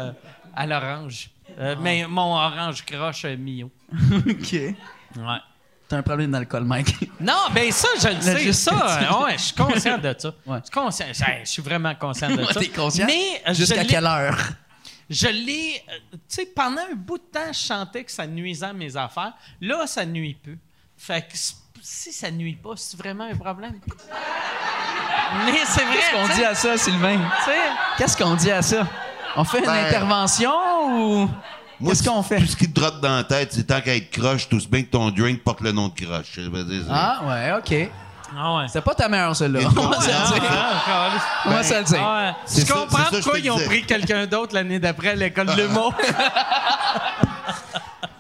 [0.56, 1.30] à l'orange.
[1.60, 3.70] Euh, Mais mon orange croche Mio.
[3.94, 4.52] OK.
[4.54, 4.76] Ouais.
[5.90, 7.10] T'as un problème d'alcool, Mike.
[7.20, 8.54] Non, ben ça, je le sais.
[8.54, 10.34] Ça, ouais, je suis conscient de ça.
[10.46, 10.60] Ouais.
[10.60, 11.06] Je suis conscient.
[11.12, 12.60] Je suis vraiment conscient de ça.
[12.60, 13.06] t'es conscient?
[13.08, 14.38] Mais Jusqu'à quelle heure?
[15.10, 15.84] je l'ai.
[16.12, 19.34] Tu sais, pendant un bout de temps, je chantais que ça nuisait à mes affaires.
[19.60, 20.58] Là, ça nuit plus.
[20.96, 23.74] Fait que s- si ça nuit pas, c'est vraiment un problème.
[25.46, 25.96] Mais c'est vrai.
[25.96, 27.18] Qu'est-ce qu'on dit à ça, Sylvain?
[27.18, 27.58] tu sais,
[27.98, 28.88] Qu'est-ce qu'on dit à ça?
[29.36, 30.52] On fait une Ben- intervention
[30.90, 31.30] ou...
[31.84, 32.40] Qu'est-ce qu'on fait?
[32.40, 34.84] Tout ce qui te droppe dans la tête, c'est tant qu'à être croche, tout bien
[34.84, 36.38] que ton drink porte le nom de croche.
[36.90, 37.90] Ah, ouais, OK.
[38.38, 38.66] Ah ouais.
[38.68, 39.62] C'est pas ta meilleure, celle-là.
[39.62, 40.44] Et On va se le dire.
[40.52, 41.10] Ah,
[41.46, 42.02] On va se le dire.
[42.06, 45.94] ah, Je comprends pourquoi ils ont pris quelqu'un d'autre l'année d'après à l'école de l'humour.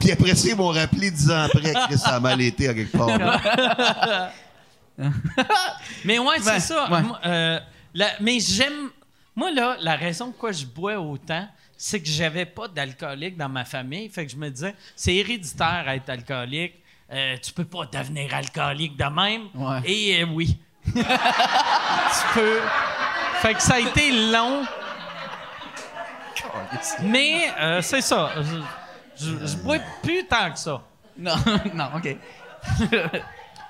[0.02, 2.74] Puis après ça, ils m'ont rappelé dix ans après que ça a mal été à
[2.74, 3.18] quelque part.
[3.18, 4.32] là.
[6.06, 6.92] Mais ouais, c'est ça.
[6.92, 7.02] ouais.
[7.02, 7.60] Moi, euh,
[7.94, 8.90] la- mais j'aime.
[9.36, 11.48] Moi, là, la raison pourquoi je bois autant,
[11.78, 14.10] c'est que j'avais pas d'alcoolique dans ma famille.
[14.10, 16.74] Fait que je me disais, c'est héréditaire à être alcoolique.
[17.12, 19.44] Euh, tu peux pas devenir alcoolique de même.
[19.56, 19.80] Ouais.
[19.86, 20.58] Et euh, oui.
[20.86, 20.94] tu
[22.34, 22.60] peux.
[23.42, 24.64] Fait que ça a été long.
[27.04, 28.32] Mais euh, c'est ça.
[28.38, 28.58] Je,
[29.22, 30.82] je, je bois plus tant que ça.
[31.18, 31.36] Non,
[31.74, 32.18] non, OK.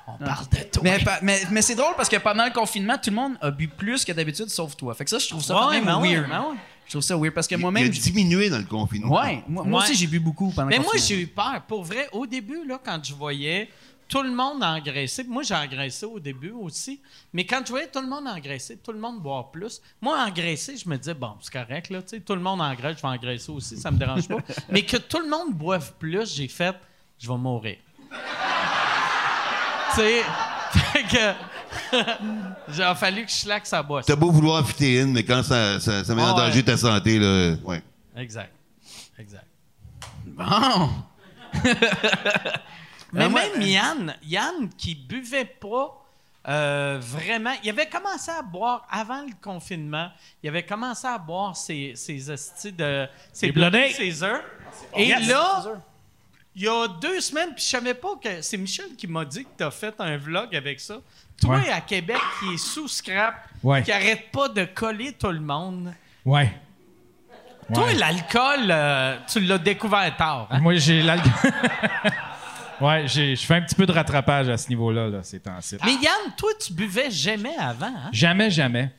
[0.07, 0.83] On parle de toi.
[0.83, 3.67] Mais, mais, mais c'est drôle parce que pendant le confinement, tout le monde a bu
[3.67, 4.93] plus que d'habitude, sauf toi.
[4.93, 6.29] Fait que ça, je trouve ça quand même ben ouais, weird.
[6.29, 6.55] ben ouais.
[6.85, 7.87] Je trouve ça weird parce que Il a moi-même.
[7.87, 9.15] diminué dans le confinement.
[9.21, 11.07] Ouais, moi, moi aussi, j'ai bu beaucoup pendant Mais le moi, confinement.
[11.19, 11.61] j'ai eu peur.
[11.67, 13.69] Pour vrai, au début, là, quand je voyais
[14.11, 16.99] tout le monde engraisser, moi, j'ai engraissé au début aussi,
[17.31, 20.75] mais quand je voyais tout le monde engraisser, tout le monde boire plus, moi, engraisser,
[20.75, 23.07] je me disais, bon, c'est correct, là, tu sais, tout le monde engraisse, je vais
[23.07, 24.39] engraisser aussi, ça me dérange pas.
[24.69, 26.75] mais que tout le monde boive plus, j'ai fait,
[27.17, 27.77] je vais mourir.
[28.09, 30.23] tu sais,
[30.73, 31.33] fait que.
[32.67, 34.05] J'ai a fallu que je slack sa boisse.
[34.05, 36.47] T'as beau vouloir fitter in, mais quand ça, ça, ça met en ouais.
[36.47, 37.81] danger ta santé, là, ouais.
[38.17, 38.51] Exact.
[39.17, 39.47] Exact.
[40.25, 40.89] Bon!
[43.13, 45.97] Mais Ah, moi, même Yann, Yann qui buvait pas
[46.47, 50.09] euh, vraiment, il avait commencé à boire avant le confinement.
[50.41, 53.93] Il avait commencé à boire ses, ses hosties de ses Les Bloody.
[53.93, 54.39] Caesar.
[54.95, 55.63] Et là,
[56.55, 59.43] il y a deux semaines, puis je savais pas que c'est Michel qui m'a dit
[59.43, 60.95] que tu as fait un vlog avec ça.
[61.39, 61.69] Toi Ouais.
[61.69, 63.83] à Québec qui est sous scrap, Ouais.
[63.83, 65.93] qui arrête pas de coller tout le monde.
[66.25, 66.51] Ouais.
[67.73, 67.93] Toi, Ouais.
[67.93, 70.47] l'alcool, euh, tu l'as découvert tard.
[70.49, 70.59] hein?
[70.59, 71.31] Moi, j'ai l'alcool.
[72.81, 75.77] ouais, j'ai- je fais un petit peu de rattrapage à ce niveau-là, là, ces temps-ci.
[75.85, 77.85] Mais Yann, toi, tu buvais jamais avant.
[77.87, 78.09] Hein?
[78.11, 78.91] Jamais, jamais.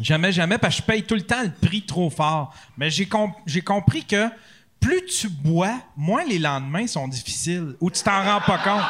[0.00, 2.52] Jamais, jamais, parce que je paye tout le temps le prix trop fort.
[2.76, 4.28] Mais j'ai com- j'ai compris que
[4.78, 7.74] plus tu bois, moins les lendemains sont difficiles.
[7.80, 8.84] Ou tu t'en rends pas compte.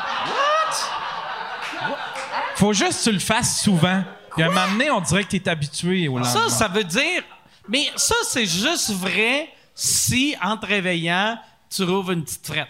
[2.56, 4.02] Faut juste que tu le fasses souvent.
[4.34, 6.30] Puis à un moment donné, on dirait que tu es habitué au lendemain.
[6.30, 7.22] Ça, ça veut dire.
[7.68, 11.38] Mais ça, c'est juste vrai si, en te réveillant,
[11.70, 12.68] tu rouvres une petite frette.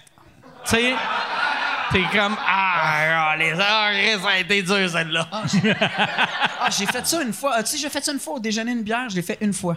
[0.65, 0.95] Tu sais,
[1.93, 5.29] t'es comme Ah, ah, les heures, ça a été dur, celle-là.
[5.31, 7.53] Ah, j'ai fait ça une fois.
[7.57, 9.39] Ah, tu sais, j'ai fait ça une fois au déjeuner une bière, je l'ai fait
[9.41, 9.77] une fois.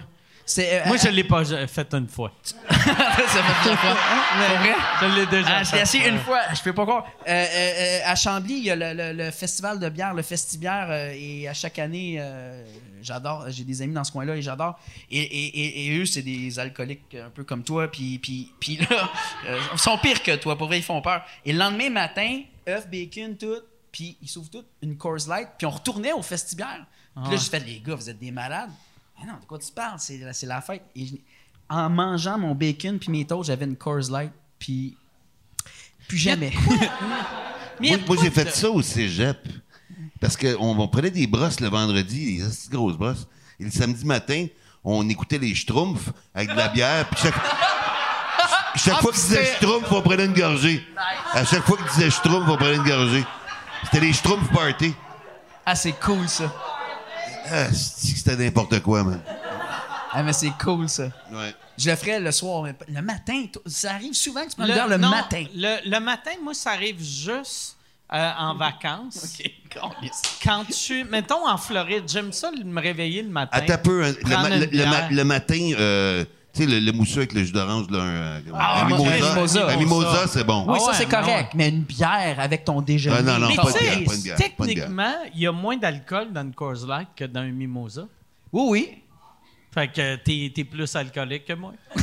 [0.51, 2.31] C'est, euh, Moi, je l'ai pas fait une fois.
[2.43, 3.95] ça fait deux fois.
[3.95, 4.75] Pour vrai?
[5.01, 5.81] Je l'ai déjà Ah, je fait.
[5.83, 7.05] essayé une fois, je peux pas croire.
[7.27, 10.23] Euh, euh, euh, à Chambly, il y a le, le- le festival de bière, le
[10.23, 12.63] Festibière, euh, et à chaque année, euh,
[13.03, 14.79] j'adore, j'ai des amis dans ce coin-là et j'adore.
[15.11, 18.77] Et, et- et- et eux, c'est des alcooliques un peu comme toi, puis, puis, puis
[18.89, 19.07] là,
[19.47, 21.23] euh, ils sont pires que toi, pour vrai, ils font peur.
[21.45, 25.67] Et le lendemain matin, œufs, bacon, tout, puis ils s'ouvrent tout, une Coors Light, puis
[25.67, 26.85] on retournait au Festibière.
[27.23, 28.69] Puis là, j'ai fait, les gars, vous êtes des malades.
[29.20, 29.99] Mais non, de quoi tu parles?
[29.99, 30.84] C'est, c'est la fête.
[30.95, 31.15] Et je-
[31.70, 34.95] en mangeant mon bacon puis mes toasts, j'avais une Coors Light, puis
[36.07, 36.51] plus jamais.
[37.80, 39.38] Mais Moi, j'ai fait ça au cégep.
[40.20, 43.28] Parce qu'on on prenait des brosses le vendredi, des assez grosses brosses.
[43.59, 44.47] Et le samedi matin,
[44.84, 47.07] on écoutait les Schtroumpfs avec de la bière.
[47.09, 47.36] Puis chaque,
[48.76, 50.86] chaque Ah, fois qu'ils disaient c'était- Schtroumpf, on prenait une gorgée.
[51.34, 53.24] À chaque fois qu'ils disaient Schtroumpf, on prenait une gorgée.
[53.86, 54.93] C'était les Schtroumpf party.
[55.65, 56.53] ah, c'est cool, ça.
[57.51, 59.21] Ah, c'était n'importe quoi, man?
[60.11, 61.05] Ah, mais c'est cool, ça.
[61.31, 61.53] Ouais.
[61.77, 63.45] Je le ferais le soir, mais le matin.
[63.65, 65.45] Ça arrive souvent que tu prends Le, bière le non, matin.
[65.55, 67.77] Le, le matin, moi, ça arrive juste
[68.13, 69.37] euh, en vacances.
[69.83, 69.91] OK.
[70.43, 73.57] Quand je suis, mettons, en Floride, j'aime ça me réveiller le matin.
[73.57, 74.03] Attends un peu.
[74.03, 76.25] hein, ma- le matin, euh,
[76.60, 79.12] tu sais, le, le mousseux avec le jus d'orange, là, un, Ah, un mimosa.
[79.12, 79.68] un mimosa.
[79.68, 80.66] Un mimosa, c'est bon.
[80.68, 83.18] Oui, Ah ça, ouais, c'est ah correct, mais une bière avec ton déjeuner.
[83.20, 86.32] Ah, non, non, Mais pas de bière, pas bière, techniquement, il y a moins d'alcool
[86.34, 88.03] dans une Coors Light que dans un Mimosa.
[88.51, 89.03] Oui, oui.
[89.74, 91.74] Fait que t'es, t'es plus alcoolique que moi.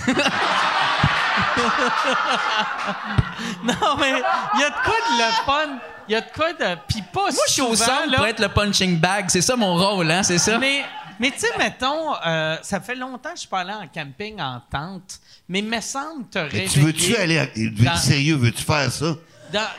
[3.64, 4.22] non, mais
[4.54, 5.78] il y a de quoi de le fun.
[6.08, 6.78] Il y a de quoi de...
[6.88, 9.24] Puis pas Moi, je suis au centre là, pour être le punching bag.
[9.28, 10.56] C'est ça mon rôle, hein, c'est ça?
[10.58, 10.84] Mais,
[11.20, 14.40] mais tu sais, mettons, euh, ça fait longtemps que je suis pas allé en camping
[14.40, 16.68] en tente, mais me semble te réveiller...
[16.68, 17.38] tu veux-tu aller.
[17.38, 19.14] À, dans- sérieux, veux-tu faire ça?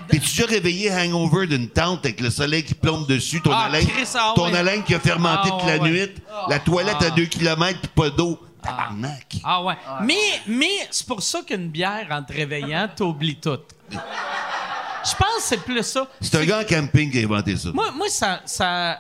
[0.08, 3.86] T'es-tu déjà réveillé hangover d'une tente avec le soleil qui plombe dessus, ton Ah, haleine,
[3.86, 4.58] Chris, ah ton ouais.
[4.58, 5.90] haleine qui a fermenté Ah, toute la ouais.
[5.90, 6.16] nuit,
[6.48, 8.40] la toilette à 2 km puis pas d'eau.
[8.64, 9.38] Tabarnak.
[9.44, 9.76] Ah ouais.
[10.04, 10.16] Mais,
[10.48, 13.60] mais c'est pour ça qu'une bière, en te réveillant, t'oublies tout.
[13.92, 16.08] Je pense que c'est plus ça.
[16.22, 17.70] C'est un gars en camping qui a inventé ça.
[17.74, 18.42] Moi, moi ça.
[18.46, 19.00] ça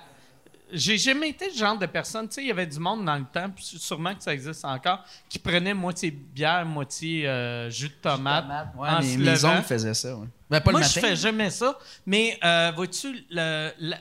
[0.71, 2.27] j'ai jamais été le genre de personne.
[2.27, 4.65] Tu sais, il y avait du monde dans le temps, puis sûrement que ça existe
[4.65, 8.45] encore, qui prenait moitié bière, moitié euh, jus de tomate.
[8.77, 9.53] Ouais, en mes, se mes levant.
[9.55, 10.15] oncles faisaient ça.
[10.15, 10.27] Ouais.
[10.49, 11.77] Ben, pas Moi, le je fais jamais ça.
[12.05, 13.25] Mais, euh, vois-tu,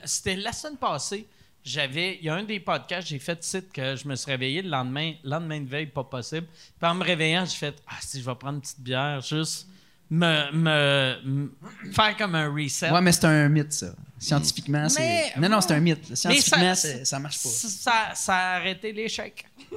[0.04, 1.26] c'était la semaine passée,
[1.64, 2.18] j'avais.
[2.20, 4.68] Il y a un des podcasts, j'ai fait site que je me suis réveillé le
[4.70, 6.46] lendemain, lendemain de veille, pas possible.
[6.80, 9.68] Puis en me réveillant, j'ai fait Ah, si je vais prendre une petite bière, juste
[10.10, 11.50] me, me- me
[11.92, 12.90] faire comme un reset.
[12.90, 13.86] Ouais, mais c'est un mythe, ça.
[14.18, 15.00] Scientifiquement, c'est.
[15.00, 16.14] Mais- Non, non, c'est un mythe.
[16.16, 17.48] Scientifiquement, ça, ça marche pas.
[17.48, 19.44] Ça, ça a arrêté l'échec.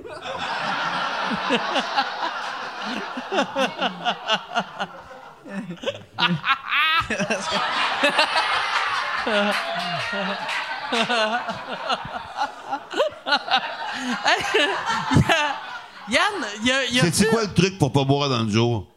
[16.10, 18.44] Yann, il y a, il y a C'est quoi le truc pour pas boire dans
[18.44, 18.88] le jour?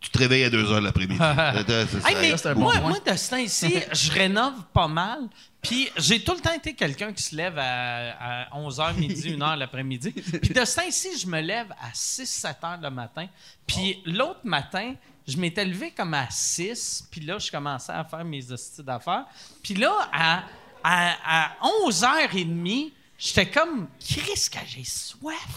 [0.00, 1.18] Tu te réveilles à 2 heures l'après-midi.
[2.06, 5.20] Hey, un bon moi, moi, de ce temps-ci, je rénove pas mal.
[5.62, 9.56] Puis j'ai tout le temps été quelqu'un qui se lève à, à 11h, midi, 1h
[9.56, 10.12] l'après-midi.
[10.12, 13.26] Puis de ce temps-ci, je me lève à 6-7 heures le matin.
[13.66, 14.94] Puis l'autre matin,
[15.26, 17.08] je m'étais levé comme à 6.
[17.10, 19.24] Puis là, je commençais à faire mes hosties d'affaires.
[19.62, 20.44] Puis là, à,
[20.84, 21.56] à, à
[21.88, 25.48] 11h30, j'étais comme, Chris, que j'ai soif.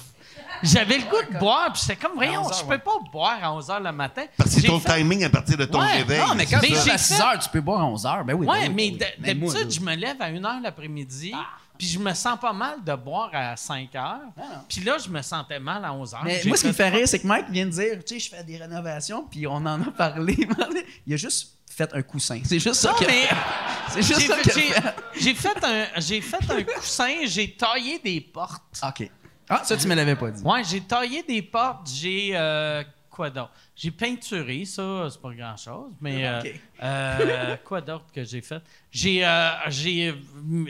[0.63, 3.37] J'avais le goût de boire, puis j'étais comme, voyons, 11 heures, je peux pas boire
[3.41, 4.23] à 11 h le matin.
[4.37, 6.19] Parce que c'est ton fait- timing à partir de ton Ouais, réveil.
[6.19, 8.23] Non, mais quand Mais tu à 6 fait- heures, tu peux boire à 11 heures.
[8.25, 8.45] Ben oui.
[8.45, 9.25] ben Ouais, oui, mais ben oui.
[9.47, 11.45] D'habitude, je me lève à 1h l'après-midi, Ah.
[11.77, 14.19] puis je me sens pas mal de boire à 5 heures.
[14.67, 16.21] Puis là, je me sentais mal à 11 heures.
[16.25, 18.19] Mais moi, ce qui me fait rire, c'est que Mike vient de dire, tu sais,
[18.19, 20.37] je fais des rénovations, puis on en a parlé.
[21.07, 22.41] Il a juste fait un coussin.
[22.43, 23.29] C'est juste ça Non, mais.
[23.91, 24.35] C'est juste j'ai ça
[25.19, 28.61] j'ai fait un, j'ai fait un coussin, j'ai taillé des portes.
[28.83, 29.09] OK.
[29.49, 30.43] Ah, ça, tu me l'avais pas dit.
[30.43, 32.31] Ouais, j'ai taillé des portes, j'ai.
[32.33, 33.51] euh, quoi d'autre?
[33.75, 36.27] J'ai peinturé, ça, c'est pas grand-chose, mais.
[36.27, 36.53] euh, Ok.
[36.83, 38.61] euh, quoi d'autre que j'ai fait?
[38.91, 39.25] J'ai.
[39.25, 40.13] euh, j'ai.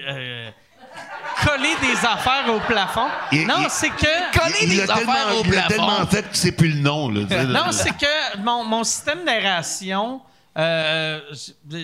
[0.08, 0.50] euh,
[1.44, 3.08] collé des affaires au plafond.
[3.32, 4.38] Il- non, il- c'est que.
[4.40, 5.70] Coller il des tellement, affaires au il l'a plafond.
[5.70, 7.10] tellement fait que c'est plus le nom.
[7.10, 7.44] Là.
[7.46, 10.22] Non, c'est que mon, mon système d'aération,
[10.58, 11.20] euh,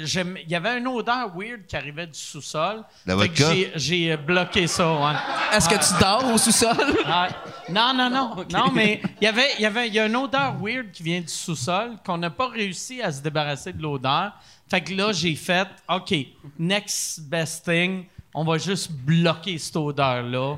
[0.03, 2.83] j'aime- il y avait une odeur weird qui arrivait du sous-sol.
[3.05, 3.53] La Fait que vodka?
[3.55, 5.13] j'ai- J'ai bloqué ça, ouais.
[5.53, 6.75] Est-ce que tu dors au sous-sol?
[7.05, 7.27] Ah,
[7.69, 8.45] non, non, non.
[8.51, 11.03] Non, mais il y avait, il y avait, il y a une odeur weird qui
[11.03, 14.33] vient du sous-sol qu'on n'a pas réussi à se débarrasser de l'odeur.
[14.69, 16.13] Fait que là, j'ai fait, OK,
[16.57, 20.55] next best thing, on va juste bloquer cette odeur-là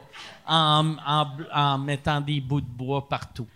[0.47, 3.47] en, en- en mettant des bouts de bois partout.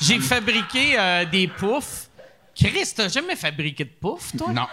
[0.00, 2.08] J'ai fabriqué euh, des poufs.
[2.62, 4.48] Chris, t'as jamais fabriqué de poufs, toi?
[4.52, 4.66] Non.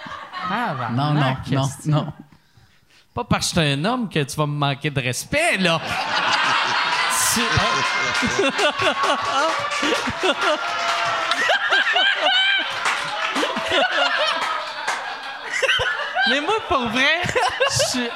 [0.52, 2.14] Ah, Non, non, non, non.
[3.14, 5.82] Pas parce que je suis un homme que tu vas me manquer de respect, là.
[7.34, 7.41] Tu-
[16.30, 17.22] Mais moi, pour vrai,
[17.82, 18.07] je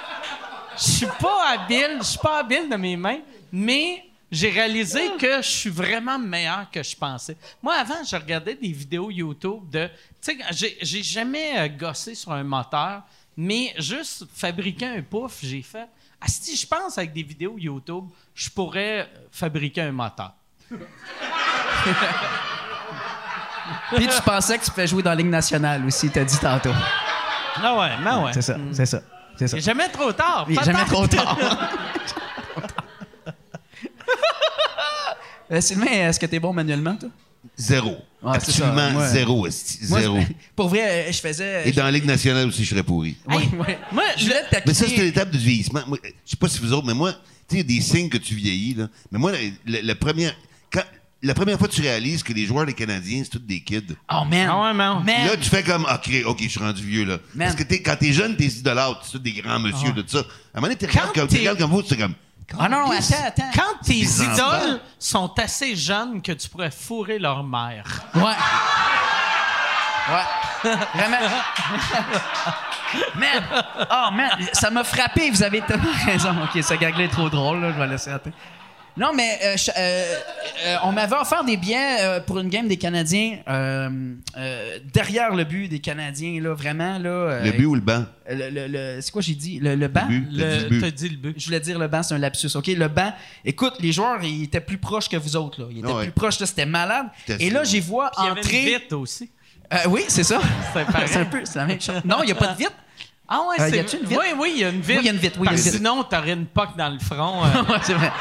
[0.78, 3.20] suis pas habile, je suis pas habile de mes mains,
[3.52, 7.38] mais j'ai réalisé que je suis vraiment meilleur que je pensais.
[7.62, 9.88] Moi, avant, je regardais des vidéos YouTube de...
[10.22, 13.04] Tu sais, j'ai- jamais euh, gossé sur un moteur,
[13.38, 15.88] mais juste fabriquer un pouf, j'ai fait...
[16.20, 20.34] Ah, si je pense avec des vidéos YouTube, je pourrais euh, fabriquer un moteur.
[23.96, 26.74] Puis tu pensais que tu pouvais jouer dans la Ligue nationale aussi, t'as dit tantôt.
[27.56, 28.34] Ah ouais, mais ouais.
[28.34, 29.02] C'est ça, c'est ça.
[29.38, 30.48] C'est jamais trop tard.
[30.50, 31.38] Il est jamais trop tard.
[35.52, 37.10] Euh, Sylvain, est-ce que t'es bon manuellement, toi?
[37.58, 37.98] Zéro.
[38.24, 38.32] Ah.
[38.36, 39.36] Absolument Moi- zéro.
[39.40, 39.50] Moi,
[40.02, 40.18] Zéro.
[40.56, 41.68] pour vrai, euh, je faisais.
[41.68, 43.18] Et dans la Ligue nationale aussi, je serais pourri.
[43.30, 43.78] Hey, ouais.
[43.92, 45.82] moi, je voulais Mais ça, c'est l'étape du vieillissement.
[45.86, 47.82] Moi, je sais pas si vous autres, mais moi, tu sais, il y a des
[47.82, 48.88] signes que tu vieillis, là.
[49.12, 50.34] Mais moi, la, la- la première,
[50.72, 50.84] quand,
[51.22, 53.82] la première fois que tu réalises que les joueurs des Canadiens, c'est tous des kids.
[54.12, 54.48] Oh, man.
[54.50, 55.04] Ah ouais, man.
[55.06, 55.28] Man.
[55.28, 57.18] Là, tu fais comme, OK, OK, je suis rendu vieux, là.
[57.36, 57.48] Man.
[57.50, 60.20] Parce que t'es- quand t'es jeune, t'es idolâtres, c'est tous des grands monsieur, de ça.
[60.20, 62.14] À un moment donné, tu Quand regardes comme, t'es- tu regardes comme vous, c'est comme,
[62.60, 63.52] Ah non, non, attends, attends.
[63.54, 68.02] Quand tes idoles sont assez jeunes que tu pourrais fourrer leur mère.
[68.16, 68.22] Ouais.
[70.10, 70.72] Ouais.
[70.94, 71.18] Vraiment.
[73.16, 73.44] man.
[73.92, 74.30] Oh, man.
[74.54, 75.30] Ça m'a frappé.
[75.30, 76.36] Vous avez tellement raison.
[76.44, 77.62] OK, ce gag-là est trop drôle.
[77.62, 77.72] Là.
[77.72, 78.36] Je vais laisser attendre.
[78.96, 80.16] Non, mais euh, je- euh,
[80.66, 83.90] euh, on m'avait offert des billets euh, pour une game des Canadiens euh,
[84.38, 87.00] euh, derrière le but des Canadiens, là, vraiment.
[87.00, 88.06] Là, euh, le but ou le banc?
[88.30, 89.60] le- le- le- c'est quoi j'ai dit?
[89.60, 90.06] Le, le banc?
[90.10, 90.80] Le but.
[90.82, 91.36] T'as dit dit le but.
[91.40, 92.50] Je voulais dire le banc, c'est un lapsus.
[92.56, 93.12] OK, le banc.
[93.44, 95.62] Écoute, les joueurs, ils étaient plus proches que vous autres.
[95.62, 95.68] Là.
[95.72, 96.04] Ils étaient ouais.
[96.04, 96.40] plus proches.
[96.40, 97.08] là, C'était malade.
[97.40, 98.66] Et là, j'y vois Puis il y avait une entrer...
[98.80, 99.30] vitre aussi.
[99.74, 100.40] Euh, oui, c'est ça.
[101.08, 102.02] C'est un peu, c'est la même chose.
[102.06, 102.74] Non, il n'y a pas de vitre.
[103.28, 103.78] Ah ouais, Euh, c'est...
[103.78, 104.22] y a-tu une vitre?
[104.22, 104.90] Oui, oui, il y a une vitre.
[104.90, 105.58] Oui, il y a une vitre, oui.
[105.58, 107.44] Sinon, t'aurais une poque dans le front.
[107.46, 107.78] euh.
[107.82, 108.12] C'est vrai.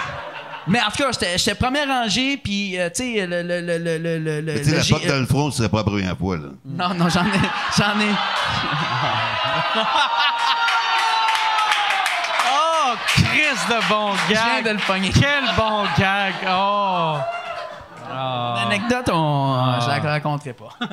[0.68, 3.98] Mais en tout cas, j'étais, première rangée, puis, euh, tu sais, le, le, le, le,
[3.98, 5.84] le, le, le- Tu sais, la G- porte dans le front, ce serait pas la
[5.84, 6.48] première fois, là.
[6.64, 7.40] Non, non, j'en ai,
[7.76, 8.10] j'en ai.
[12.54, 14.64] Oh, Chris de bon Je viens gag.
[14.64, 15.10] de le pogner.
[15.10, 16.34] Quel bon gag.
[16.48, 17.16] Oh.
[18.10, 18.54] Oh.
[18.56, 20.68] L'anecdote, on, je la raconterai pas.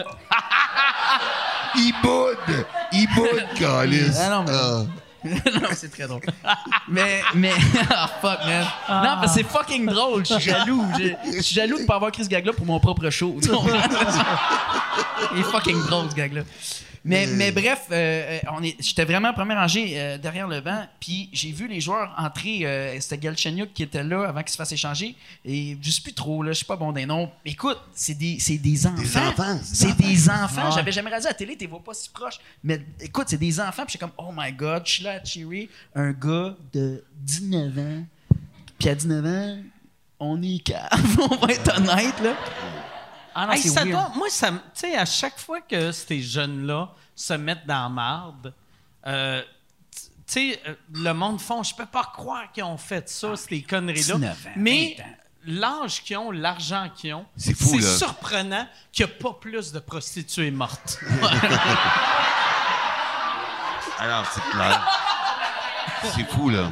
[1.76, 2.66] Il boude!
[2.92, 4.18] Il boude, calice!
[4.20, 4.82] Ah non, mais- Ah.
[5.26, 6.22] non, c'est très drôle.
[6.88, 7.52] mais, mais,
[7.90, 8.66] ah fuck, man.
[8.90, 10.26] Non, parce que c'est fucking drôle.
[10.26, 10.86] Je suis jaloux.
[10.98, 13.36] Je suis jaloux de pas avoir Chris Gagla pour mon propre show.
[15.34, 16.42] Il est fucking drôle, ce gag-là.
[17.06, 20.86] Mais, mais bref, euh, euh, on est, j'étais vraiment premier rangé euh, derrière le banc,
[21.00, 22.66] puis j'ai vu les joueurs entrer.
[22.66, 25.16] euh, c'était Galchenyuk qui était là avant qu'il se fasse échanger.
[25.46, 27.32] Et je sais plus trop, là, je suis pas bon des noms.
[27.46, 29.28] Écoute, c'est des, c'est des enfants.
[29.30, 30.72] enfants, c'est des enfants.
[30.72, 32.40] J'avais jamais regardé à la télé, t'es vois pas si proche.
[32.64, 35.24] Mais écoute, c'est des enfants, puis j'étais comme, oh my god, je suis là à
[35.24, 38.04] cheerer un gars de 19 ans.
[38.78, 39.58] Puis à 19 ans,
[40.20, 40.90] on est cave,
[41.32, 42.34] on va être honnête, là.
[43.42, 43.92] Ah non, Hey, c'est ça weird.
[43.92, 47.84] doit- moi, ça, me- tu sais, à chaque fois que ces jeunes-là se mettent dans
[47.84, 48.54] la marde,
[49.08, 49.42] euh,
[49.96, 53.62] tu sais, euh, le monde font, je peux pas croire qu'ils ont fait ça, ces
[53.62, 54.16] conneries-là.
[54.16, 55.08] 19 ans, Mais 20 ans.
[55.86, 57.98] l'âge qu'ils ont, l'argent qu'ils ont, C'est fou, là.
[57.98, 61.00] surprenant qu'il n'y a pas plus de prostituées mortes.
[64.00, 64.82] Alors, c'est clair.
[66.16, 66.70] C'est fou, là.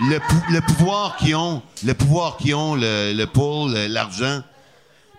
[0.00, 4.42] Le, pou- le pouvoir qu'ils ont, le pouvoir qu'ils ont, le, le pull, le- l'argent.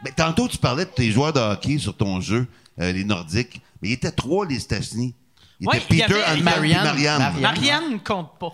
[0.03, 2.47] Mais tantôt, tu parlais de tes joueurs de hockey sur ton jeu,
[2.79, 3.61] euh, les Nordiques.
[3.81, 5.13] Mais il était trois, les États-Unis.
[5.59, 6.83] Il Ouais, était y Peter, avait- et Marianne.
[6.83, 7.19] Marianne.
[7.19, 7.41] Marianne.
[7.41, 8.51] Marianne ne compte pas.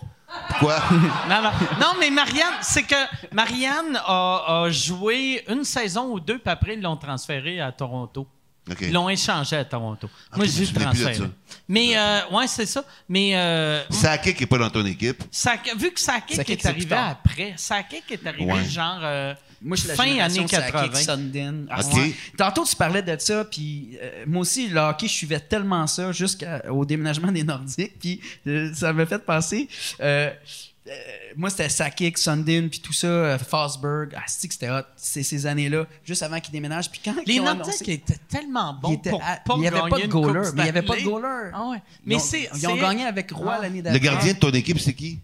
[0.48, 0.76] Pourquoi?
[1.28, 1.50] Non, non.
[1.80, 2.94] Non, mais Marianne, c'est que
[3.32, 8.26] Marianne a, a joué une saison ou deux, puis après, ils l'ont transféré à Toronto.
[8.70, 8.76] OK.
[8.82, 10.10] Ils l'ont échangé à Toronto.
[10.36, 11.18] Moi, j'ai de transféré.
[11.66, 12.84] Mais, euh, ouais, c'est ça.
[13.08, 15.22] Mais euh, Sakic qui n'est pas dans ton équipe.
[15.78, 18.64] Vu que Sakic Sakic, est arrivé après, Sakic est arrivé Ouais.
[18.66, 20.50] genre euh, Moi, je suis la fin années Sakic,
[20.92, 20.94] 80.
[20.94, 21.64] Sundin.
[21.70, 22.14] Ah, ouais.
[22.36, 26.12] Tantôt, tu parlais de ça, puis euh, moi aussi, le hockey, je suivais tellement ça
[26.12, 29.68] jusqu'au déménagement des Nordiques, puis euh, ça m'a fait penser.
[30.00, 30.30] euh,
[30.86, 30.92] euh,
[31.36, 34.14] moi, c'était Sakic, Sundin, puis tout ça, Fosberg.
[34.16, 36.90] Ah, c'était hot, ces, ces années-là, juste avant qu'ils déménagent.
[36.90, 39.80] Puis quand Les Nordiques étaient tellement bons Ils étaient pour à- pas il y avait
[39.80, 41.50] pas de goaler, Coupe mais il y avait pas de goaler.
[41.52, 41.76] Ah ouais.
[41.76, 43.62] Ils Mais ont, c'est, ils ont gagné avec Roy Ah.
[43.62, 43.92] l'année d'avant.
[43.94, 45.18] Le gardien de ton équipe, c'est qui?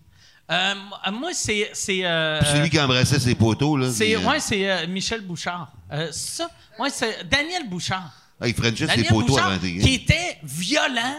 [0.50, 0.74] Euh,
[1.12, 1.70] moi, c'est.
[1.72, 3.90] C'est, euh, Celui qui embrassait ses poteaux, là.
[3.90, 5.72] c'est, euh, ouais, c'est euh, Michel Bouchard.
[5.92, 6.48] Euh, ça,
[6.78, 8.10] ouais, c'est Daniel Bouchard.
[8.40, 8.54] ah, il
[8.86, 11.16] ses Daniel poteaux Bouchard, avant qui était violent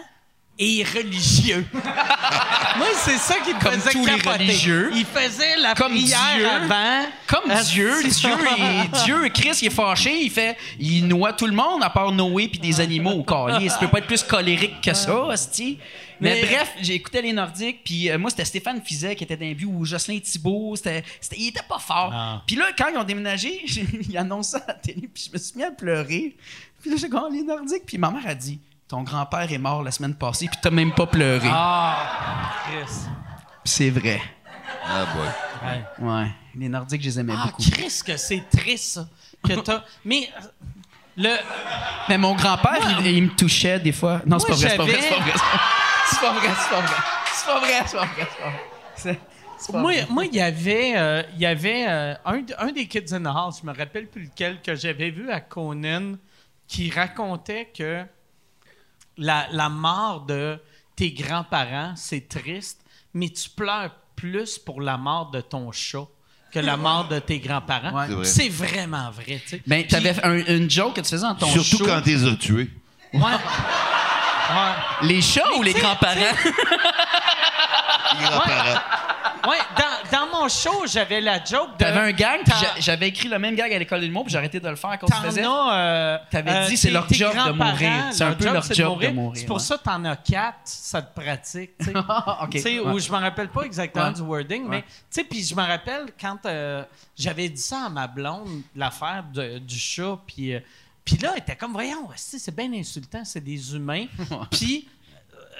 [0.57, 1.65] et religieux.
[1.73, 4.43] Moi, c'est ça qui me Comme faisait tous les capoter.
[4.43, 4.91] religieux.
[4.93, 6.47] Il faisait la Comme prière Dieu.
[6.47, 7.05] avant.
[7.27, 11.33] Comme Ah, Dieu, c'est- Dieu, il- Dieu, Christ, il est fâché, il fait, il noie
[11.33, 13.69] tout le monde à part Noé puis des animaux au collier.
[13.69, 15.77] Ça peut pas être plus colérique que ça, hostie.
[16.21, 19.35] Mais, Mais- bref, j'ai écouté les Nordiques, puis euh, moi c'était Stéphane Fizet qui était
[19.35, 22.09] dans un but ou Jocelyn Thibault, c'était, c'était- il était pas fort.
[22.13, 22.41] Ah.
[22.47, 23.61] Puis là, quand ils ont déménagé,
[24.09, 26.33] ils annoncent ça à la télé, puis je me suis mis à pleurer.
[26.81, 29.57] Puis là, j'ai dit, oh, les Nordiques, puis ma mère a dit, ton grand-père est
[29.57, 31.47] mort la semaine passée, puis t'as même pas pleuré.
[31.51, 32.93] Ah, Chris.
[33.63, 34.21] C'est vrai.
[34.85, 35.27] Ah, boy.
[35.63, 36.07] Ouais.
[36.07, 37.63] Ouais, les Nordiques, je les aimais Ah, beaucoup.
[37.71, 39.07] Chris, que c'est triste, ça.
[39.43, 39.83] Que t'as...
[40.03, 40.47] Mais euh,
[41.17, 41.35] le...
[42.09, 44.21] Mais mon grand-père, il, il me touchait des fois.
[44.25, 45.33] Non, c'est pas vrai, c'est pas vrai, c'est pas vrai.
[46.09, 46.95] C'est pas vrai, c'est pas vrai.
[47.33, 48.27] C'est pas vrai, c'est pas vrai,
[48.95, 49.19] c'est pas vrai.
[49.73, 53.23] Moi, moi, il y avait, euh, il y avait euh, un, un des Kids in
[53.23, 56.15] the House, je me rappelle plus lequel, que j'avais vu à Conan,
[56.67, 58.03] qui racontait que
[59.17, 60.59] la, la mort de
[60.95, 62.79] tes grands-parents, c'est triste,
[63.13, 66.05] mais tu pleures plus pour la mort de ton chat
[66.51, 67.91] que la mort de tes grands-parents.
[67.91, 68.05] Ouais.
[68.07, 68.25] C'est vrai.
[68.25, 69.61] C'est vraiment vrai, tu sais.
[69.67, 71.85] Ben, t'avais un- une joke que tu faisais dans ton Surtout show.
[71.85, 72.69] quand tu les as tués.
[73.13, 73.19] Ouais.
[73.21, 74.73] Ouais.
[75.01, 76.15] Les chats ou les grands-parents?
[78.19, 78.79] Les grands-parents.
[79.47, 81.77] Ouais, dans, dans mon show, j'avais la joke de.
[81.77, 82.41] T'avais un gag,
[82.79, 84.91] j'avais écrit le même gag à l'école de l'humour, puis j'ai arrêté de le faire
[84.91, 85.43] à cause que tu T'en faisais.
[85.45, 87.91] euh, T'avais dit, euh, c'est tes- leur job de mourir.
[88.11, 89.61] C'est un peu leur c'est job de mourir, C'est pour ouais.
[89.61, 91.71] ça que t'en as quatre, ça te pratique.
[91.79, 91.93] tu sais.
[92.43, 92.49] OK.
[92.51, 92.91] Tu sais, ouais.
[92.91, 94.13] où je me rappelle pas exactement Ouais.
[94.13, 94.81] du wording, mais Ouais.
[94.83, 96.83] tu sais, puis je me rappelle quand euh,
[97.17, 100.59] j'avais dit ça à ma blonde, l'affaire de- du chat, puis euh,
[101.03, 104.07] puis là, elle était comme, voyons, c'est bien insultant, c'est des humains.
[104.51, 104.87] puis,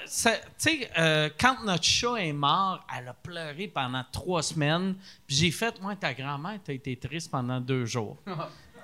[0.04, 0.10] tu
[0.58, 4.94] sais, euh, quand notre chat est mort, elle a pleuré pendant trois semaines.
[5.26, 8.16] Puis j'ai fait, moi, ta grand-mère, t'as été triste pendant deux jours.
[8.26, 8.32] Tu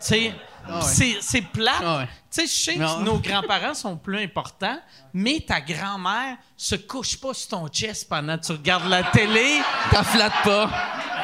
[0.09, 0.35] sais,
[0.67, 1.17] Ah ouais.
[1.21, 1.75] c'est- plate.
[1.81, 2.07] Ah ouais.
[2.31, 4.79] Tu sais, je sais que nos grands-parents sont plus importants,
[5.15, 9.61] mais ta grand-mère se couche pas sur ton chest pendant que tu regardes la télé.
[9.93, 10.69] T'en flattes pas.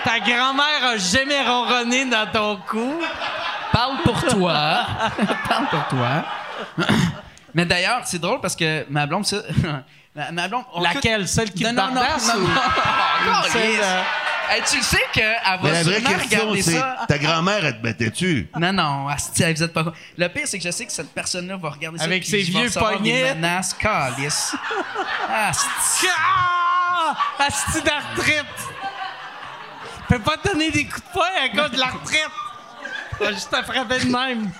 [0.05, 3.01] Ta grand-mère a jamais ronronné dans ton cou.
[3.73, 4.87] Parle pour toi.
[5.49, 6.25] Parle pour toi.
[7.55, 9.39] Mais d'ailleurs, c'est drôle parce que ma blonde, ça.
[10.15, 10.65] ma, ma blonde.
[10.75, 11.27] on Laquelle?
[11.29, 13.43] Celle qui Non, te non, non, bardasse non, ou- non.
[13.53, 13.81] Calisse.
[13.83, 14.03] euh,
[14.51, 17.05] Hey, tu le sais qu'elle Mais va la vraie sûrement question, regarder c'est ça.
[17.07, 18.49] ta grand-mère, elle te battait-tu?
[18.59, 19.93] Non, non, asti, vous êtes pas.
[20.17, 22.05] Le pire, c'est que je sais que cette personne-là va regarder ça.
[22.05, 23.35] Avec ses vieux poignets.
[23.35, 24.55] Menaces, calice.
[25.31, 26.07] Asti.
[26.17, 27.15] Ah!
[27.47, 28.47] Asti retraite!
[30.09, 32.31] Je peux pas te donner des coups de poing à cause de la retraite!
[33.21, 34.51] Je vais juste te frapper de même.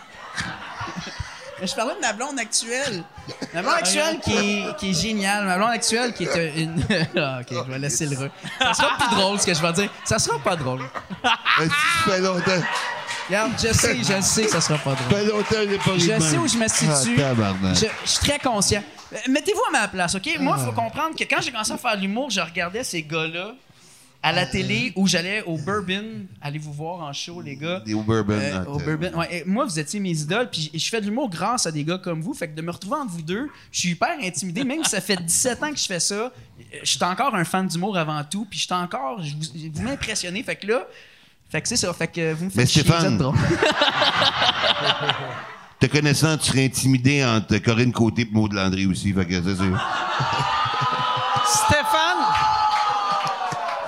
[1.63, 3.03] Je parlais de ma blonde actuelle.
[3.55, 5.45] Ma blonde actuelle qui est, qui est géniale.
[5.45, 6.83] Ma blonde actuelle qui est une.
[7.17, 8.31] Ah, ok, je vais laisser le re.
[8.61, 9.91] Ça sera plus drôle ce que je vais dire.
[10.05, 10.83] Ça sera pas drôle.
[10.83, 11.29] Euh,
[11.67, 12.63] Ça fait longtemps.
[13.29, 15.19] Regarde, je sais, je sais que ça sera pas drôle.
[15.19, 17.17] fait longtemps que j'ai pas Je sais où je me situe.
[17.19, 17.75] Ah, tabarnak.
[17.75, 18.83] Je, je suis très conscient.
[19.13, 20.29] Euh, Mettez-vous à ma place, OK?
[20.39, 23.53] Moi, il faut comprendre que quand j'ai commencé à faire l'humour, je regardais ces gars-là
[24.23, 26.27] à la télé où j'allais au Bourbon.
[26.41, 27.81] Allez vous voir en show, les gars?
[27.81, 27.95] Des.
[27.95, 29.13] Euh, ah, au Bourbon.
[29.17, 31.85] Ouais, et moi, vous étiez mes idoles, puis je fais de l'humour grâce à des
[31.85, 32.35] gars comme vous.
[32.35, 34.65] Fait que de me retrouver entre vous deux, je suis hyper intimidé.
[34.65, 36.31] Même si ça fait 17 ans que je fais ça, euh,
[36.83, 39.23] je suis encore un fan d'humour avant tout, puis je suis encore.
[39.23, 40.43] je vous vous m'impressionnez.
[40.43, 40.87] Fait que là,
[41.49, 41.93] fait que c'est ça.
[41.93, 43.19] Fait que vous me faites Mais Stéphane-.
[45.81, 49.13] Te connaissant, tu serais intimidé entre Corinne Côté et Maud Landry aussi.
[49.13, 49.81] Fait que c'est sûr.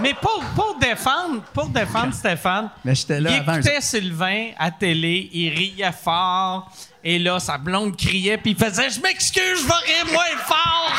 [0.00, 4.50] Mais pour, pour défendre, pour défendre Stéphane, Mais j'étais là il avant eux écoutait Sylvain
[4.58, 6.70] à télé, il riait fort,
[7.02, 10.92] et là, sa blonde criait, puis il faisait «Je m'excuse, je vais rire moins fort!»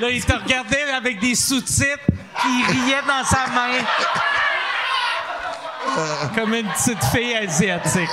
[0.00, 3.84] Là, il te regardait avec des sous-titres, puis il riait dans sa main.
[6.34, 8.08] Comme une petite fille asiatique.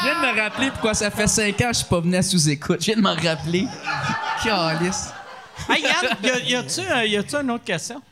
[0.00, 2.16] Je viens de me rappeler pourquoi ça fait 5 ans que je suis pas venu
[2.16, 2.80] à sous-écoute.
[2.80, 3.66] Je viens de m'en rappeler.
[4.42, 5.12] Calice.
[5.68, 8.02] Hey Yann, y a-tu euh, y a-tu une autre question?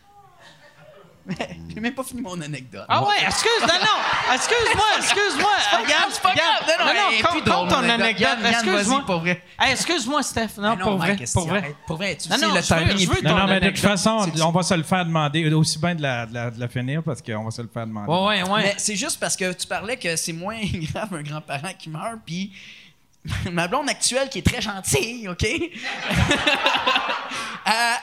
[1.75, 2.85] J'ai même pas fini mon anecdote.
[2.89, 5.51] Ah ouais, excuse, non, non, excuse-moi, excuse-moi.
[5.87, 6.79] grave, c'est pas grave.
[6.79, 8.39] Non, non, compte- drôle, compte ton anecdote.
[8.49, 9.03] excuse-moi.
[9.07, 9.43] pour vrai.
[9.71, 11.77] Excuse-moi, Steph, non, pour vrai, pour vrai.
[11.87, 14.27] Pour vrai, tu Non, sais, non, le timing est Non, non, mais de toute façon,
[14.45, 15.53] on va se le faire demander.
[15.53, 17.87] Aussi bien de la, de la, de la finir parce qu'on va se le faire
[17.87, 18.11] demander.
[18.11, 18.63] Ouais, ouais, ouais.
[18.65, 20.59] Mais c'est juste parce que tu parlais que c'est moins
[20.93, 22.53] grave un grand-parent qui meurt, puis
[23.53, 25.47] ma blonde actuelle qui est très gentille, OK?
[27.65, 27.95] Euh,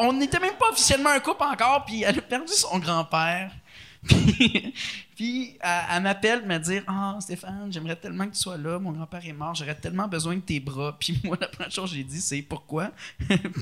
[0.00, 3.52] on n'était même pas officiellement un couple encore, puis elle a perdu son grand-père.
[4.02, 4.74] Puis,
[5.14, 8.80] puis elle, elle m'appelle me dire Ah, Stéphane, j'aimerais tellement que tu sois là.
[8.80, 10.96] Mon grand-père est mort, j'aurais tellement besoin de tes bras.
[10.98, 12.90] Puis moi, la première chose que j'ai dit, c'est pourquoi?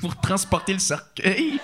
[0.01, 1.61] Pour transporter le cercueil.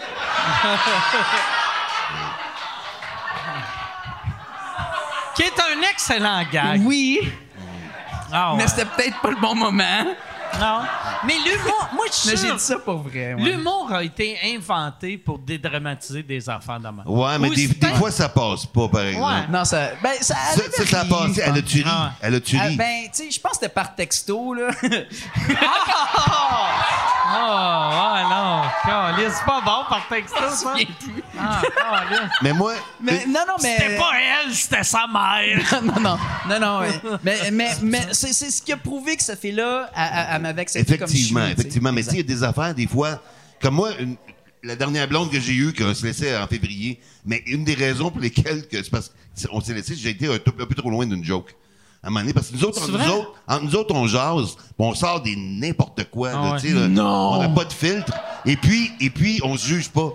[5.34, 6.82] Qui est un excellent gag.
[6.84, 7.20] Oui,
[8.32, 8.58] Ah ouais.
[8.58, 10.04] mais c'était peut-être pas le bon moment.
[10.58, 10.80] Non.
[11.24, 13.34] Mais l'humour, moi, je suis Mais j'ai dit ça pour vrai.
[13.34, 13.42] ouais.
[13.42, 17.02] l'humour a été inventé pour dédramatiser des enfants d'homme.
[17.06, 19.26] Ouais, mais des, fois, ça passe pas, par exemple.
[19.26, 19.46] Ouais.
[19.48, 19.90] Non, ça.
[20.02, 20.34] Ben, ça.
[20.34, 21.42] Ça, ça, ça a passé.
[21.44, 21.84] Elle ri?
[21.86, 22.12] Ah.
[22.20, 22.76] Elle a-tu Ah, ri?
[22.76, 24.70] ben, tu sais, je pense que c'était par texto, là.
[24.82, 24.86] Oh,
[27.34, 28.62] ouais, non.
[29.30, 30.56] C'est pas bon par texto, ça.
[30.56, 31.22] souviens plus.
[31.38, 31.62] Ah.
[32.42, 33.76] Mais moi, mais, non, non, mais.
[33.78, 34.10] C'était pas
[34.44, 35.82] elle, c'était sa mère.
[35.82, 39.22] non, non, non, non, mais, mais, mais, mais c'est, c'est ce qui a prouvé que
[39.22, 41.20] ça fait là, elle, elle- elle m'avait accepté comme je suis.
[41.20, 41.52] effectivement, tu sais.
[41.60, 41.92] effectivement.
[41.92, 43.22] Mais tu sais, il y a des affaires, des fois,
[43.62, 44.16] comme moi, une-
[44.62, 48.10] la dernière blonde que j'ai eue, qu'on se laissait en février, mais une des raisons
[48.10, 49.10] pour lesquelles que c'est parce
[49.48, 51.54] qu'on s'est laissé, j'ai été un, tout- un peu trop loin d'une joke.
[52.02, 54.06] À un moment donné, parce que nous autres, entre nous autres, entre nous autres, on
[54.06, 56.30] jase, puis on sort des n'importe quoi.
[56.32, 56.60] Ah là, ouais.
[56.60, 56.88] tu sais, là.
[56.88, 57.32] Non!
[57.34, 58.12] On n'a pas de filtre.
[58.46, 60.10] Et puis, et puis, on se juge pas.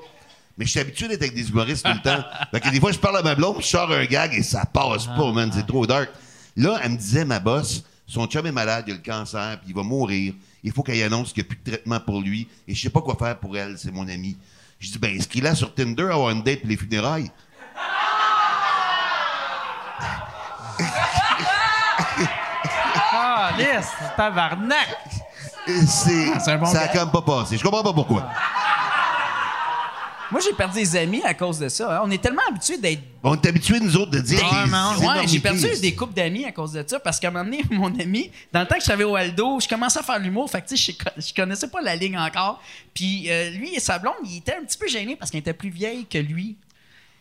[0.57, 2.23] Mais je suis habitué d'être avec des humoristes tout le temps.
[2.51, 4.41] Fait que des fois, je parle à ma blonde, puis je sors un gag et
[4.41, 5.51] ça passe pas, man.
[5.53, 6.09] C'est trop dark.
[6.55, 9.69] Là, elle me disait, ma boss, son chum est malade, il a le cancer, puis
[9.69, 10.33] il va mourir.
[10.63, 12.47] Il faut qu'elle annonce qu'il n'y a plus de traitement pour lui.
[12.67, 14.37] Et je sais pas quoi faire pour elle, c'est mon ami.
[14.79, 17.29] Je dis, ben, inscris-la sur Tinder, avoir une date pour les funérailles?
[23.57, 24.97] Caliste, tabarnak.
[25.67, 27.57] C'est, un bon ça a même pas passé.
[27.57, 28.29] Je comprends pas pourquoi.
[30.31, 31.97] Moi, j'ai perdu des amis à cause de ça.
[31.97, 32.01] hein.
[32.03, 33.01] On est tellement habitués d'être.
[33.23, 36.45] On est habitués, nous autres, de dire Ouais, des Ouais, j'ai perdu des couples d'amis
[36.45, 38.81] à cause de ça parce qu'à un moment donné, mon ami, dans le temps que
[38.81, 40.49] je travaillais au Aldo, je commençais à faire l'humour.
[40.49, 42.59] Fait que, tu sais, je, je connaissais pas la ligne encore.
[42.93, 45.53] Puis euh, lui et sa blonde, il était un petit peu gêné parce qu'elle était
[45.53, 46.57] plus vieille que lui.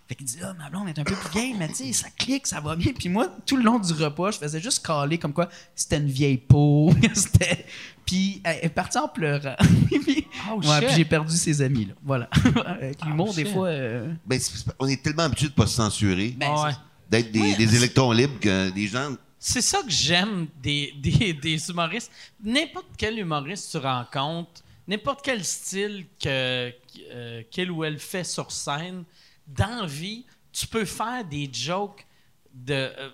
[0.06, 2.08] Fait qu'il dit, ah, ma blonde est un peu plus vieille, mais tu sais, ça
[2.10, 2.92] clique, ça va bien.
[2.92, 6.08] Puis moi, tout le long du repas, je faisais juste caler comme quoi c'était une
[6.10, 6.92] vieille peau.
[7.14, 7.64] c'était...
[8.04, 9.56] Puis elle est partie en pleurant.
[9.88, 11.94] puis, Oh, ouais, puis j'ai perdu ses amis, là.
[12.02, 12.28] Voilà.
[12.66, 13.54] Avec l'humour, des shit.
[13.54, 13.68] fois.
[13.68, 14.38] euh, Ben,
[14.78, 16.72] on est tellement habitués de pas se censurer, ben, Ouais.
[17.08, 21.70] d'être des, des électrons libres, que des gens C'est ça que j'aime des, des, des
[21.70, 22.10] humoristes.
[22.42, 26.70] N'importe quel humoriste tu rencontres, n'importe quel style que,
[27.10, 29.04] euh, qu'il ou elle fait sur scène,
[29.46, 32.06] dans vie, tu peux faire des jokes
[32.52, 33.10] de euh,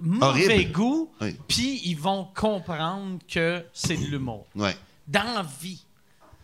[0.00, 0.72] mauvais Horrible.
[0.72, 1.34] goût, Oui.
[1.48, 4.46] puis ils vont comprendre que c'est de l'humour.
[4.54, 4.76] Ouais.
[5.06, 5.82] Dans la vie.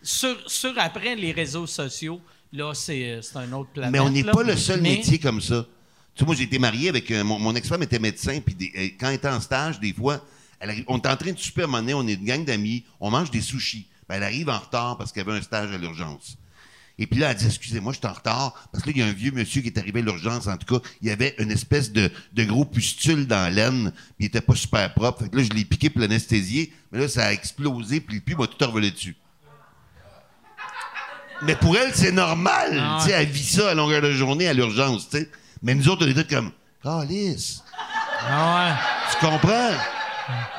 [0.03, 2.21] Sur, sur après les réseaux sociaux,
[2.51, 3.91] là, c'est, c'est un autre planète.
[3.91, 4.33] Mais on n'est là.
[4.33, 5.65] pas le seul Mais- métier comme ça.
[6.13, 7.09] Tu sais, moi, j'ai été marié avec.
[7.11, 9.93] euh, mon, mon ex-femme était médecin, puis des- euh, quand elle était en stage, des
[9.93, 10.23] fois,
[10.59, 11.37] elle arrive- on est en train de
[11.79, 13.87] donné, on est une gang d'amis, on mange des sushis.
[14.07, 16.37] Ben, elle arrive en retard parce qu'elle avait un stage à l'urgence.
[16.97, 18.53] Et puis là, elle dit, excusez-moi, je suis en retard.
[18.71, 20.47] Parce que là, il y a un vieux monsieur qui est arrivé à l'urgence.
[20.47, 23.91] En tout cas, il y avait une espèce de, de gros pustule dans l'aine.
[23.91, 25.23] Puis il était pas super propre.
[25.23, 26.71] Fait que là, je l'ai piqué pour l'anesthésier.
[26.91, 27.99] Mais là, ça a explosé.
[27.99, 29.15] Puis le pus m'a tout envolé dessus.
[31.41, 32.77] Mais pour elle, c'est normal.
[32.79, 35.29] Ah Tu sais, elle vit ça à longueur de journée à l'urgence, tu sais.
[35.61, 36.51] Mais nous autres, on était comme,
[36.81, 37.63] Calice.
[38.21, 38.79] Ah
[39.11, 39.71] Tu comprends?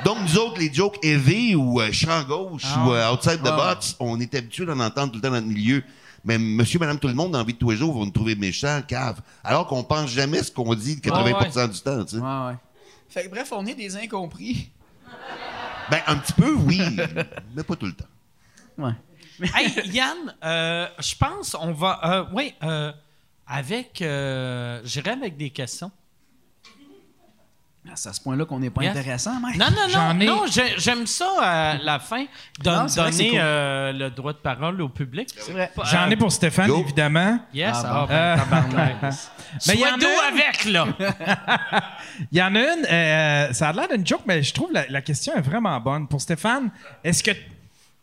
[0.05, 3.97] Donc, nous autres, les jokes heavy ou euh, champ gauche ou euh, outside the box,
[3.99, 5.83] on est habitués d'en entendre tout le temps dans notre milieu.
[6.27, 8.11] Mais monsieur, madame, tout le monde, dans la vie de tous les jours, vont nous
[8.11, 9.21] trouver méchants, cave.
[9.45, 12.23] Alors qu'on pense jamais ce qu'on dit 80% du temps, tu sais.
[12.23, 12.57] Ouais, ouais.
[13.09, 14.71] Fait que bref, on est des incompris.
[15.91, 16.81] Ben, un petit peu, oui,
[17.55, 18.05] mais pas tout le temps.
[18.77, 18.93] Ouais.
[19.55, 22.01] Hey, Yann, euh, je pense on va.
[22.03, 22.91] euh, oui, euh,
[23.47, 24.01] avec.
[24.01, 25.91] euh, J'irai avec des questions.
[27.97, 28.97] C'est à ce point-là qu'on n'est pas Yes.
[28.97, 29.57] intéressant, mec.
[29.59, 30.21] Non, non, non.
[30.21, 32.25] Ai- Non, j'ai- j'aime ça à la fin,
[32.65, 33.39] Non, donner cool.
[33.43, 35.29] euh, le droit de parole au public.
[35.39, 35.71] C'est vrai.
[35.85, 36.81] J'en ai pour Stéphane, Go.
[36.85, 37.39] évidemment.
[37.55, 38.07] Yes, Ah, ah, bon.
[38.77, 39.11] ben, Euh.
[39.67, 40.87] Mais il y en a une- avec, là.
[42.33, 44.87] Il y en a une, euh, ça a l'air d'une joke, mais je trouve la,
[44.89, 46.07] la question est vraiment bonne.
[46.09, 46.71] Pour Stéphane,
[47.05, 47.31] est-ce que,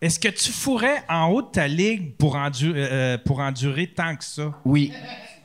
[0.01, 4.15] est-ce que tu fourrais en haut de ta ligue pour, endu- euh, pour endurer tant
[4.15, 4.51] que ça?
[4.65, 4.91] Oui.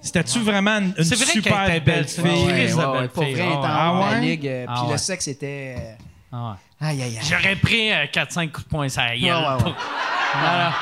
[0.09, 2.45] C'était-tu vraiment une, une C'est vrai super était belle belle, c'est une fille?
[2.47, 3.35] ouais, ouais, belle Pour fille.
[3.35, 4.21] vrai, Ah, étant ah en ouais?
[4.21, 4.93] ligue, euh, Ah puis ouais.
[4.93, 5.77] le sexe était...
[5.79, 5.93] euh,
[6.33, 6.89] Ah ouais.
[6.89, 7.27] Aïe, aïe, aïe.
[7.29, 9.25] J'aurais pris 4-5 coups de poing la.
[9.25, 9.63] Ouais, ouais, ouais.
[9.63, 9.75] pour-
[10.41, 10.73] Voilà.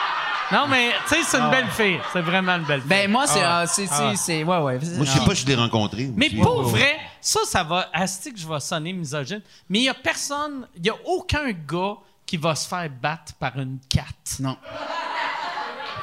[0.53, 1.98] Non, mais, tu sais, c'est une belle fille.
[2.12, 2.89] C'est vraiment une belle fille.
[2.89, 3.40] Ben, moi, c'est...
[3.43, 3.65] Ah ouais.
[3.65, 3.86] ah, c'est...
[3.90, 4.16] Ah ouais.
[4.16, 4.78] c'est- c'est- Ouais, ouais.
[4.97, 6.09] Moi, je sais pas, je l'ai rencontré.
[6.15, 6.36] Mais aussi.
[6.36, 7.89] pour vrai, ça, ça va.
[7.93, 9.40] Asti que je vais sonner misogyne.
[9.69, 11.94] Mais il y a personne, il y a aucun gars
[12.24, 14.03] qui va se faire battre par une cat.
[14.40, 14.57] Non.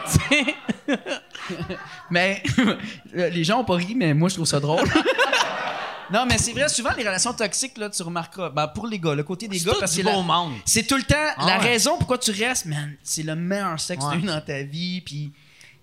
[2.10, 2.44] Mais
[3.14, 4.84] les gens ont pas ri, mais moi, je trouve ça drôle.
[6.12, 8.50] non, mais c'est vrai, souvent, les relations toxiques, là, tu remarqueras.
[8.50, 10.22] Ben, pour les gars, le côté des C'est gars, tout parce du que la- beau
[10.22, 10.54] monde.
[10.66, 11.70] c'est tout le temps Ah la ouais.
[11.70, 12.96] raison pourquoi tu restes, man.
[13.04, 14.18] C'est le meilleur sexe que Ouais.
[14.18, 15.32] tu as eu dans ta vie, puis.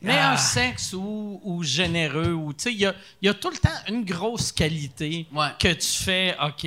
[0.03, 0.37] Mais Ah.
[0.39, 3.59] sexe ou, ou généreux, ou tu sais, il y a, il y a tout le
[3.59, 5.49] temps une grosse qualité Ouais.
[5.59, 6.67] que tu fais, OK,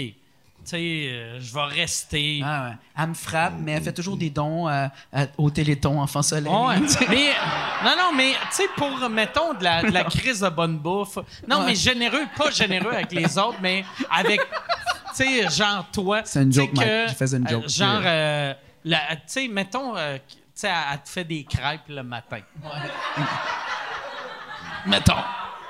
[0.63, 0.77] tu sais,
[1.11, 2.41] euh, je vais rester.
[2.43, 2.75] Ah ouais.
[2.97, 6.51] Elle me frappe, mais elle fait toujours des dons à- à- au Téléthon Enfant Soleil.
[6.53, 6.79] Ouais.
[7.09, 7.31] mais,
[7.83, 11.17] non, non, mais, tu sais, pour, mettons, de la, de la crise de bonne bouffe.
[11.47, 11.65] Non, Ouais.
[11.67, 14.45] mais généreux, pas généreux avec les autres, mais avec, tu
[15.15, 16.21] sais, genre toi.
[16.25, 16.89] C'est une Tu sais joke, Mike.
[17.09, 17.69] Je faisais une euh, joke.
[17.69, 18.53] genre, euh,
[18.85, 22.39] la- tu sais, mettons, euh, tu sais, elle elle te fait des crêpes le matin.
[24.85, 25.13] Mettons.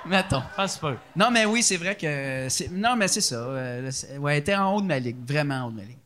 [0.05, 0.43] Mettons.
[0.55, 0.95] Passe peu.
[1.15, 2.47] Non, mais oui, c'est vrai que.
[2.71, 3.35] Non, mais c'est ça.
[3.35, 3.89] euh,
[4.19, 5.17] ouais, elle était en haut de ma ligue.
[5.25, 5.97] Vraiment en haut de ma ligue.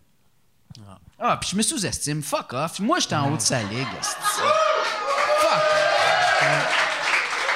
[1.20, 2.22] Ah, puis je me sous-estime.
[2.22, 2.80] Fuck off.
[2.80, 3.88] Moi, j'étais en haut de sa ligue.
[4.02, 4.44] Fuck.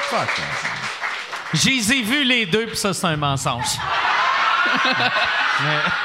[0.09, 0.67] Fuck off.
[1.53, 3.65] Je les ai vus les deux, puis ça, c'est un mensonge.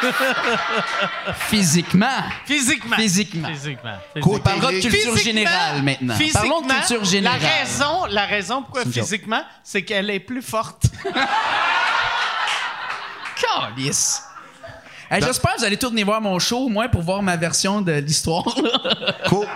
[1.49, 2.23] Physiquement.
[2.45, 2.97] Physiquement.
[2.97, 3.49] Physiquement.
[3.49, 3.97] Physiquement.
[4.21, 6.15] Côté On parlera de culture générale maintenant.
[6.33, 7.41] Parlons de culture générale.
[7.43, 10.85] La raison, la raison pourquoi physiquement, c'est qu'elle est plus forte.
[13.77, 14.23] Calice.
[15.11, 17.37] Hey, J'espère que vous allez tous venir voir mon show, au moins pour voir ma
[17.37, 18.43] version de l'histoire.
[19.29, 19.47] Co-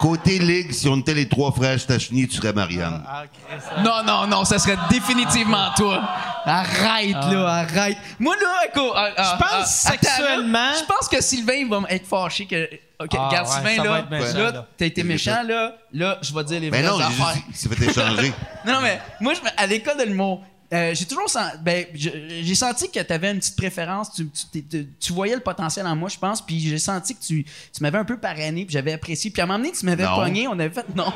[0.00, 3.02] Côté ligue, si on était les trois frères Stachny, tu serais Marianne.
[3.06, 3.82] Ah, Chris.
[3.84, 6.00] non, non, non, ça serait définitivement toi.
[6.46, 7.98] Arrête, là, arrête.
[8.18, 8.92] Moi, là, écoute.
[8.96, 12.64] ah, ah, Je pense ah, sexuellement- Je pense que Sylvain va être fâché que.
[12.98, 14.66] OK, Ah, regarde, ouais, Sylvain, là, méchant, là, là.
[14.76, 15.72] t'as été C'est méchant, là.
[15.92, 17.34] Là, je vais dire les vraies Mais Ben non, affaires.
[17.34, 18.32] dit qu'il s'est fait échanger.
[18.66, 20.42] Non, non, mais moi, je, me- à l'école de l'humour,
[20.72, 24.12] euh, j'ai toujours senti, ben, j'ai senti que tu avais une petite préférence.
[24.12, 26.44] Tu, tu, t'es- tu- tu voyais le potentiel en moi, je pense.
[26.44, 27.44] Puis j'ai senti que tu,
[27.80, 29.30] m'avais un peu parrainé, puis j'avais apprécié.
[29.30, 30.86] Puis à un moment donné, tu m'avais pogné, on avait fait.
[30.94, 31.12] Non.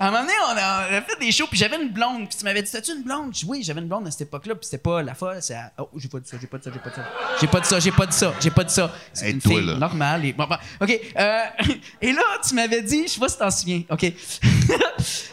[0.00, 2.28] À un moment donné, on, a, on a fait des shows, puis j'avais une blonde.
[2.28, 3.34] Puis tu m'avais dit, t'as-tu une blonde?
[3.34, 5.38] Je dis, oui, j'avais une blonde à cette époque-là, puis c'était pas la folle.
[5.40, 7.06] C'est à- Oh, j'ai pas dit ça, j'ai pas dit ça, j'ai pas dit ça.
[7.40, 8.92] J'ai pas dit ça, j'ai pas dit ça, j'ai pas dit ça.
[9.12, 9.74] C'est Hey, une toi, fille là.
[9.74, 10.24] normale.
[10.24, 10.32] Et...
[10.32, 11.00] bon, bon, OK.
[11.18, 11.42] euh,
[12.00, 13.82] et là, tu m'avais dit, je sais pas si t'en souviens.
[13.90, 14.12] OK.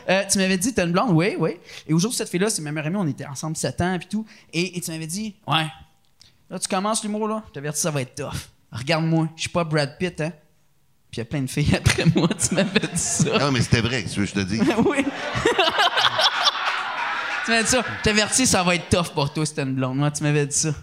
[0.07, 1.09] Euh, tu m'avais dit, t'as une blonde?
[1.13, 1.57] Oui, oui.
[1.87, 4.23] Et aujourd'hui, cette fille-là, c'est ma meilleure amie, on était ensemble 7 ans, puis tout.
[4.53, 5.65] Et, et tu m'avais dit, ouais.
[6.49, 7.43] Là, tu commences l'humour, là.
[7.47, 8.35] Je t'avertis, ça va être tough.
[8.71, 10.31] Regarde-moi, je suis pas Brad Pitt, hein.
[11.15, 13.37] Puis il y a plein de filles après moi, tu m'avais dit ça.
[13.39, 14.59] Non, mais c'était vrai, tu veux que je te dise?
[14.85, 14.97] oui.
[17.45, 17.83] tu m'avais dit ça.
[17.99, 19.97] Je t'avertis, ça va être tough pour toi, c'était une blonde.
[19.97, 20.73] Moi, tu m'avais dit ça.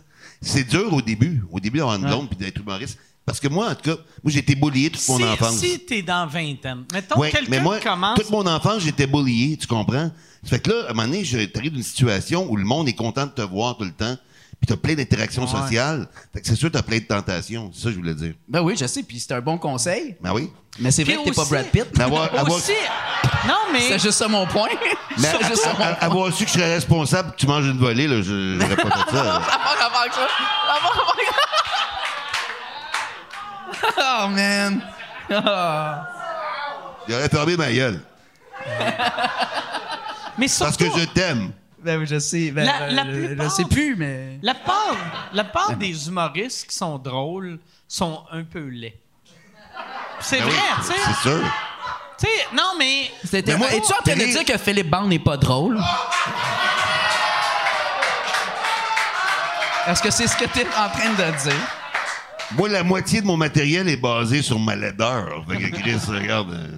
[0.40, 2.98] C'est dur au début, au début d'avoir une blonde puis d'être humoriste.
[3.24, 5.56] Parce que moi, en tout cas, moi, j'ai été bullié toute mon si, enfance.
[5.58, 8.18] si t'es dans vingtaine, mettons Ouais, mais quelqu'un moi, commence.
[8.18, 10.10] toute mon enfance, j'étais bullié, tu comprends?
[10.42, 12.88] Ça fait que là, à un moment donné, je- t'arrives d'une situation où le monde
[12.88, 14.16] est content de te voir tout le temps,
[14.62, 16.06] puis t'as plein d'interactions sociales.
[16.32, 17.72] Fait que c'est sûr que t'as plein de tentations.
[17.74, 18.34] C'est ça que je voulais dire.
[18.46, 20.14] Ben oui, je sais, puis c'était un bon conseil.
[20.20, 20.52] Ben oui.
[20.78, 21.86] Mais c'est vrai que t'es pas Brad Pitt.
[21.98, 22.70] Mais avoir, avoir, Aussi,
[23.48, 23.80] non, mais.
[23.88, 24.68] C'est juste ça mon point.
[25.18, 25.96] mais C'est juste ça mon point.
[26.00, 29.04] avoir su que je serais responsable que tu manges une volée, là, je j'aurais pas
[29.04, 29.24] fait ça.
[29.24, 29.42] là.
[33.98, 34.80] Oh, man.
[35.28, 36.08] Ah.
[37.08, 38.00] J'aurais fermé ma gueule.
[40.38, 41.50] Mais Parce que surtout, je t'aime.
[41.84, 42.50] Ben oui, je sais.
[42.50, 44.38] Ben, La- euh, la je- je, plupart- sais plus, mais.
[44.42, 44.96] la part,
[45.32, 48.98] la part des humoristes qui sont drôles sont un peu laids.
[50.20, 50.98] C'est Ben vrai, oui, tu sais.
[51.06, 51.40] C'est sûr.
[52.18, 55.08] Tu sais, non, mais C'était- Mais moi, Es-tu en train de dire que Philippe Bond
[55.08, 55.80] n'est pas drôle?
[59.88, 61.60] Est-ce que c'est ce que tu es en train de dire?
[62.52, 65.44] Moi, la moitié de mon matériel est basé sur ma laideur.
[65.48, 66.52] Fait que Chris, regarde.
[66.52, 66.68] euh,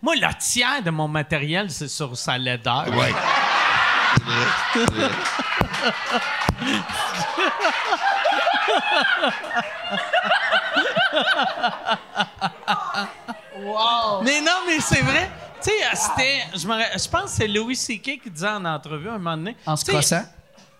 [0.00, 2.84] moi, le tiers de mon matériel, c'est sur sa laideur.
[2.96, 3.12] Ouais.
[14.22, 15.30] Mais non, mais c'est vrai.
[15.62, 16.42] Tu sais, c'était.
[16.54, 18.20] Je, pense que c'est Louis C.K.
[18.22, 19.56] qui disait en entrevue un moment donné.
[19.66, 20.24] En se crossant?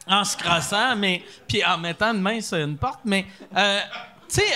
[0.07, 1.23] En se crossant, mais.
[1.47, 3.01] Puis en mettant une main sur une porte.
[3.05, 3.27] Mais,
[3.57, 3.81] euh,
[4.29, 4.47] tu sais,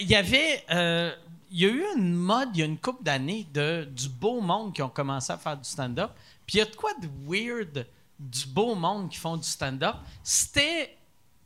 [0.00, 0.64] il y, avait.
[0.70, 1.12] euh,
[1.50, 4.40] il y a eu une mode, il y a une couple d'années, de, du beau
[4.40, 6.10] monde qui ont commencé à faire du stand-up.
[6.46, 7.86] Puis il y a de quoi de weird
[8.30, 9.96] du beau monde qui font du stand-up.
[10.22, 10.96] C'était.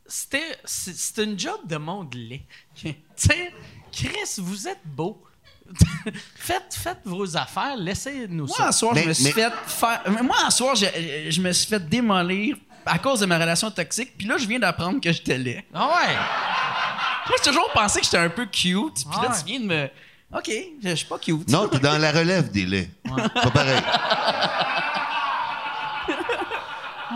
[0.07, 0.57] C'était.
[0.65, 2.43] c'est- une job de monde laid.
[2.75, 3.53] tu sais,
[3.93, 5.23] Chris, vous êtes beau.
[6.37, 8.69] faites, faites vos affaires, laissez-nous Moi, ça.
[8.69, 10.01] en soir, Mais- je me suis mais- fait faire.
[10.09, 10.87] mais Moi, en soir, je,
[11.29, 14.17] je me suis fait démolir à cause de ma relation toxique.
[14.17, 15.65] Puis là, je viens d'apprendre que j'étais laid.
[15.75, 16.15] Ah ouais!
[17.29, 18.95] Moi, j'ai toujours pensé que j'étais un peu cute.
[18.95, 19.39] Puis là, Ah ouais.
[19.41, 19.91] tu viens de me.
[20.39, 20.49] OK,
[20.83, 21.49] je je suis pas cute.
[21.49, 22.91] Non, t'es dans la relève des laits.
[23.35, 23.83] Pas pareil.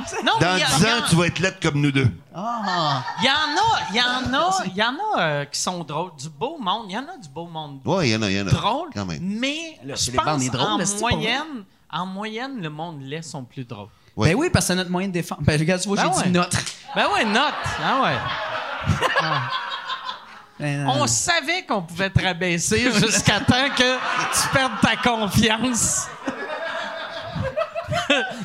[0.24, 1.93] Non, Dans y a- 10 il y a- ans, tu vas être laide comme nous
[1.93, 2.09] deux.
[2.35, 3.02] Ah!
[3.20, 5.82] Il y en a, il y en a, il y en a euh, qui sont
[5.85, 6.12] drôles.
[6.18, 8.31] Du beau monde, il y en a du beau monde Ouais, il y en a,
[8.31, 8.51] il y en a.
[8.51, 8.90] drôle.
[8.94, 9.18] Quand même.
[9.22, 13.22] Mais Là, je les bandes pense drôles, en là, moyenne, en moyenne, le monde laid
[13.22, 13.89] sont plus drôles.
[14.16, 14.31] Ouais.
[14.31, 15.39] Ben oui, parce que c'est notre moyen de défense.
[15.40, 16.24] Ben, regarde, tu vois, Ben j'ai ouais.
[16.27, 16.59] dit notre.
[16.94, 17.55] Ben ouais, note.
[17.82, 18.16] Ah ouais.
[20.59, 26.06] Ben, On euh, savait qu'on pouvait te rabaisser jusqu'à temps que tu perdes ta confiance.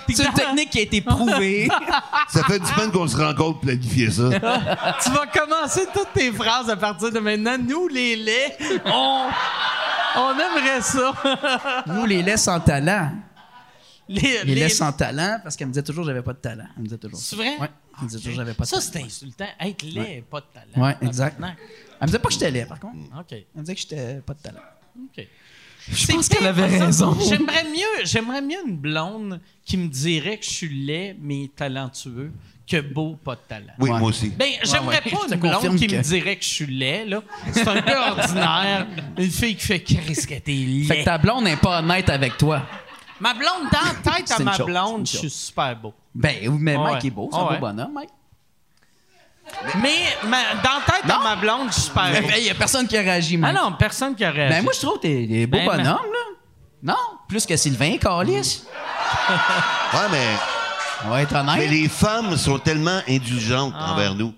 [0.10, 1.68] C'est une technique qui a été prouvée.
[2.30, 4.30] Ça fait du semaines qu'on se rencontre pour planifier ça.
[5.04, 7.58] Tu vas commencer toutes tes phrases à partir de maintenant.
[7.58, 9.28] Nous, les laits, on,
[10.18, 11.14] on aimerait ça.
[11.88, 13.12] Nous, les laits sans talent.
[14.08, 16.66] Les, Les sans talent, parce qu'elle me disait toujours que j'avais pas de talent.
[16.76, 17.18] Elle me disait toujours.
[17.20, 17.58] C'est vrai?
[17.60, 17.70] Ouais.
[17.98, 18.90] Elle me disait toujours que j'avais pas de Ça, talent.
[18.94, 19.48] c'est insultant.
[19.60, 20.86] Être laid, pas de talent.
[20.88, 21.38] Ouais, exact.
[21.42, 21.56] Elle
[22.02, 22.98] me disait pas que j'étais laid, par contre.
[23.20, 23.32] OK.
[23.32, 24.60] Elle me disait que j'étais pas de talent.
[25.18, 25.28] OK.
[25.92, 27.16] Je pense qu'elle avait raison.
[27.28, 32.32] J'aimerais mieux, j'aimerais mieux une blonde qui me dirait que je suis laid, mais talentueux,
[32.68, 33.74] que beau, pas de talent.
[33.80, 34.00] Oui, Ouais.
[34.00, 34.30] moi aussi.
[34.30, 35.12] Ben, j'aimerais ouais.
[35.12, 37.22] pas une blonde qui me dirait que je suis laid, là.
[37.52, 38.88] C'est un peu ordinaire.
[39.18, 40.86] Une fille qui fait Chris que t'es laid.
[40.86, 42.64] Fait que ta blonde n'est pas honnête avec toi.
[43.20, 43.80] Ma blonde, dans
[44.12, 45.94] la tête à ma chose, blonde, je suis super beau.
[46.14, 47.08] Ben mais Mike ouais.
[47.08, 47.30] est beau.
[47.32, 47.54] C'est un ouais.
[47.56, 48.10] beau bonhomme, Mike.
[49.82, 51.24] Mais ma- dans la tête Non.
[51.24, 52.38] ma blonde, je suis super.
[52.38, 53.56] Il y a personne qui a réagi, Ah Mike.
[53.56, 54.54] non, personne qui a réagi.
[54.54, 56.20] Ben moi, je trouve que t'es des beaux Ben, bonhommes, là.
[56.84, 56.98] Non,
[57.28, 58.64] plus que Sylvain, Calis.
[59.94, 60.28] Ouais, mais,
[61.06, 61.70] On va être mais honnête.
[61.70, 63.94] les femmes sont tellement indulgentes Ah.
[63.94, 64.34] envers nous.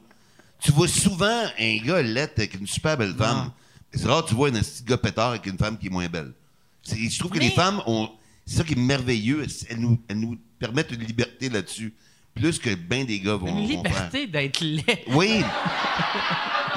[0.59, 3.51] Tu vois souvent un gars laid avec une super belle femme.
[3.93, 6.07] Mais C'est rare, tu vois un petit gars pétard avec une femme qui est moins
[6.07, 6.31] belle.
[6.83, 8.09] C'est- Je trouve que Mais- les femmes ont.
[8.45, 9.45] C'est ça qui est merveilleux.
[9.69, 11.93] Elles nous, elles nous permettent une liberté là-dessus.
[12.39, 15.03] Plus que bien des gars vont, Une liberté d'être laid.
[15.07, 15.41] Oui.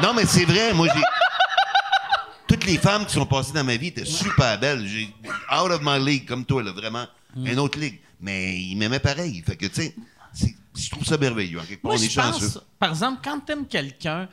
[0.02, 0.72] non, mais c'est vrai.
[0.74, 1.02] Moi, j'ai.
[2.46, 4.84] Toutes les femmes qui sont passées dans ma vie étaient super belles.
[4.86, 5.08] J'ai
[5.52, 7.06] out of my league, comme toi, là, vraiment.
[7.36, 7.46] Mm.
[7.46, 8.00] Une autre ligue.
[8.20, 9.42] Mais ils m'aimaient pareil.
[9.46, 9.94] Fait que, tu sais,
[10.32, 11.58] c'est- je trouve ça merveilleux.
[11.60, 12.60] En quelque part, Moi, on est je pense, chanceux.
[12.78, 14.28] par exemple, quand t'aimes quelqu'un,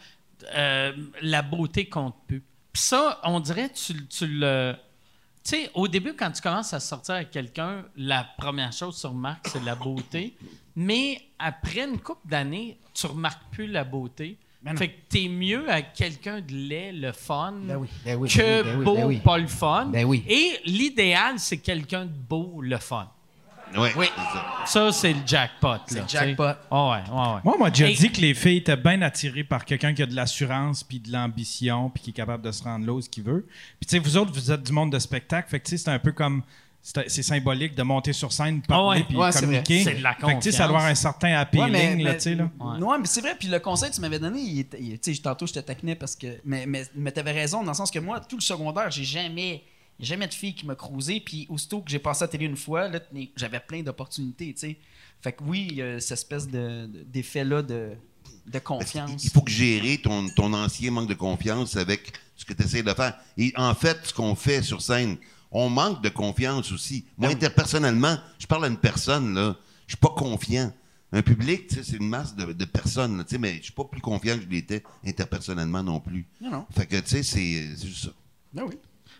[0.55, 2.41] euh, la beauté compte plus.
[2.73, 4.75] Puis ça, on dirait, tu, tu le...
[5.47, 9.01] Tu sais, au début, quand tu commences à sortir avec quelqu'un, la première chose que
[9.01, 10.35] tu remarques, c'est la beauté.
[10.75, 14.37] Mais après une couple d'années, tu remarques plus la beauté.
[14.61, 18.27] Ben fait que t'es mieux avec quelqu'un de laid, le fun, Ben oui, ben oui,
[18.27, 19.85] que ben oui, beau, pas le fun.
[20.27, 23.09] Et l'idéal, c'est quelqu'un de beau, le fun.
[23.75, 24.05] Ouais, Oui.
[24.65, 24.91] c'est ça.
[24.91, 25.77] C'est le jackpot.
[25.87, 26.43] C'est le jackpot.
[26.71, 27.41] Ah ouais, ouais, ouais.
[27.43, 30.03] Moi, on m'a déjà Et- dit que les filles étaient bien attirées par quelqu'un qui
[30.03, 33.01] a de l'assurance, puis de l'ambition, puis qui est capable de se rendre là où
[33.01, 33.45] ce qu'il veut.
[33.79, 35.49] Puis, tu sais, vous autres, vous êtes du monde de spectacle.
[35.49, 36.43] Fait que, tu sais, c'est un peu comme.
[36.81, 39.03] C'est symbolique de monter sur scène, parler, Ah ouais.
[39.09, 39.83] puis Ouais, c'est communiquer.
[39.83, 40.69] C'est de la Fait que, tu sais, ça doit confiance.
[40.69, 42.49] avoir un certain appealing, là, tu sais, là.
[42.61, 42.77] Ouais.
[42.79, 43.35] Non, mais c'est vrai.
[43.37, 45.59] Puis le conseil que tu m'avais donné, il était- il- tu sais, tantôt je te
[45.59, 46.27] taquinais parce que.
[46.45, 49.03] Mais, mais, mais tu avais raison dans le sens que moi, tout le secondaire, j'ai
[49.03, 49.63] jamais.
[49.99, 52.55] Jamais de filles qui m'a cruisé, puis aussitôt que j'ai passé à la télé une
[52.57, 52.99] fois, là,
[53.35, 54.77] j'avais plein d'opportunités, tu sais.
[55.21, 57.93] Fait que oui, il y a cette espèce de- de- d'effet-là de,
[58.45, 59.23] de confiance.
[59.23, 62.83] Il faut que gérer ton, ton ancien manque de confiance avec ce que tu essaies
[62.83, 63.17] de faire.
[63.37, 65.17] Et en fait, ce qu'on fait sur scène,
[65.51, 67.05] on manque de confiance aussi.
[67.17, 69.55] Moi, interpersonnellement, je parle à une personne, là,
[69.87, 70.71] je suis pas confiant.
[71.13, 74.35] Un public, c'est une masse de, de personnes, là, mais je suis pas plus confiant
[74.35, 76.27] que je l'étais interpersonnellement non plus.
[76.41, 76.65] Non, non.
[76.75, 78.09] Fait que, tu sais, c'est c'est juste ça.
[78.57, 78.75] Ah oui.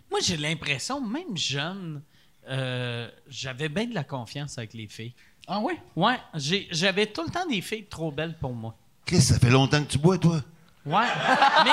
[0.09, 2.01] Moi, j'ai l'impression, même jeune,
[2.49, 5.13] euh, j'avais bien de la confiance avec les filles.
[5.47, 5.77] Ah ouais?
[5.95, 8.75] Ouais, j'ai- j'avais tout le temps des filles trop belles pour moi.
[9.05, 10.41] Chris, ça fait longtemps que tu bois, toi.
[10.85, 11.03] Ouais,
[11.65, 11.71] mais...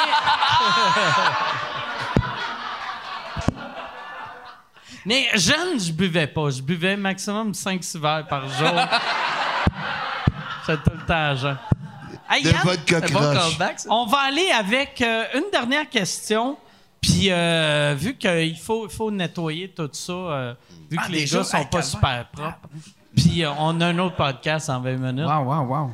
[5.06, 6.50] mais jeune, je buvais pas.
[6.50, 8.68] Je buvais maximum 5-6 verres par jour.
[10.66, 11.58] J'étais tout le temps jeune.
[12.30, 13.34] Hey, De Yann, vodka C'est bon croche.
[13.50, 13.88] callback, ça?
[13.90, 16.56] on va aller avec euh, une dernière question.
[17.04, 20.54] Puis, euh, vu qu'il faut, il faut nettoyer tout ça, euh,
[20.90, 22.68] vu Ah, que les gars sont pas super propres.
[23.14, 25.26] Puis, euh, on a un autre podcast en 20 minutes.
[25.26, 25.90] Wow, wow, wow.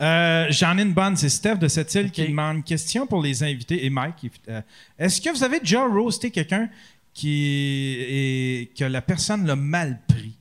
[0.00, 1.16] Euh, J'en ai une bonne.
[1.16, 4.30] C'est Steph de cette île qui demande question pour les invités et Mike.
[4.48, 4.62] euh,
[4.98, 6.68] Est-ce que vous avez déjà roasté quelqu'un
[7.12, 10.32] qui est, que la personne l'a mal pris?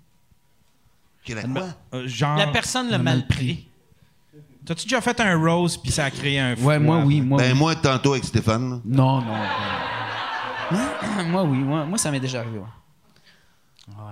[1.25, 1.67] Quelle a quoi?
[1.95, 3.67] Euh, genre, La personne l'a mal pris.
[4.65, 6.79] T'as-tu déjà fait un roast puis ça a créé un Ouais, froid?
[6.79, 7.21] moi, oui.
[7.21, 7.57] Moi, Ben, oui.
[7.57, 8.69] moi, tantôt avec Stéphane.
[8.71, 8.79] là.
[8.85, 9.33] Non, non.
[11.27, 11.57] moi, oui.
[11.59, 12.59] Moi, moi ça m'est déjà arrivé.
[12.59, 12.65] ouais.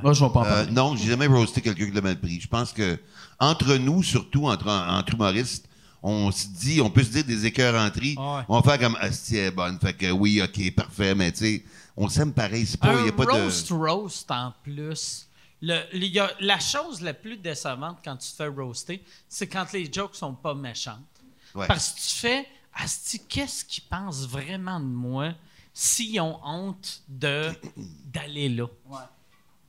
[0.04, 0.72] Moi, je vais pas en Euh, parler.
[0.72, 2.40] non, j'ai jamais roasté quelqu'un qui l'a mal pris.
[2.42, 2.98] Je pense que
[3.40, 5.68] entre nous, surtout entre, entre humoristes,
[6.02, 8.16] on se dit, on peut se dire des écœuranteries.
[8.18, 8.44] Ah ouais.
[8.50, 9.78] On va faire comme ah, si elle est bonne.
[9.80, 11.64] Fait que oui, ok, parfait, mais tu sais,
[11.96, 12.66] on s'aime pareil.
[12.66, 13.74] C'est pas, un y a pas roast de.
[13.78, 15.27] roast en plus.
[15.62, 19.48] Le, il y a- la chose la plus décevante quand tu te fais roaster, c'est
[19.48, 21.00] quand les jokes sont pas méchantes.
[21.56, 21.66] Ouais.
[21.68, 25.34] Parce que tu fais, Asti, qu'est-ce qu'ils pensent vraiment de moi
[25.74, 27.50] s'ils ont honte de
[28.06, 28.66] d'aller là?
[28.88, 28.98] Ouais.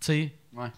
[0.01, 0.33] Tu sais?
[0.53, 0.71] Ouais.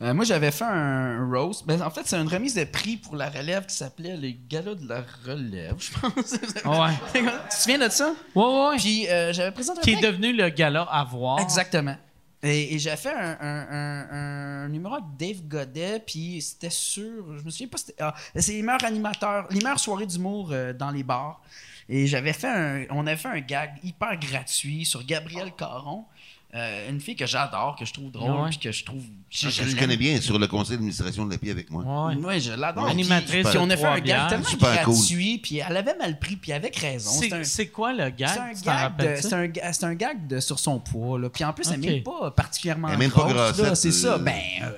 [0.00, 1.64] Euh, moi, j'avais fait un roast.
[1.64, 4.74] Ben, en fait, c'est une remise de prix pour la relève qui s'appelait les Galas
[4.74, 6.32] de la relève, je pense.
[6.64, 6.94] Ouais.
[7.14, 8.12] tu te souviens de ça?
[8.34, 8.76] Ouais, ouais.
[8.78, 11.38] Puis, euh, j'avais présenté un Qui est devenu le gala à voir.
[11.38, 11.96] Exactement.
[12.42, 17.38] Et, et j'ai fait un, numéro avec Dave Godet, puis c'était sur.
[17.38, 20.90] Je me souviens pas, ah, c'est les meilleurs animateurs, les meilleures soirées d'humour euh, dans
[20.90, 21.40] les bars.
[21.88, 22.84] Et j'avais fait un.
[22.90, 26.04] On avait fait un gag hyper gratuit sur Gabrielle Caron,
[26.54, 29.02] euh, une fille que j'adore, que je trouve drôle, puis que je trouve.
[29.30, 31.82] Je, ah, je, je connais bien sur le conseil d'administration de la PI avec moi.
[32.08, 32.86] Oui, ouais, je l'adore.
[32.88, 33.48] Animatrice.
[33.48, 35.40] Puis on a fait un gag tellement super gratuit, cool.
[35.40, 37.10] puis elle avait mal pris, puis avec raison.
[37.42, 38.52] C'est quoi le gag?
[38.54, 41.18] C'est un, gag, de, un, un gag de, sur son poids.
[41.18, 41.30] Là.
[41.30, 43.24] Puis en plus, elle n'est pas particulièrement elle grosse.
[43.26, 43.80] Même pas grosse.
[43.80, 44.16] C'est ça.
[44.16, 44.18] Euh.
[44.18, 44.70] Ben, euh,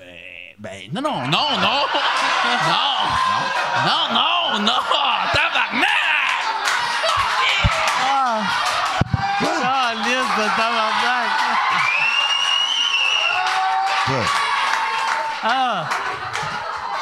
[0.57, 1.37] ben, non, non, non, non.
[1.59, 1.81] non,
[3.85, 4.79] non, non, non,
[5.33, 6.04] tabarnak!
[15.47, 15.87] Ah!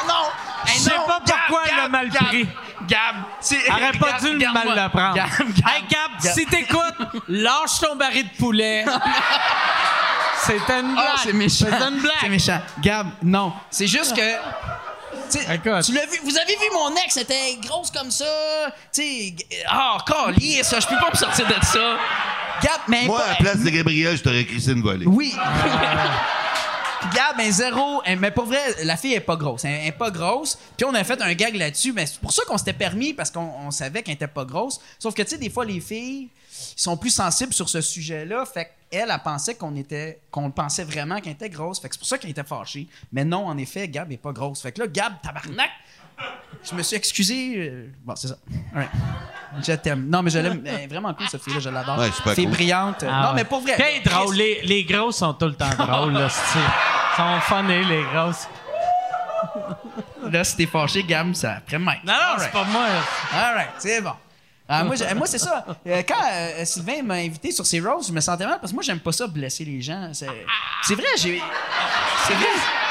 [0.06, 0.26] Non!
[0.66, 2.46] Je sais pas pourquoi elle a mal pris.
[2.88, 3.72] Gab, c'est...
[3.72, 5.16] Aurait pas dû mal le prendre.
[5.16, 8.84] Gab, Gab, hey Gab, si t'écoutes, lâche ton baril de poulet.
[10.46, 11.06] C'était une blague.
[11.08, 11.66] Ah, c'est méchant.
[11.72, 12.30] C'était une C'est blague.
[12.30, 12.60] méchant.
[12.82, 13.54] Gab, non.
[13.72, 15.82] C'est juste que.
[15.82, 18.26] tu l'as vu, vous avez vu mon ex, était grosse comme ça.
[18.94, 19.36] Tu sais,
[19.70, 21.98] ah, calier, ça, je peux pas me sortir de ça.
[22.62, 23.06] Gab, mais.
[23.06, 25.06] Moi, à la place de Gabriel, je t'aurais crissé une volée.
[25.08, 25.34] Oui.
[27.14, 28.02] Gab, ben zéro.
[28.20, 29.66] Mais pour vrai, la fille est pas grosse.
[29.66, 30.58] Elle est pas grosse.
[30.78, 31.94] Puis on a fait un gag là-dessus.
[31.94, 34.80] Mais c'est pour ça qu'on s'était permis, parce qu'on on savait qu'elle était pas grosse.
[35.00, 36.30] Sauf que, tu sais, des fois, les filles
[36.76, 38.46] sont plus sensibles sur ce sujet-là.
[38.46, 41.80] Fait qu'elle, elle pensait qu'on était, qu'on pensait vraiment qu'elle était grosse.
[41.80, 42.88] Fait que c'est pour ça qu'elle était fâchée.
[43.12, 44.62] Mais non, en effet, Gab est pas grosse.
[44.62, 45.70] Fait que là, Gab, tabarnak,
[46.64, 47.56] je me suis excusé.
[47.58, 48.36] euh, Bon, c'est ça.
[48.74, 48.90] All right.
[49.66, 50.08] Je t'aime.
[50.10, 50.64] Non, mais je l'aime.
[50.66, 51.60] Elle est vraiment cool, cette fille-là.
[51.60, 51.98] Je l'adore.
[52.00, 52.54] Ouais, super Fille cool.
[52.54, 53.04] brillante.
[53.08, 53.34] Ah non, ouais.
[53.36, 53.76] mais pour vrai.
[53.80, 54.34] Hey, drôle.
[54.36, 58.48] Les, les grosses sont tout le temps drôles, là, sont funny, les grosses.
[60.32, 61.96] Là, si t'es fâché, Gab, ça après même.
[62.06, 62.86] Non, non, c'est pas moi.
[63.34, 64.14] All right, c'est bon.
[64.68, 65.66] Ah, moi, moi c'est ça.
[65.86, 68.76] Euh, quand euh, Sylvain m'a invité sur ses roses, je me sentais mal parce que
[68.76, 70.10] moi, j'aime pas ça blesser les gens.
[70.14, 70.26] C'est
[70.84, 71.42] c'est vrai, j'ai.
[72.26, 72.46] C'est vrai.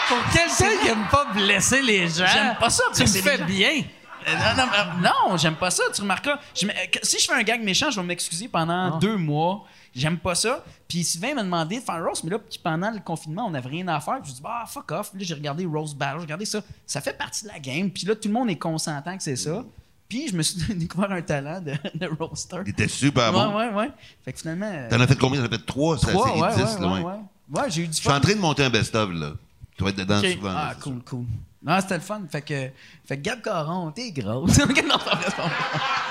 [0.09, 3.83] Pour quelqu'un qui aime pas blesser les gens, J'aime pas ça, tu le fais bien.
[4.29, 5.83] Euh, Non, non, euh, non, j'aime pas ça.
[5.93, 6.39] Tu remarqueras.
[6.55, 9.65] je me- euh, si je fais un gag méchant, je vais m'excuser pendant deux mois.
[9.95, 10.65] J'aime pas ça.
[10.89, 13.69] Puis Sylvain m'a demandé de faire un roast, mais là, pendant le confinement, on n'avait
[13.69, 14.21] rien à faire.
[14.23, 15.11] Puis je dis, bah, fuck off.
[15.11, 16.61] Puis là, j'ai regardé Roast Battle, j'ai regardé ça.
[16.87, 17.91] Ça fait partie de la game.
[17.91, 19.65] Puis là, tout le monde est consentant que c'est ça.
[20.09, 22.59] Puis je me suis découvert un talent de, de roaster.
[22.65, 23.57] Il était super ouais, bon.
[23.57, 23.91] ouais, ouais.
[24.25, 24.71] Fait que finalement.
[24.89, 25.41] T'en as fait combien?
[25.41, 27.03] T'en as fait trois, ça, trois, c'est ouais, 10, ouais, ouais, ouais.
[27.03, 27.61] ouais.
[27.61, 29.33] Ouais, j'ai eu du Je suis en train de monter un best-of, là.
[29.77, 30.55] Tu vas être dedans souvent.
[30.57, 31.05] Ah, cool, sûr.
[31.05, 31.25] cool.
[31.65, 32.23] Non, c'était le fun.
[32.31, 32.71] Fait que,
[33.07, 34.59] fait que Gab Caron, t'es grosse.
[34.59, 35.53] non, c'est pas vrai, c'est pas vrai.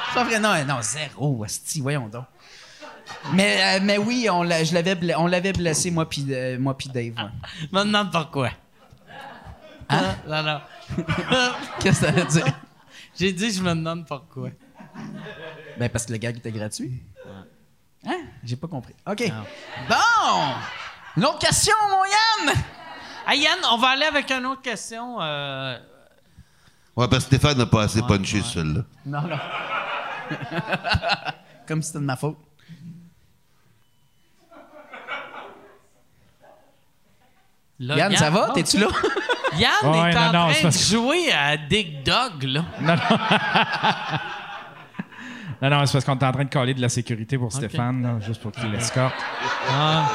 [0.07, 0.39] C'est pas vrai.
[0.39, 2.25] Non, non, zéro, asti, voyons donc.
[3.33, 6.57] Mais, euh, mais oui, on l'a- je l'avais bla- on l'avait blessé, moi puis euh,
[6.57, 7.13] moi puis Dave.
[7.17, 7.29] ouais.
[7.59, 8.51] Je me demande pourquoi?
[9.89, 10.15] Hein?
[10.27, 10.61] Non, non.
[11.79, 12.45] Qu'est-ce que ça veut dire?
[13.19, 14.49] J'ai dit, je me demande pourquoi.
[15.77, 17.01] Ben, parce que le gag était gratuit.
[18.05, 18.21] Hein?
[18.43, 18.95] J'ai pas compris.
[19.05, 19.27] OK.
[19.27, 19.43] Non.
[19.89, 20.53] Bon!
[21.17, 22.05] Une autre question, mon
[22.53, 22.63] Yann!
[23.27, 25.21] Hey, Yann, on va aller avec une autre question.
[25.21, 25.77] euh,
[26.95, 28.81] Ouais, parce que Stéphane n'a pas assez punché celle-là.
[29.05, 29.37] Non, non.
[31.67, 32.37] Comme si c'était de ma faute.
[37.79, 38.47] Là, Yann, ça va?
[38.49, 38.87] oh, T'es-tu là?
[39.57, 42.63] Yann Ouais, est en non, train c'est de parce que- jouer à Dig Dog, là.
[42.81, 43.01] Non, non.
[45.69, 48.01] non, non, c'est parce qu'on est en train de coller de la sécurité pour Stéphane,
[48.03, 49.15] là, juste pour qu'il l'escorte.
[49.69, 50.05] Ah,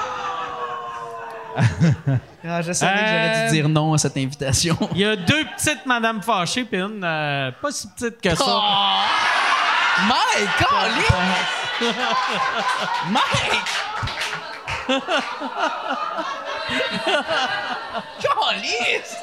[1.56, 4.76] je savais que j'aurais dû dire non à cette invitation.
[4.92, 8.44] Il y a deux petites Madame fâchées, puis une euh, pas si petite que ça.
[8.46, 8.60] Oh!
[10.08, 11.24] Mike, Colin!
[13.10, 13.66] Mike!
[18.20, 19.16] Calice!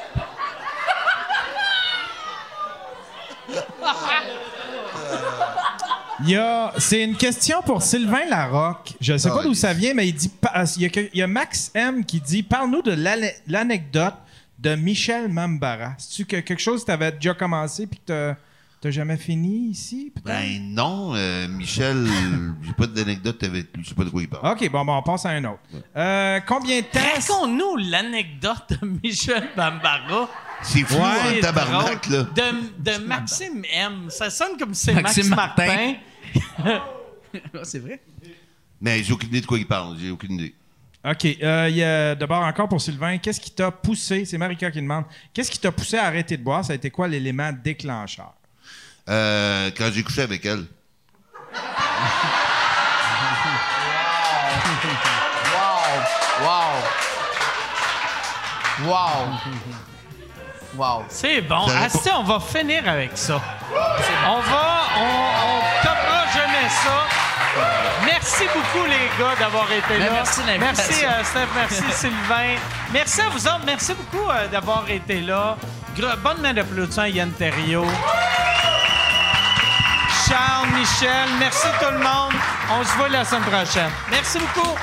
[6.22, 8.94] Il y a, c'est une question pour Sylvain Larocque.
[9.00, 9.56] Je ne sais Ah pas d'où oui.
[9.56, 10.30] ça vient, mais il dit,
[10.76, 14.14] il y, a, que- il y a Max M qui dit, parle-nous de l'ane- l'anecdote
[14.58, 15.94] de Michel Mambara.
[15.98, 18.32] C'est-tu que- quelque chose que tu avais déjà commencé puis que
[18.80, 20.12] tu n'as jamais fini ici?
[20.24, 22.06] Ben non, euh, Michel,
[22.62, 23.82] j'ai pas d'anecdote avec lui.
[23.82, 24.52] Je sais pas de quoi il parle.
[24.52, 25.60] OK, bon, bon, on passe à un autre.
[25.96, 27.00] Euh, combien de temps...
[27.14, 30.28] Raconte-nous l'anecdote de Michel Bambara.
[30.62, 32.18] C'est fou, C'est en tabarnak, drôle.
[32.18, 32.50] là.
[32.52, 34.06] De, de Maxime M.
[34.08, 35.94] Ça sonne comme si c'est Max Maxime Martin.
[37.64, 38.00] C'est vrai?
[38.80, 39.96] Mais j'ai aucune idée de quoi il parle.
[40.00, 40.54] J'ai aucune idée.
[41.04, 41.26] OK.
[41.42, 44.80] euh, il y a d'abord encore pour Sylvain, qu'est-ce qui t'a poussé, c'est Marika qui
[44.80, 45.04] demande,
[45.34, 46.64] qu'est-ce qui t'a poussé à arrêter de boire?
[46.64, 48.32] Ça a été quoi l'élément déclencheur?
[49.10, 50.64] Euh, quand j'ai couché avec elle.
[55.52, 56.02] Wow!
[56.42, 56.82] Wow!
[58.88, 59.93] Wow!
[61.08, 61.66] C'est bon.
[61.68, 63.40] J'aurais Asti, on va finir avec ça.
[64.26, 64.66] On va,
[64.98, 67.06] on, on topera jamais ça.
[68.04, 70.10] Merci beaucoup, les gars, d'avoir été Ben, là.
[70.12, 70.40] merci.
[70.58, 71.48] Merci, euh, Steph.
[71.54, 72.56] Merci, Sylvain.
[72.92, 73.60] Merci à vous autres.
[73.64, 75.56] Merci beaucoup euh, d'avoir été là.
[75.96, 77.86] Gr- bonne main d'applaudissement à Yann Terriot.
[80.28, 82.32] Charles, Michel, merci tout le monde.
[82.70, 83.90] On se voit la semaine prochaine.
[84.10, 84.74] Merci beaucoup.